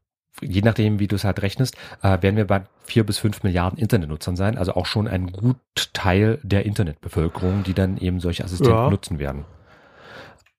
je 0.43 0.63
nachdem, 0.63 0.99
wie 0.99 1.07
du 1.09 1.17
es 1.17 1.25
halt 1.25 1.43
rechnest, 1.43 1.77
äh, 2.03 2.21
werden 2.23 2.37
wir 2.37 2.47
bei 2.47 2.63
vier 2.85 3.05
bis 3.05 3.19
fünf 3.19 3.43
Milliarden 3.43 3.79
Internetnutzern 3.79 4.37
sein. 4.37 4.59
Also 4.59 4.75
auch 4.75 4.87
schon 4.87 5.09
ein 5.09 5.33
gut 5.33 5.57
Teil 5.93 6.39
der 6.43 6.67
Internetbevölkerung, 6.67 7.63
die 7.63 7.75
dann 7.75 7.97
eben 7.99 8.21
solche 8.21 8.45
Assistenten 8.45 8.75
Ja. 8.85 8.91
nutzen 8.91 9.19
werden. 9.19 9.45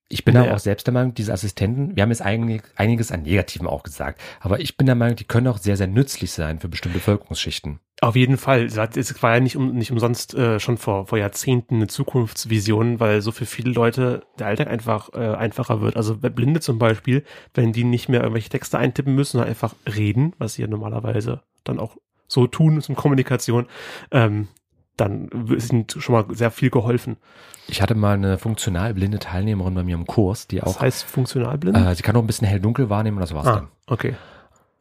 Ich 0.09 0.23
bin 0.23 0.35
Naja. 0.35 0.47
aber 0.47 0.55
auch 0.55 0.59
selbst 0.59 0.87
der 0.87 0.93
Meinung, 0.93 1.13
diese 1.13 1.33
Assistenten, 1.33 1.95
wir 1.95 2.03
haben 2.03 2.11
jetzt 2.11 2.21
eigentlich 2.21 2.61
einiges 2.75 3.11
an 3.11 3.23
Negativen 3.23 3.67
auch 3.67 3.83
gesagt, 3.83 4.21
aber 4.39 4.59
ich 4.59 4.77
bin 4.77 4.85
der 4.85 4.95
Meinung, 4.95 5.17
die 5.17 5.25
können 5.25 5.47
auch 5.47 5.57
sehr, 5.57 5.75
sehr 5.75 5.87
nützlich 5.87 6.31
sein 6.31 6.59
für 6.59 6.69
bestimmte 6.69 6.99
Bevölkerungsschichten. 6.99 7.79
Auf 7.99 8.15
jeden 8.15 8.37
Fall. 8.37 8.65
Es 8.65 8.77
war 8.77 9.33
ja 9.33 9.39
nicht, 9.39 9.57
um, 9.57 9.73
nicht 9.73 9.91
umsonst 9.91 10.35
äh, 10.35 10.59
schon 10.59 10.77
vor, 10.77 11.07
vor 11.07 11.17
Jahrzehnten 11.17 11.75
eine 11.75 11.87
Zukunftsvision, 11.87 12.99
weil 12.99 13.21
so 13.21 13.31
für 13.31 13.47
viele 13.47 13.71
Leute 13.71 14.23
der 14.37 14.47
Alltag 14.47 14.67
einfach 14.67 15.09
äh, 15.13 15.35
einfacher 15.35 15.81
wird. 15.81 15.97
Also 15.97 16.15
bei 16.17 16.29
Blinde 16.29 16.59
zum 16.59 16.77
Beispiel, 16.77 17.23
wenn 17.55 17.73
die 17.73 17.83
nicht 17.83 18.07
mehr 18.07 18.21
irgendwelche 18.21 18.49
Texte 18.49 18.77
eintippen 18.77 19.15
müssen, 19.15 19.33
sondern 19.33 19.49
einfach 19.49 19.73
reden, 19.87 20.33
was 20.37 20.53
sie 20.53 20.61
ja 20.61 20.67
normalerweise 20.67 21.41
dann 21.63 21.79
auch 21.79 21.97
so 22.27 22.45
tun 22.45 22.79
zum 22.81 22.95
Kommunikation, 22.95 23.67
ähm, 24.11 24.47
dann 24.97 25.27
ist 25.49 25.71
ihnen 25.71 25.85
schon 25.89 26.13
mal 26.13 26.25
sehr 26.35 26.51
viel 26.51 26.69
geholfen. 26.69 27.17
Ich 27.67 27.81
hatte 27.81 27.95
mal 27.95 28.13
eine 28.15 28.37
funktional 28.37 28.93
blinde 28.93 29.19
Teilnehmerin 29.19 29.73
bei 29.75 29.83
mir 29.83 29.95
im 29.95 30.07
Kurs, 30.07 30.47
die 30.47 30.57
Das 30.59 30.77
auch, 30.77 30.81
heißt 30.81 31.03
funktional 31.03 31.57
blind? 31.57 31.77
äh, 31.77 31.95
sie 31.95 32.03
kann 32.03 32.15
auch 32.15 32.21
ein 32.21 32.27
bisschen 32.27 32.47
hell-dunkel 32.47 32.89
wahrnehmen 32.89 33.17
und 33.17 33.21
das 33.21 33.33
war's 33.33 33.45
dann. 33.45 33.65
ah, 33.65 33.69
okay. 33.93 34.15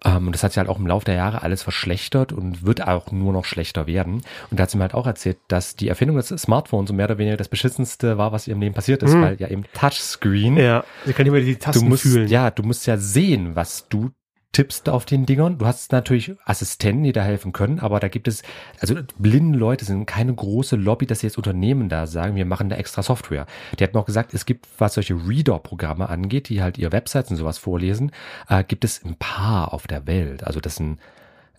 Ähm, 0.04 0.26
und 0.26 0.34
das 0.34 0.42
hat 0.44 0.52
sich 0.52 0.58
halt 0.58 0.68
auch 0.68 0.78
im 0.78 0.86
Laufe 0.86 1.06
der 1.06 1.14
Jahre 1.14 1.42
alles 1.42 1.62
verschlechtert 1.62 2.32
und 2.32 2.64
wird 2.66 2.86
auch 2.86 3.10
nur 3.12 3.32
noch 3.32 3.44
schlechter 3.46 3.86
werden. 3.86 4.22
Und 4.50 4.58
da 4.60 4.64
hat 4.64 4.70
sie 4.70 4.76
mir 4.76 4.82
halt 4.82 4.94
auch 4.94 5.06
erzählt, 5.06 5.38
dass 5.48 5.74
die 5.74 5.88
Erfindung 5.88 6.16
des 6.16 6.28
Smartphones 6.28 6.88
so 6.88 6.94
mehr 6.94 7.06
oder 7.06 7.16
weniger 7.18 7.38
das 7.38 7.48
beschissenste 7.48 8.18
war, 8.18 8.30
was 8.30 8.46
ihrem 8.46 8.60
Leben 8.60 8.74
passiert 8.74 9.02
ist, 9.02 9.14
Mhm. 9.14 9.22
weil 9.22 9.36
ja 9.40 9.48
eben 9.48 9.64
Touchscreen. 9.72 10.58
Ja, 10.58 10.84
sie 11.06 11.12
kann 11.14 11.24
nicht 11.24 11.32
mehr 11.32 11.40
die 11.40 11.54
du 11.54 11.58
Tasten 11.58 11.88
musst, 11.88 12.02
fühlen. 12.02 12.28
ja, 12.28 12.50
du 12.50 12.62
musst 12.62 12.86
ja 12.86 12.98
sehen, 12.98 13.56
was 13.56 13.88
du 13.88 14.10
tippst 14.56 14.88
auf 14.88 15.04
den 15.04 15.26
Dingern. 15.26 15.58
Du 15.58 15.66
hast 15.66 15.92
natürlich 15.92 16.32
Assistenten, 16.46 17.04
die 17.04 17.12
da 17.12 17.22
helfen 17.22 17.52
können, 17.52 17.78
aber 17.78 18.00
da 18.00 18.08
gibt 18.08 18.26
es, 18.26 18.42
also 18.80 18.94
blinde 19.18 19.58
Leute 19.58 19.84
sind 19.84 20.06
keine 20.06 20.32
große 20.34 20.76
Lobby, 20.76 21.04
dass 21.04 21.20
jetzt 21.20 21.36
Unternehmen 21.36 21.90
da 21.90 22.06
sagen, 22.06 22.36
wir 22.36 22.46
machen 22.46 22.70
da 22.70 22.76
extra 22.76 23.02
Software. 23.02 23.44
Die 23.78 23.84
hat 23.84 23.92
mir 23.92 24.00
auch 24.00 24.06
gesagt, 24.06 24.32
es 24.32 24.46
gibt, 24.46 24.66
was 24.78 24.94
solche 24.94 25.14
Reader-Programme 25.14 26.08
angeht, 26.08 26.48
die 26.48 26.62
halt 26.62 26.78
ihre 26.78 26.92
Websites 26.92 27.30
und 27.30 27.36
sowas 27.36 27.58
vorlesen, 27.58 28.12
äh, 28.48 28.64
gibt 28.64 28.86
es 28.86 29.04
ein 29.04 29.16
paar 29.16 29.74
auf 29.74 29.86
der 29.86 30.06
Welt. 30.06 30.42
Also 30.44 30.60
das 30.60 30.76
sind, 30.76 31.00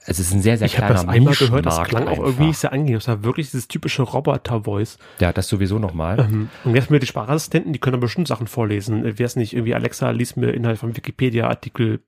es 0.07 0.17
ist 0.17 0.33
ein 0.33 0.41
sehr, 0.41 0.57
sehr 0.57 0.65
Ich 0.65 0.79
habe 0.79 0.87
kleiner 0.87 1.03
das 1.05 1.15
einmal 1.15 1.35
gehört, 1.35 1.67
das 1.67 1.83
klang 1.83 2.07
auch 2.07 2.17
irgendwie 2.17 2.27
einfach. 2.29 2.45
nicht 2.47 2.57
sehr 2.57 2.73
angenehm. 2.73 2.95
Das 2.95 3.07
war 3.07 3.23
wirklich 3.23 3.51
dieses 3.51 3.67
typische 3.67 4.01
Roboter-Voice. 4.01 4.97
Ja, 5.19 5.31
das 5.31 5.47
sowieso 5.49 5.77
nochmal. 5.77 6.21
Ähm, 6.21 6.49
und 6.63 6.73
jetzt 6.73 6.89
mit 6.89 7.03
die 7.03 7.07
Sprachassistenten, 7.07 7.73
die 7.73 7.79
können 7.79 7.91
dann 7.91 8.01
bestimmt 8.01 8.27
Sachen 8.27 8.47
vorlesen. 8.47 9.03
Wäre 9.03 9.23
es 9.23 9.35
nicht 9.35 9.53
irgendwie, 9.53 9.75
Alexa, 9.75 10.09
lies 10.09 10.35
mir 10.35 10.49
Inhalt 10.49 10.79
vom 10.79 10.97
Wikipedia-Artikel 10.97 11.99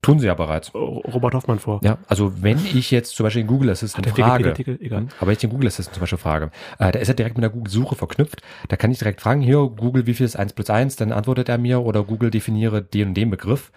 Tun 0.00 0.20
sie 0.20 0.26
ja 0.26 0.34
bereits. 0.34 0.72
Robert 0.74 1.34
Hoffmann 1.34 1.58
vor. 1.58 1.80
Ja, 1.82 1.98
also 2.06 2.40
wenn 2.42 2.58
ich 2.58 2.90
jetzt 2.92 3.16
zum 3.16 3.24
Beispiel 3.24 3.42
den 3.42 3.48
Google 3.48 3.70
Assistant 3.70 4.06
Hat 4.06 4.16
der 4.16 4.24
frage? 4.24 4.54
Egal. 4.80 5.00
Hm, 5.00 5.08
aber 5.18 5.26
wenn 5.26 5.32
ich 5.32 5.38
den 5.38 5.50
Google 5.50 5.66
Assistant 5.66 5.94
zum 5.94 6.00
Beispiel 6.00 6.18
frage, 6.18 6.50
äh, 6.78 6.92
der 6.92 7.00
ist 7.00 7.08
ja 7.08 7.14
direkt 7.14 7.36
mit 7.36 7.42
der 7.42 7.50
Google-Suche 7.50 7.96
verknüpft, 7.96 8.42
da 8.68 8.76
kann 8.76 8.92
ich 8.92 8.98
direkt 8.98 9.20
fragen, 9.20 9.40
hier 9.40 9.58
Google, 9.58 10.06
wie 10.06 10.14
viel 10.14 10.24
ist 10.24 10.36
1 10.36 10.52
plus 10.52 10.70
1, 10.70 10.96
dann 10.96 11.10
antwortet 11.10 11.48
er 11.48 11.58
mir 11.58 11.80
oder 11.80 12.04
Google 12.04 12.30
definiere 12.30 12.80
den 12.80 13.08
und 13.08 13.14
den 13.14 13.30
Begriff. 13.30 13.72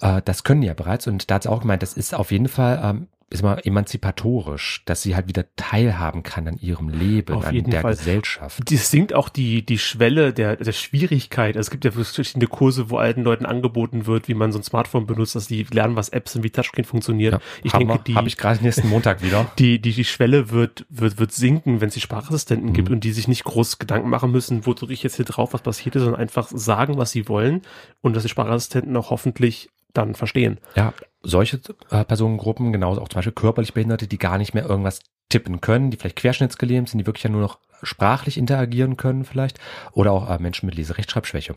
Äh, 0.00 0.22
das 0.24 0.42
können 0.42 0.60
die 0.60 0.66
ja 0.66 0.74
bereits 0.74 1.06
und 1.06 1.30
da 1.30 1.36
hat 1.36 1.44
sie 1.44 1.50
auch 1.50 1.60
gemeint, 1.60 1.82
das 1.82 1.94
ist 1.94 2.14
auf 2.14 2.32
jeden 2.32 2.48
Fall 2.48 2.80
ähm, 2.82 3.06
ist 3.30 3.42
mal 3.42 3.60
emanzipatorisch, 3.64 4.82
dass 4.86 5.02
sie 5.02 5.14
halt 5.14 5.28
wieder 5.28 5.44
teilhaben 5.56 6.22
kann 6.22 6.48
an 6.48 6.56
ihrem 6.58 6.88
Leben, 6.88 7.36
Auf 7.36 7.46
an 7.46 7.62
der 7.62 7.82
Fall. 7.82 7.92
Gesellschaft. 7.94 8.60
Das 8.70 8.90
sinkt 8.90 9.14
auch 9.14 9.28
die, 9.28 9.64
die 9.64 9.78
Schwelle 9.78 10.32
der, 10.32 10.56
der 10.56 10.72
Schwierigkeit. 10.72 11.56
Also 11.56 11.68
es 11.68 11.70
gibt 11.70 11.84
ja 11.84 11.92
verschiedene 11.92 12.46
Kurse, 12.48 12.90
wo 12.90 12.96
alten 12.96 13.22
Leuten 13.22 13.46
angeboten 13.46 14.06
wird, 14.06 14.26
wie 14.28 14.34
man 14.34 14.50
so 14.50 14.58
ein 14.58 14.64
Smartphone 14.64 15.06
benutzt, 15.06 15.36
dass 15.36 15.46
die 15.46 15.62
lernen, 15.70 15.96
was 15.96 16.08
Apps 16.08 16.32
sind, 16.32 16.42
wie 16.42 16.50
Touchscreen 16.50 16.84
funktioniert. 16.84 17.34
Ja, 17.34 17.40
ich 17.62 17.72
haben 17.72 17.86
denke, 17.86 18.02
die, 18.04 18.14
habe 18.16 18.26
ich 18.28 18.36
gerade 18.36 18.62
nächsten 18.62 18.88
Montag 18.88 19.22
wieder. 19.22 19.50
die, 19.58 19.80
die, 19.80 19.92
die 19.92 20.04
Schwelle 20.04 20.50
wird, 20.50 20.86
wird, 20.88 21.18
wird 21.18 21.32
sinken, 21.32 21.80
wenn 21.80 21.88
es 21.88 21.94
die 21.94 22.00
Sprachassistenten 22.00 22.70
Mhm. 22.70 22.72
gibt 22.74 22.90
und 22.90 23.04
die 23.04 23.12
sich 23.12 23.28
nicht 23.28 23.44
groß 23.44 23.78
Gedanken 23.78 24.08
machen 24.10 24.30
müssen, 24.32 24.66
wo 24.66 24.74
drücke 24.74 24.92
ich 24.92 25.02
jetzt 25.02 25.16
hier 25.16 25.24
drauf, 25.24 25.52
was 25.52 25.62
passiert 25.62 25.96
ist, 25.96 26.02
sondern 26.02 26.20
einfach 26.20 26.48
sagen, 26.52 26.98
was 26.98 27.12
sie 27.12 27.28
wollen 27.28 27.62
und 28.00 28.14
dass 28.14 28.24
die 28.24 28.28
Sprachassistenten 28.28 28.96
auch 28.96 29.10
hoffentlich 29.10 29.70
dann 29.92 30.14
verstehen. 30.14 30.58
Ja, 30.76 30.92
solche 31.22 31.60
äh, 31.90 32.04
Personengruppen, 32.04 32.72
genauso 32.72 33.00
auch 33.02 33.08
zum 33.08 33.18
Beispiel 33.18 33.32
körperlich 33.32 33.74
Behinderte, 33.74 34.06
die 34.08 34.18
gar 34.18 34.38
nicht 34.38 34.54
mehr 34.54 34.64
irgendwas 34.66 35.00
tippen 35.28 35.60
können, 35.60 35.90
die 35.90 35.96
vielleicht 35.96 36.16
querschnittsgelähmt 36.16 36.88
sind, 36.88 36.98
die 36.98 37.06
wirklich 37.06 37.24
ja 37.24 37.30
nur 37.30 37.40
noch 37.42 37.58
sprachlich 37.82 38.36
interagieren 38.36 38.96
können 38.96 39.24
vielleicht. 39.24 39.58
Oder 39.92 40.12
auch 40.12 40.28
äh, 40.30 40.38
Menschen 40.38 40.66
mit 40.66 40.74
Leserechtschreibschwäche. 40.76 41.54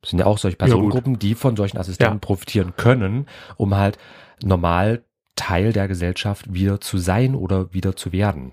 Das 0.00 0.10
sind 0.10 0.18
ja 0.18 0.26
auch 0.26 0.38
solche 0.38 0.56
Ja. 0.56 0.66
Personengruppen, 0.66 1.18
die 1.18 1.34
von 1.34 1.56
solchen 1.56 1.78
Assistenten 1.78 2.16
Ja. 2.16 2.20
profitieren 2.20 2.74
können, 2.76 3.26
um 3.56 3.74
halt 3.74 3.98
normal 4.42 5.04
Teil 5.36 5.72
der 5.72 5.88
Gesellschaft 5.88 6.52
wieder 6.54 6.80
zu 6.80 6.98
sein 6.98 7.34
oder 7.34 7.72
wieder 7.72 7.96
zu 7.96 8.12
werden. 8.12 8.52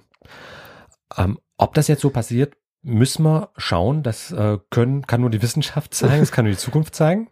Ähm, 1.18 1.40
Ob 1.58 1.74
das 1.76 1.88
jetzt 1.88 2.02
so 2.02 2.10
passiert, 2.10 2.56
müssen 2.82 3.24
wir 3.24 3.50
schauen. 3.58 4.02
Das 4.02 4.32
äh, 4.32 4.58
können, 4.72 5.06
kann 5.06 5.22
nur 5.22 5.30
die 5.30 5.42
Wissenschaft 5.44 5.94
zeigen, 5.94 6.20
das 6.22 6.32
kann 6.32 6.46
nur 6.46 6.54
die 6.54 6.58
Zukunft 6.60 6.96
zeigen. 6.96 7.30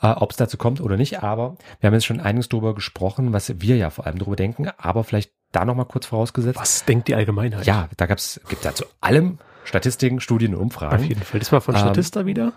Äh, 0.00 0.08
Ob 0.08 0.30
es 0.30 0.36
dazu 0.36 0.56
kommt 0.56 0.80
oder 0.80 0.96
nicht, 0.96 1.22
aber 1.22 1.56
wir 1.80 1.88
haben 1.88 1.94
jetzt 1.94 2.06
schon 2.06 2.20
einiges 2.20 2.48
darüber 2.48 2.74
gesprochen, 2.74 3.32
was 3.32 3.60
wir 3.60 3.76
ja 3.76 3.90
vor 3.90 4.06
allem 4.06 4.18
darüber 4.18 4.36
denken, 4.36 4.68
aber 4.78 5.04
vielleicht 5.04 5.32
da 5.52 5.64
nochmal 5.64 5.86
kurz 5.86 6.06
vorausgesetzt. 6.06 6.58
Was 6.58 6.84
denkt 6.84 7.08
die 7.08 7.14
Allgemeinheit? 7.14 7.66
Ja, 7.66 7.88
da 7.96 8.06
gab's, 8.06 8.40
gibt 8.48 8.64
ja 8.64 8.74
zu 8.74 8.84
allem 9.00 9.38
Statistiken, 9.64 10.20
Studien 10.20 10.54
und 10.54 10.60
Umfragen. 10.62 10.96
Auf 10.96 11.04
jeden 11.04 11.22
Fall. 11.22 11.40
Diesmal 11.40 11.60
von 11.60 11.74
Ähm, 11.74 11.80
Statista 11.80 12.26
wieder. 12.26 12.54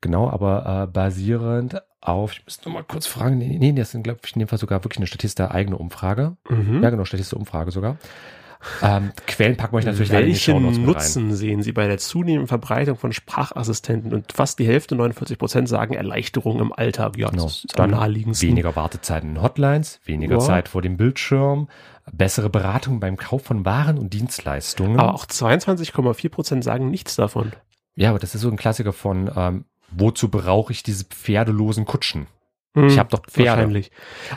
Genau, 0.00 0.28
aber 0.28 0.84
äh, 0.84 0.92
basierend 0.92 1.80
auf, 2.00 2.32
ich 2.32 2.44
muss 2.44 2.62
noch 2.64 2.72
mal 2.72 2.84
kurz 2.84 3.06
fragen, 3.06 3.38
nee, 3.38 3.56
nee 3.58 3.72
das 3.72 3.92
sind, 3.92 4.02
glaube 4.02 4.20
ich, 4.24 4.34
in 4.34 4.40
dem 4.40 4.48
Fall 4.48 4.58
sogar 4.58 4.84
wirklich 4.84 4.98
eine 4.98 5.06
Statista 5.06 5.50
eigene 5.50 5.78
Umfrage. 5.78 6.36
Mhm. 6.48 6.82
Ja, 6.82 6.90
genau, 6.90 7.04
Statista 7.04 7.36
Umfrage 7.36 7.70
sogar. 7.70 7.96
Ähm, 8.82 9.12
Quellen 9.26 9.56
packen 9.56 9.72
wir 9.74 9.78
euch 9.78 9.84
natürlich 9.84 10.12
alle 10.12 10.26
Welchen 10.26 10.40
Shownotes 10.40 10.78
mit 10.78 10.86
rein. 10.88 10.94
Nutzen 10.94 11.34
sehen 11.34 11.62
Sie 11.62 11.72
bei 11.72 11.86
der 11.86 11.98
zunehmenden 11.98 12.48
Verbreitung 12.48 12.96
von 12.96 13.12
Sprachassistenten? 13.12 14.12
Und 14.14 14.32
fast 14.32 14.58
die 14.58 14.66
Hälfte, 14.66 14.94
49 14.94 15.38
Prozent, 15.38 15.68
sagen 15.68 15.94
Erleichterung 15.94 16.60
im 16.60 16.72
Alltag. 16.72 17.16
Ja, 17.18 17.28
Genau. 17.30 17.44
das 17.44 17.64
ist 17.64 17.78
am 17.78 17.90
naheliegendsten. 17.90 18.48
weniger 18.48 18.74
Wartezeiten 18.76 19.30
in 19.36 19.42
Hotlines, 19.42 20.00
weniger 20.04 20.34
Ja. 20.34 20.40
Zeit 20.40 20.68
vor 20.68 20.82
dem 20.82 20.96
Bildschirm, 20.96 21.68
bessere 22.12 22.50
Beratung 22.50 23.00
beim 23.00 23.16
Kauf 23.16 23.42
von 23.44 23.64
Waren 23.64 23.98
und 23.98 24.12
Dienstleistungen. 24.12 24.98
Aber 24.98 25.14
auch 25.14 25.26
22,4 25.26 26.28
Prozent 26.30 26.64
sagen 26.64 26.90
nichts 26.90 27.16
davon. 27.16 27.52
ja, 27.96 28.10
aber 28.10 28.18
das 28.18 28.34
ist 28.34 28.40
so 28.42 28.48
ein 28.50 28.56
Klassiker 28.56 28.92
von, 28.92 29.30
ähm, 29.36 29.64
wozu 29.90 30.28
brauche 30.28 30.72
ich 30.72 30.82
diese 30.82 31.04
pferdelosen 31.04 31.84
Kutschen? 31.84 32.26
Ich 32.76 32.98
habe 32.98 33.08
doch 33.10 33.20
Pferde. 33.24 33.50
Hm, 33.50 33.56
Wahrscheinlich. 33.58 33.90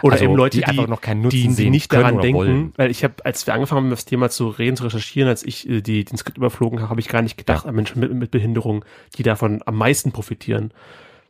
Oder 0.04 0.14
Also, 0.14 0.26
eben 0.26 0.36
Leute, 0.36 0.58
die 0.58 0.64
die, 0.64 0.70
einfach 0.70 0.88
noch 0.88 1.02
keinen 1.02 1.22
Nutzen 1.22 1.36
die, 1.38 1.48
die 1.48 1.54
sehen 1.54 1.72
nicht 1.72 1.92
daran 1.92 2.20
denken, 2.20 2.38
wollen. 2.38 2.74
weil 2.78 2.92
ich 2.92 3.04
habe, 3.04 3.16
als 3.26 3.48
wir 3.48 3.54
angefangen 3.56 3.86
haben, 3.86 3.90
das 3.90 4.06
Thema 4.06 4.30
zu 4.30 4.50
reden, 4.50 4.76
zu 4.78 4.84
recherchieren, 4.84 5.28
als 5.28 5.42
ich 5.44 5.68
äh, 5.68 5.82
die, 5.82 6.06
den 6.06 6.18
Skript 6.18 6.38
überflogen 6.38 6.80
habe, 6.80 6.90
habe 6.92 7.00
ich 7.00 7.08
gar 7.08 7.24
nicht 7.24 7.38
gedacht 7.38 7.66
an 7.66 7.74
Menschen 7.74 8.00
mit, 8.00 8.14
mit 8.14 8.30
Behinderung, 8.30 8.86
die 9.18 9.24
davon 9.24 9.64
am 9.66 9.76
meisten 9.76 10.12
profitieren. 10.12 10.72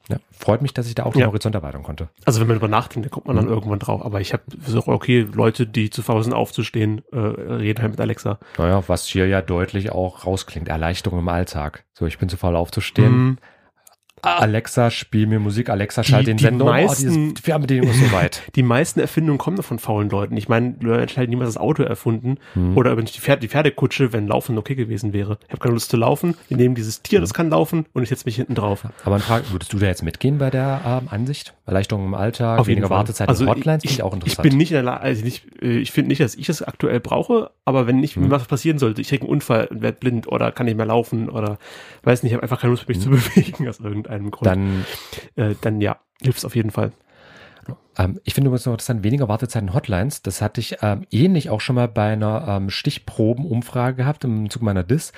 Ja, 0.10 0.18
freut 0.32 0.62
mich, 0.62 0.74
dass 0.74 0.88
ich 0.88 0.96
da 0.96 1.04
auch 1.04 1.12
den 1.12 1.20
Ja. 1.22 1.28
Horizont 1.28 1.54
erweitern 1.56 1.84
konnte. 1.84 2.08
Also 2.24 2.40
wenn 2.40 2.48
man 2.48 2.58
drüber 2.58 2.70
nachdenkt, 2.70 3.06
dann 3.06 3.12
kommt 3.12 3.28
man 3.28 3.36
Mhm. 3.36 3.40
dann 3.42 3.50
irgendwann 3.50 3.80
drauf. 3.80 4.06
Aber 4.06 4.22
ich 4.22 4.32
habe 4.32 4.44
so, 4.66 4.84
okay, 4.88 5.26
Leute, 5.34 5.66
die 5.68 5.90
zu 5.90 6.02
faul 6.02 6.24
sind 6.24 6.32
aufzustehen, 6.34 7.02
äh, 7.12 7.18
reden 7.18 7.82
halt 7.82 7.92
mit 7.92 8.00
Alexa. 8.02 8.40
Naja, 8.58 8.82
was 8.88 9.06
hier 9.06 9.28
ja 9.28 9.42
deutlich 9.42 9.92
auch 9.92 10.26
rausklingt, 10.26 10.70
Erleichterung 10.70 11.20
im 11.20 11.28
Alltag. 11.28 11.84
So, 11.94 12.06
ich 12.06 12.18
bin 12.20 12.30
zu 12.30 12.38
faul 12.38 12.56
aufzustehen. 12.56 13.12
Mhm. 13.12 13.38
Alexa, 14.22 14.90
spiel 14.92 15.28
mir 15.28 15.40
Musik. 15.40 15.70
Alexa, 15.70 16.04
schalt 16.04 16.24
Die- 16.24 16.32
den 16.32 16.38
die 16.38 16.44
Sender 16.44 16.66
um. 16.66 16.70
Oh, 16.70 16.74
meisten- 16.74 17.08
diese 17.10 17.34
die 17.36 17.42
Fernbedienung 17.42 17.90
ist 17.90 18.00
so 18.00 18.12
weit. 18.12 18.42
Die 18.56 18.64
meisten 18.64 19.00
Erfindungen 19.00 19.38
kommen 19.38 19.58
doch 19.58 19.64
von 19.66 19.80
faulen 19.80 20.10
Leuten. 20.10 20.36
Ich 20.38 20.50
meine, 20.50 20.76
Leute 20.82 21.16
halt 21.18 21.30
niemals 21.30 21.54
das 21.54 21.58
Auto 21.62 21.84
erfunden. 21.84 22.38
Oder 22.76 22.98
wenn 22.98 23.06
ich 23.06 23.12
die, 23.14 23.20
Pferde, 23.20 23.42
die 23.42 23.48
Pferdekutsche, 23.48 24.14
wenn 24.14 24.28
Laufen 24.28 24.58
okay 24.58 24.76
gewesen 24.76 25.14
wäre. 25.14 25.38
Ich 25.46 25.50
habe 25.50 25.60
keine 25.60 25.74
Lust 25.74 25.92
zu 25.92 25.98
laufen. 25.98 26.36
Wir 26.48 26.58
nehmen 26.58 26.76
dieses 26.76 27.02
Tier, 27.04 27.20
das 27.22 27.34
kann 27.34 27.50
laufen 27.50 27.86
und 27.94 28.04
ich 28.04 28.10
setze 28.10 28.26
mich 28.26 28.36
hinten 28.36 28.56
drauf. 28.56 28.84
Aber 29.06 29.20
Frage, 29.20 29.46
würdest 29.52 29.72
du 29.74 29.78
da 29.80 29.86
jetzt 29.88 30.04
mitgehen 30.04 30.38
bei 30.38 30.50
der 30.50 30.82
ähm, 31.04 31.08
Ansicht? 31.12 31.54
Erleichterung 31.66 32.06
im 32.06 32.14
Alltag, 32.14 32.60
Auf 32.60 32.68
weniger. 32.68 32.90
Wartezeit 32.90 33.28
also 33.30 33.44
in 33.44 33.50
Hotlines, 33.50 33.84
ich, 33.84 33.92
ich 33.92 34.04
auch 34.04 34.12
ich 34.14 34.20
interessant. 34.22 34.44
bin 34.50 34.58
nicht 34.58 34.72
in 34.72 34.76
der 34.76 34.84
Lage, 34.84 35.02
also 35.02 35.24
nicht, 35.24 35.44
äh, 35.62 35.78
ich 35.80 35.92
finde 35.92 36.08
nicht, 36.10 36.22
dass 36.22 36.34
ich 36.36 36.48
das 36.48 36.62
aktuell 36.62 37.02
brauche, 37.02 37.52
aber 37.66 37.88
wenn 37.88 38.00
nicht, 38.00 38.16
Mhm. 38.16 38.32
was 38.32 38.46
passieren 38.46 38.80
sollte, 38.80 39.02
ich 39.02 39.10
kriege 39.10 39.24
einen 39.24 39.30
Unfall 39.32 39.66
und 39.66 39.82
werde 39.82 39.98
blind 40.00 40.28
oder 40.30 40.52
kann 40.54 40.66
nicht 40.66 40.78
mehr 40.78 40.86
laufen 40.86 41.28
oder 41.30 41.60
weiß 42.04 42.24
nicht, 42.24 42.32
ich 42.32 42.36
habe 42.36 42.44
einfach 42.44 42.62
keine 42.62 42.72
Lust, 42.72 42.88
mich 42.88 43.02
zu 43.02 43.10
bewegen 43.10 43.68
aus 43.68 43.80
irgendeinem 43.82 44.07
Grund. 44.32 44.56
Mhm. 44.56 44.86
Dann 45.36 45.52
äh, 45.52 45.56
dann 45.62 45.82
ja, 45.82 46.00
hilft 46.22 46.40
es 46.40 46.46
auf 46.46 46.56
jeden 46.56 46.72
Fall. 46.72 46.92
Ähm, 47.98 48.20
ich 48.24 48.34
finde 48.34 48.50
übrigens 48.50 48.66
noch 48.66 48.74
interessant, 48.74 49.04
weniger 49.04 49.28
Wartezeiten 49.28 49.74
Hotlines. 49.74 50.22
Das 50.22 50.42
hatte 50.42 50.62
ich 50.62 50.78
ähm, 50.82 51.06
ähnlich 51.12 51.50
auch 51.50 51.62
schon 51.62 51.76
mal 51.76 51.88
bei 51.88 52.14
einer 52.14 52.46
ähm, 52.48 52.70
Stichprobenumfrage 52.70 53.98
gehabt 53.98 54.24
im 54.24 54.50
Zug 54.50 54.62
meiner 54.62 54.84
DIS. 54.84 55.14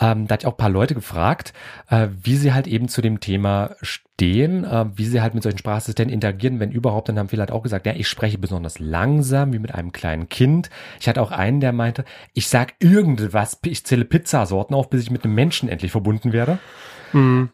Ähm, 0.00 0.26
da 0.26 0.34
hatte 0.34 0.42
ich 0.42 0.46
auch 0.46 0.54
ein 0.54 0.58
paar 0.58 0.70
Leute 0.70 0.94
gefragt, 0.94 1.52
äh, 1.88 2.08
wie 2.22 2.36
sie 2.36 2.52
halt 2.52 2.66
eben 2.66 2.88
zu 2.88 3.02
dem 3.02 3.20
Thema 3.20 3.74
stehen, 3.82 4.64
äh, 4.64 4.86
wie 4.94 5.04
sie 5.04 5.20
halt 5.20 5.34
mit 5.34 5.42
solchen 5.42 5.58
Sprachassistenten 5.58 6.14
interagieren, 6.14 6.60
wenn 6.60 6.70
überhaupt. 6.70 7.08
Dann 7.08 7.18
haben 7.18 7.28
viele 7.28 7.40
halt 7.40 7.52
auch 7.52 7.62
gesagt, 7.62 7.86
ja, 7.86 7.94
ich 7.94 8.08
spreche 8.08 8.38
besonders 8.38 8.78
langsam, 8.78 9.52
wie 9.52 9.58
mit 9.58 9.74
einem 9.74 9.92
kleinen 9.92 10.28
Kind. 10.28 10.70
Ich 11.00 11.08
hatte 11.08 11.22
auch 11.22 11.32
einen, 11.32 11.60
der 11.60 11.72
meinte, 11.72 12.04
ich 12.32 12.48
sag 12.48 12.74
irgendwas, 12.78 13.58
ich 13.64 13.84
zähle 13.84 14.04
Pizzasorten 14.04 14.74
auf, 14.74 14.90
bis 14.90 15.02
ich 15.02 15.10
mit 15.10 15.24
einem 15.24 15.34
Menschen 15.34 15.68
endlich 15.68 15.90
verbunden 15.90 16.32
werde. 16.32 16.58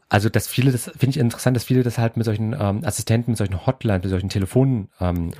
Also, 0.08 0.28
dass 0.28 0.46
viele, 0.46 0.72
das 0.72 0.84
finde 0.84 1.10
ich 1.10 1.18
interessant, 1.18 1.56
dass 1.56 1.64
viele 1.64 1.82
das 1.82 1.98
halt 1.98 2.16
mit 2.16 2.24
solchen 2.24 2.54
ähm, 2.58 2.84
Assistenten, 2.84 3.32
mit 3.32 3.38
solchen 3.38 3.66
Hotlines, 3.66 4.02
mit 4.02 4.10
solchen 4.10 4.28
Telefonstimmen 4.28 4.88
ähm, 5.00 5.30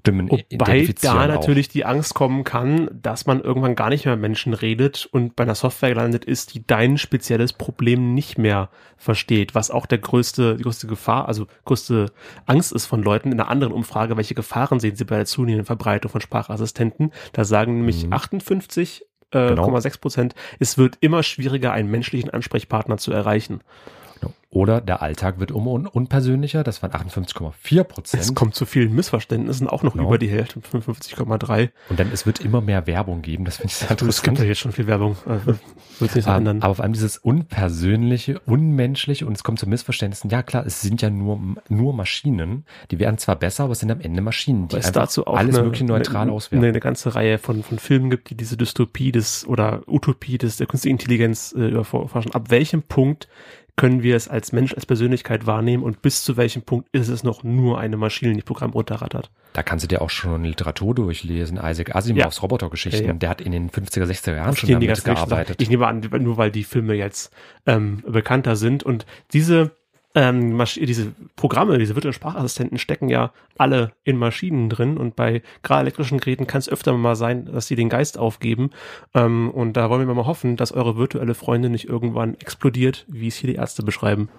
Stimmen 0.00 0.30
Wobei 0.30 0.88
da 1.00 1.24
auch. 1.24 1.28
natürlich 1.28 1.68
die 1.68 1.84
Angst 1.84 2.14
kommen 2.14 2.44
kann, 2.44 2.88
dass 2.92 3.26
man 3.26 3.40
irgendwann 3.40 3.74
gar 3.74 3.88
nicht 3.90 4.04
mehr 4.04 4.16
mit 4.16 4.22
Menschen 4.22 4.54
redet 4.54 5.06
und 5.10 5.36
bei 5.36 5.44
einer 5.44 5.54
Software 5.54 5.90
gelandet 5.90 6.24
ist, 6.24 6.54
die 6.54 6.66
dein 6.66 6.98
spezielles 6.98 7.52
Problem 7.52 8.14
nicht 8.14 8.38
mehr 8.38 8.70
versteht, 8.96 9.54
was 9.54 9.70
auch 9.70 9.86
der 9.86 9.98
größte, 9.98 10.56
die 10.56 10.62
größte 10.62 10.86
Gefahr, 10.86 11.28
also 11.28 11.46
größte 11.64 12.12
Angst 12.46 12.72
ist 12.72 12.86
von 12.86 13.02
Leuten 13.02 13.32
in 13.32 13.40
einer 13.40 13.50
anderen 13.50 13.72
Umfrage, 13.72 14.16
welche 14.16 14.34
Gefahren 14.34 14.80
sehen 14.80 14.96
sie 14.96 15.04
bei 15.04 15.16
der 15.16 15.26
zunehmenden 15.26 15.66
Verbreitung 15.66 16.10
von 16.10 16.20
Sprachassistenten. 16.20 17.12
Da 17.32 17.44
sagen 17.44 17.78
nämlich 17.78 18.12
58 18.12 19.04
äh, 19.36 19.48
Genau. 19.50 19.68
0,6 19.68 20.00
Prozent, 20.00 20.34
es 20.58 20.78
wird 20.78 20.96
immer 21.00 21.22
schwieriger, 21.22 21.72
einen 21.72 21.90
menschlichen 21.90 22.30
Ansprechpartner 22.30 22.96
zu 22.98 23.12
erreichen. 23.12 23.60
Oder 24.50 24.80
der 24.80 25.02
Alltag 25.02 25.38
wird 25.38 25.52
um 25.52 25.66
un 25.68 25.86
unpersönlicher, 25.86 26.64
das 26.64 26.82
waren 26.82 26.92
58,4 26.92 27.80
Es 27.82 27.88
Prozent. 27.88 28.34
kommt 28.36 28.54
zu 28.54 28.64
vielen 28.64 28.94
Missverständnissen, 28.94 29.68
auch 29.68 29.82
noch 29.82 29.92
Genau. 29.92 30.06
über 30.06 30.16
die 30.16 30.28
Hälfte, 30.30 30.60
55,3. 30.60 31.70
Und 31.90 32.00
dann, 32.00 32.10
es 32.10 32.24
wird 32.24 32.40
immer 32.40 32.62
mehr 32.62 32.86
Werbung 32.86 33.20
geben, 33.20 33.44
das 33.44 33.56
finde 33.56 33.68
ich 33.68 33.74
sehr 33.76 33.90
Es 33.90 33.96
gibt 33.98 34.02
interessant. 34.02 34.38
ja 34.38 34.44
jetzt 34.46 34.58
schon 34.60 34.72
viel 34.72 34.86
Werbung, 34.86 35.16
äh, 35.26 35.52
wird 36.00 36.10
sich 36.12 36.24
so 36.24 36.30
Ähm, 36.30 36.36
ändern. 36.38 36.62
aber 36.62 36.76
vor 36.76 36.84
allem 36.84 36.94
dieses 36.94 37.18
Unpersönliche, 37.18 38.40
Unmenschliche 38.46 39.26
und 39.26 39.34
es 39.36 39.44
kommt 39.44 39.58
zu 39.58 39.68
Missverständnissen. 39.68 40.30
Ja 40.30 40.42
klar, 40.42 40.64
es 40.64 40.80
sind 40.80 41.02
ja 41.02 41.10
nur, 41.10 41.38
nur 41.68 41.92
Maschinen. 41.92 42.64
Die 42.90 42.98
werden 42.98 43.18
zwar 43.18 43.36
besser, 43.36 43.64
aber 43.64 43.72
es 43.72 43.80
sind 43.80 43.90
am 43.90 44.00
Ende 44.00 44.22
Maschinen, 44.22 44.68
die 44.68 44.76
es 44.76 44.92
dazu 44.92 45.26
auch 45.26 45.36
alles 45.36 45.56
eine, 45.56 45.64
mögliche 45.64 45.84
neutral 45.84 46.22
eine, 46.22 46.32
auswerten. 46.32 46.64
Eine, 46.64 46.68
eine 46.72 46.80
ganze 46.80 47.14
Reihe 47.14 47.38
von, 47.38 47.62
von 47.62 47.78
Filmen 47.78 48.08
gibt, 48.10 48.30
die 48.30 48.36
diese 48.36 48.56
Dystopie 48.56 49.12
des 49.12 49.46
oder 49.46 49.82
Utopie 49.86 50.38
des 50.38 50.56
der 50.56 50.66
künstlichen 50.66 50.94
Intelligenz 50.94 51.54
äh, 51.56 51.72
erforschen. 51.72 52.32
Ab 52.34 52.50
welchem 52.50 52.82
Punkt 52.82 53.28
können 53.76 54.02
wir 54.02 54.16
es 54.16 54.26
als 54.26 54.52
Mensch, 54.52 54.74
als 54.74 54.86
Persönlichkeit 54.86 55.46
wahrnehmen 55.46 55.82
und 55.82 56.00
bis 56.02 56.24
zu 56.24 56.36
welchem 56.36 56.62
Punkt 56.62 56.88
ist 56.92 57.08
es 57.08 57.22
noch 57.22 57.44
nur 57.44 57.78
eine 57.78 57.96
Maschine, 57.98 58.32
die 58.32 58.42
Programm 58.42 58.70
runterrattert? 58.70 59.30
Da 59.52 59.62
kannst 59.62 59.84
du 59.84 59.88
dir 59.88 60.00
auch 60.02 60.10
schon 60.10 60.44
Literatur 60.44 60.94
durchlesen. 60.94 61.58
Isaac 61.62 61.94
Asimovs 61.94 62.36
Ja. 62.36 62.40
Robotergeschichten, 62.42 63.04
Ja, 63.06 63.12
ja. 63.12 63.18
der 63.18 63.28
hat 63.28 63.40
in 63.40 63.52
den 63.52 63.70
50er, 63.70 64.04
60er 64.04 64.34
Jahren 64.36 64.56
schon 64.56 64.70
damit 64.70 65.04
gearbeitet. 65.04 65.60
Ich 65.60 65.68
nehme 65.68 65.86
an, 65.86 66.00
nur 66.00 66.36
weil 66.38 66.50
die 66.50 66.64
Filme 66.64 66.94
jetzt 66.94 67.32
ähm, 67.66 68.02
bekannter 68.06 68.56
sind 68.56 68.82
und 68.82 69.04
diese 69.32 69.76
ähm, 70.16 70.58
diese 70.76 71.12
Programme, 71.36 71.78
diese 71.78 71.94
virtuellen 71.94 72.14
Sprachassistenten 72.14 72.78
stecken 72.78 73.10
ja 73.10 73.32
alle 73.58 73.92
in 74.02 74.16
Maschinen 74.16 74.70
drin 74.70 74.96
und 74.96 75.14
bei 75.14 75.42
gerade 75.62 75.82
elektrischen 75.82 76.18
Geräten 76.18 76.46
kann 76.46 76.60
es 76.60 76.70
öfter 76.70 76.96
mal 76.96 77.16
sein, 77.16 77.44
dass 77.44 77.66
sie 77.66 77.76
den 77.76 77.90
Geist 77.90 78.18
aufgeben 78.18 78.70
ähm, 79.14 79.50
und 79.50 79.74
da 79.74 79.90
wollen 79.90 80.08
wir 80.08 80.14
mal 80.14 80.24
hoffen, 80.24 80.56
dass 80.56 80.72
eure 80.72 80.96
virtuelle 80.96 81.34
Freundin 81.34 81.72
nicht 81.72 81.86
irgendwann 81.86 82.34
explodiert, 82.36 83.04
wie 83.08 83.28
es 83.28 83.36
hier 83.36 83.50
die 83.50 83.56
Ärzte 83.56 83.82
beschreiben. 83.82 84.30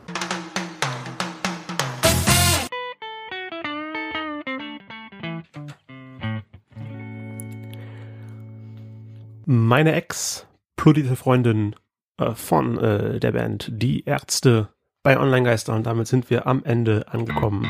Meine 9.45 9.93
Ex 9.93 10.47
plodierte 10.75 11.15
Freundin 11.15 11.75
äh, 12.17 12.31
von 12.31 12.79
äh, 12.79 13.19
der 13.19 13.31
Band 13.31 13.69
Die 13.71 14.03
Ärzte 14.05 14.69
bei 15.07 15.17
Online-Geister 15.17 15.73
und 15.73 15.85
damit 15.85 16.05
sind 16.05 16.29
wir 16.29 16.47
am 16.47 16.65
Ende 16.65 17.05
angekommen. 17.09 17.65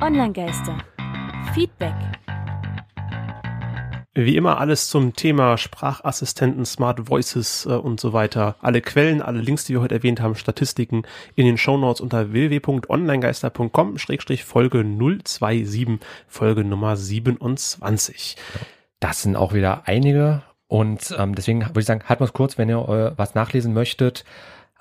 Online-Geister. 0.00 0.76
Feedback. 1.54 1.94
Wie 4.12 4.34
immer 4.34 4.58
alles 4.58 4.88
zum 4.88 5.14
Thema 5.14 5.56
Sprachassistenten, 5.56 6.66
Smart 6.66 7.08
Voices 7.08 7.64
äh, 7.64 7.74
und 7.74 8.00
so 8.00 8.12
weiter. 8.12 8.56
Alle 8.60 8.80
Quellen, 8.80 9.22
alle 9.22 9.40
Links, 9.40 9.66
die 9.66 9.74
wir 9.74 9.80
heute 9.80 9.94
erwähnt 9.94 10.20
haben, 10.20 10.34
Statistiken 10.34 11.04
in 11.36 11.46
den 11.46 11.58
Shownotes 11.58 12.00
unter 12.00 12.32
www.onlinegeister.com 12.32 13.96
Schrägstrich 13.96 14.42
Folge 14.42 14.84
027, 14.84 16.00
Folge 16.26 16.64
Nummer 16.64 16.96
27. 16.96 18.34
Das 18.98 19.22
sind 19.22 19.36
auch 19.36 19.54
wieder 19.54 19.82
einige. 19.84 20.42
Und 20.66 21.14
ähm, 21.16 21.36
deswegen 21.36 21.60
würde 21.60 21.78
ich 21.78 21.86
sagen, 21.86 22.02
halt 22.08 22.18
mal 22.18 22.28
kurz, 22.30 22.58
wenn 22.58 22.68
ihr 22.68 22.88
äh, 22.88 23.12
was 23.16 23.36
nachlesen 23.36 23.72
möchtet, 23.72 24.24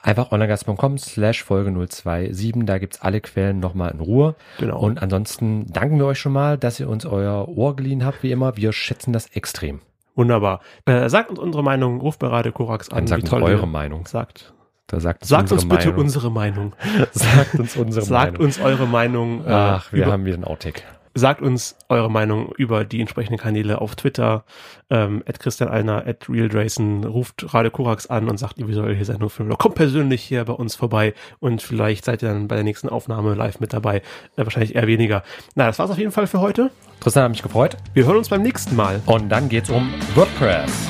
einfach 0.02 0.32
onlinegast.com 0.32 0.98
slash 0.98 1.43
Folge 1.43 1.72
027. 1.72 2.66
Da 2.66 2.78
gibt's 2.78 3.02
alle 3.02 3.22
Quellen 3.22 3.60
nochmal 3.60 3.91
in 3.91 4.00
Ruhe. 4.00 4.36
Genau. 4.60 4.80
Und 4.80 5.02
ansonsten 5.02 5.72
danken 5.72 5.98
wir 5.98 6.06
euch 6.06 6.20
schon 6.20 6.34
mal, 6.34 6.58
dass 6.58 6.80
ihr 6.80 6.89
uns 6.89 7.06
euer 7.06 7.48
Ohr 7.50 7.76
geliehen 7.76 8.06
habt, 8.06 8.24
wie 8.24 8.32
immer. 8.32 8.58
Wir 8.58 8.74
schätzen 8.74 9.14
das 9.14 9.28
extrem. 9.28 9.82
Wunderbar. 10.16 10.62
Äh, 10.86 11.10
sagt 11.10 11.30
uns 11.30 11.39
unsere 11.39 11.64
Meinung, 11.64 12.00
ruft 12.02 12.20
bei 12.20 12.28
Radio 12.28 12.52
Korax 12.52 12.89
an. 12.89 12.98
Dann 13.00 13.08
sagt 13.08 13.20
wie 13.22 13.24
uns 13.26 13.30
toll 13.30 13.43
eure 13.43 13.68
Meinung. 13.68 14.08
Sagt, 14.08 14.54
Da 14.88 15.00
sagt, 15.00 15.22
uns 15.24 15.30
sagt 15.30 15.52
uns 15.52 15.64
unsere 15.64 15.78
bitte 15.78 15.89
Meinung. 15.89 16.04
unsere 16.06 16.32
Meinung. 16.32 16.74
sagt 17.12 17.56
uns 17.60 17.76
unsere 17.78 18.06
sagt 18.06 18.32
Meinung. 18.34 18.45
uns 18.48 18.60
eure 18.60 18.88
Meinung. 18.88 19.45
äh, 19.45 19.50
Ach, 19.52 19.93
wir 19.93 20.06
haben 20.08 20.26
wieder 20.26 20.36
einen 20.36 20.43
Outtake. 20.45 20.82
Sagt 21.18 21.41
uns 21.41 21.76
eure 21.89 22.09
Meinung 22.09 22.51
über 22.57 22.86
die 22.86 23.01
entsprechenden 23.01 23.39
Kanäle 23.39 23.82
auf 23.82 23.95
Twitter, 23.95 24.43
ähm, 24.89 25.24
at 25.28 25.39
Christian 25.39 25.70
Alner, 25.70 26.05
at 26.05 26.30
Real 26.30 26.49
Drayson, 26.49 27.03
ruft 27.03 27.53
Radio 27.53 27.72
Korax 27.72 28.07
an 28.07 28.30
und 28.30 28.38
sagt, 28.38 28.55
wie 28.57 28.74
soll 28.74 28.95
hier 28.95 29.05
sein 29.05 29.22
oder 29.22 29.55
kommt 29.55 29.76
persönlich 29.76 30.24
hier 30.24 30.45
bei 30.45 30.53
uns 30.53 30.76
vorbei 30.76 31.13
und 31.39 31.61
vielleicht 31.61 32.05
seid 32.05 32.22
ihr 32.22 32.30
dann 32.30 32.47
bei 32.47 32.55
der 32.55 32.63
nächsten 32.63 32.89
Aufnahme 32.89 33.34
live 33.34 33.59
mit 33.59 33.74
dabei. 33.74 33.97
Äh, 34.36 34.43
wahrscheinlich 34.43 34.76
eher 34.76 34.88
weniger. 34.88 35.24
Na, 35.55 35.68
das 35.68 35.80
war's 35.80 35.91
auf 35.91 35.97
jeden 35.97 36.11
Fall 36.11 36.28
für 36.28 36.39
heute. 36.39 36.72
Tristan 36.99 37.24
hat 37.24 37.32
mich 37.32 37.43
gefreut. 37.43 37.78
Wir 37.93 38.05
hören 38.05 38.18
uns 38.18 38.30
beim 38.30 38.41
nächsten 38.41 38.76
Mal. 38.76 39.01
Und 39.05 39.30
dann 39.30 39.49
geht's 39.49 39.70
um 39.70 39.93
WordPress. 40.15 40.89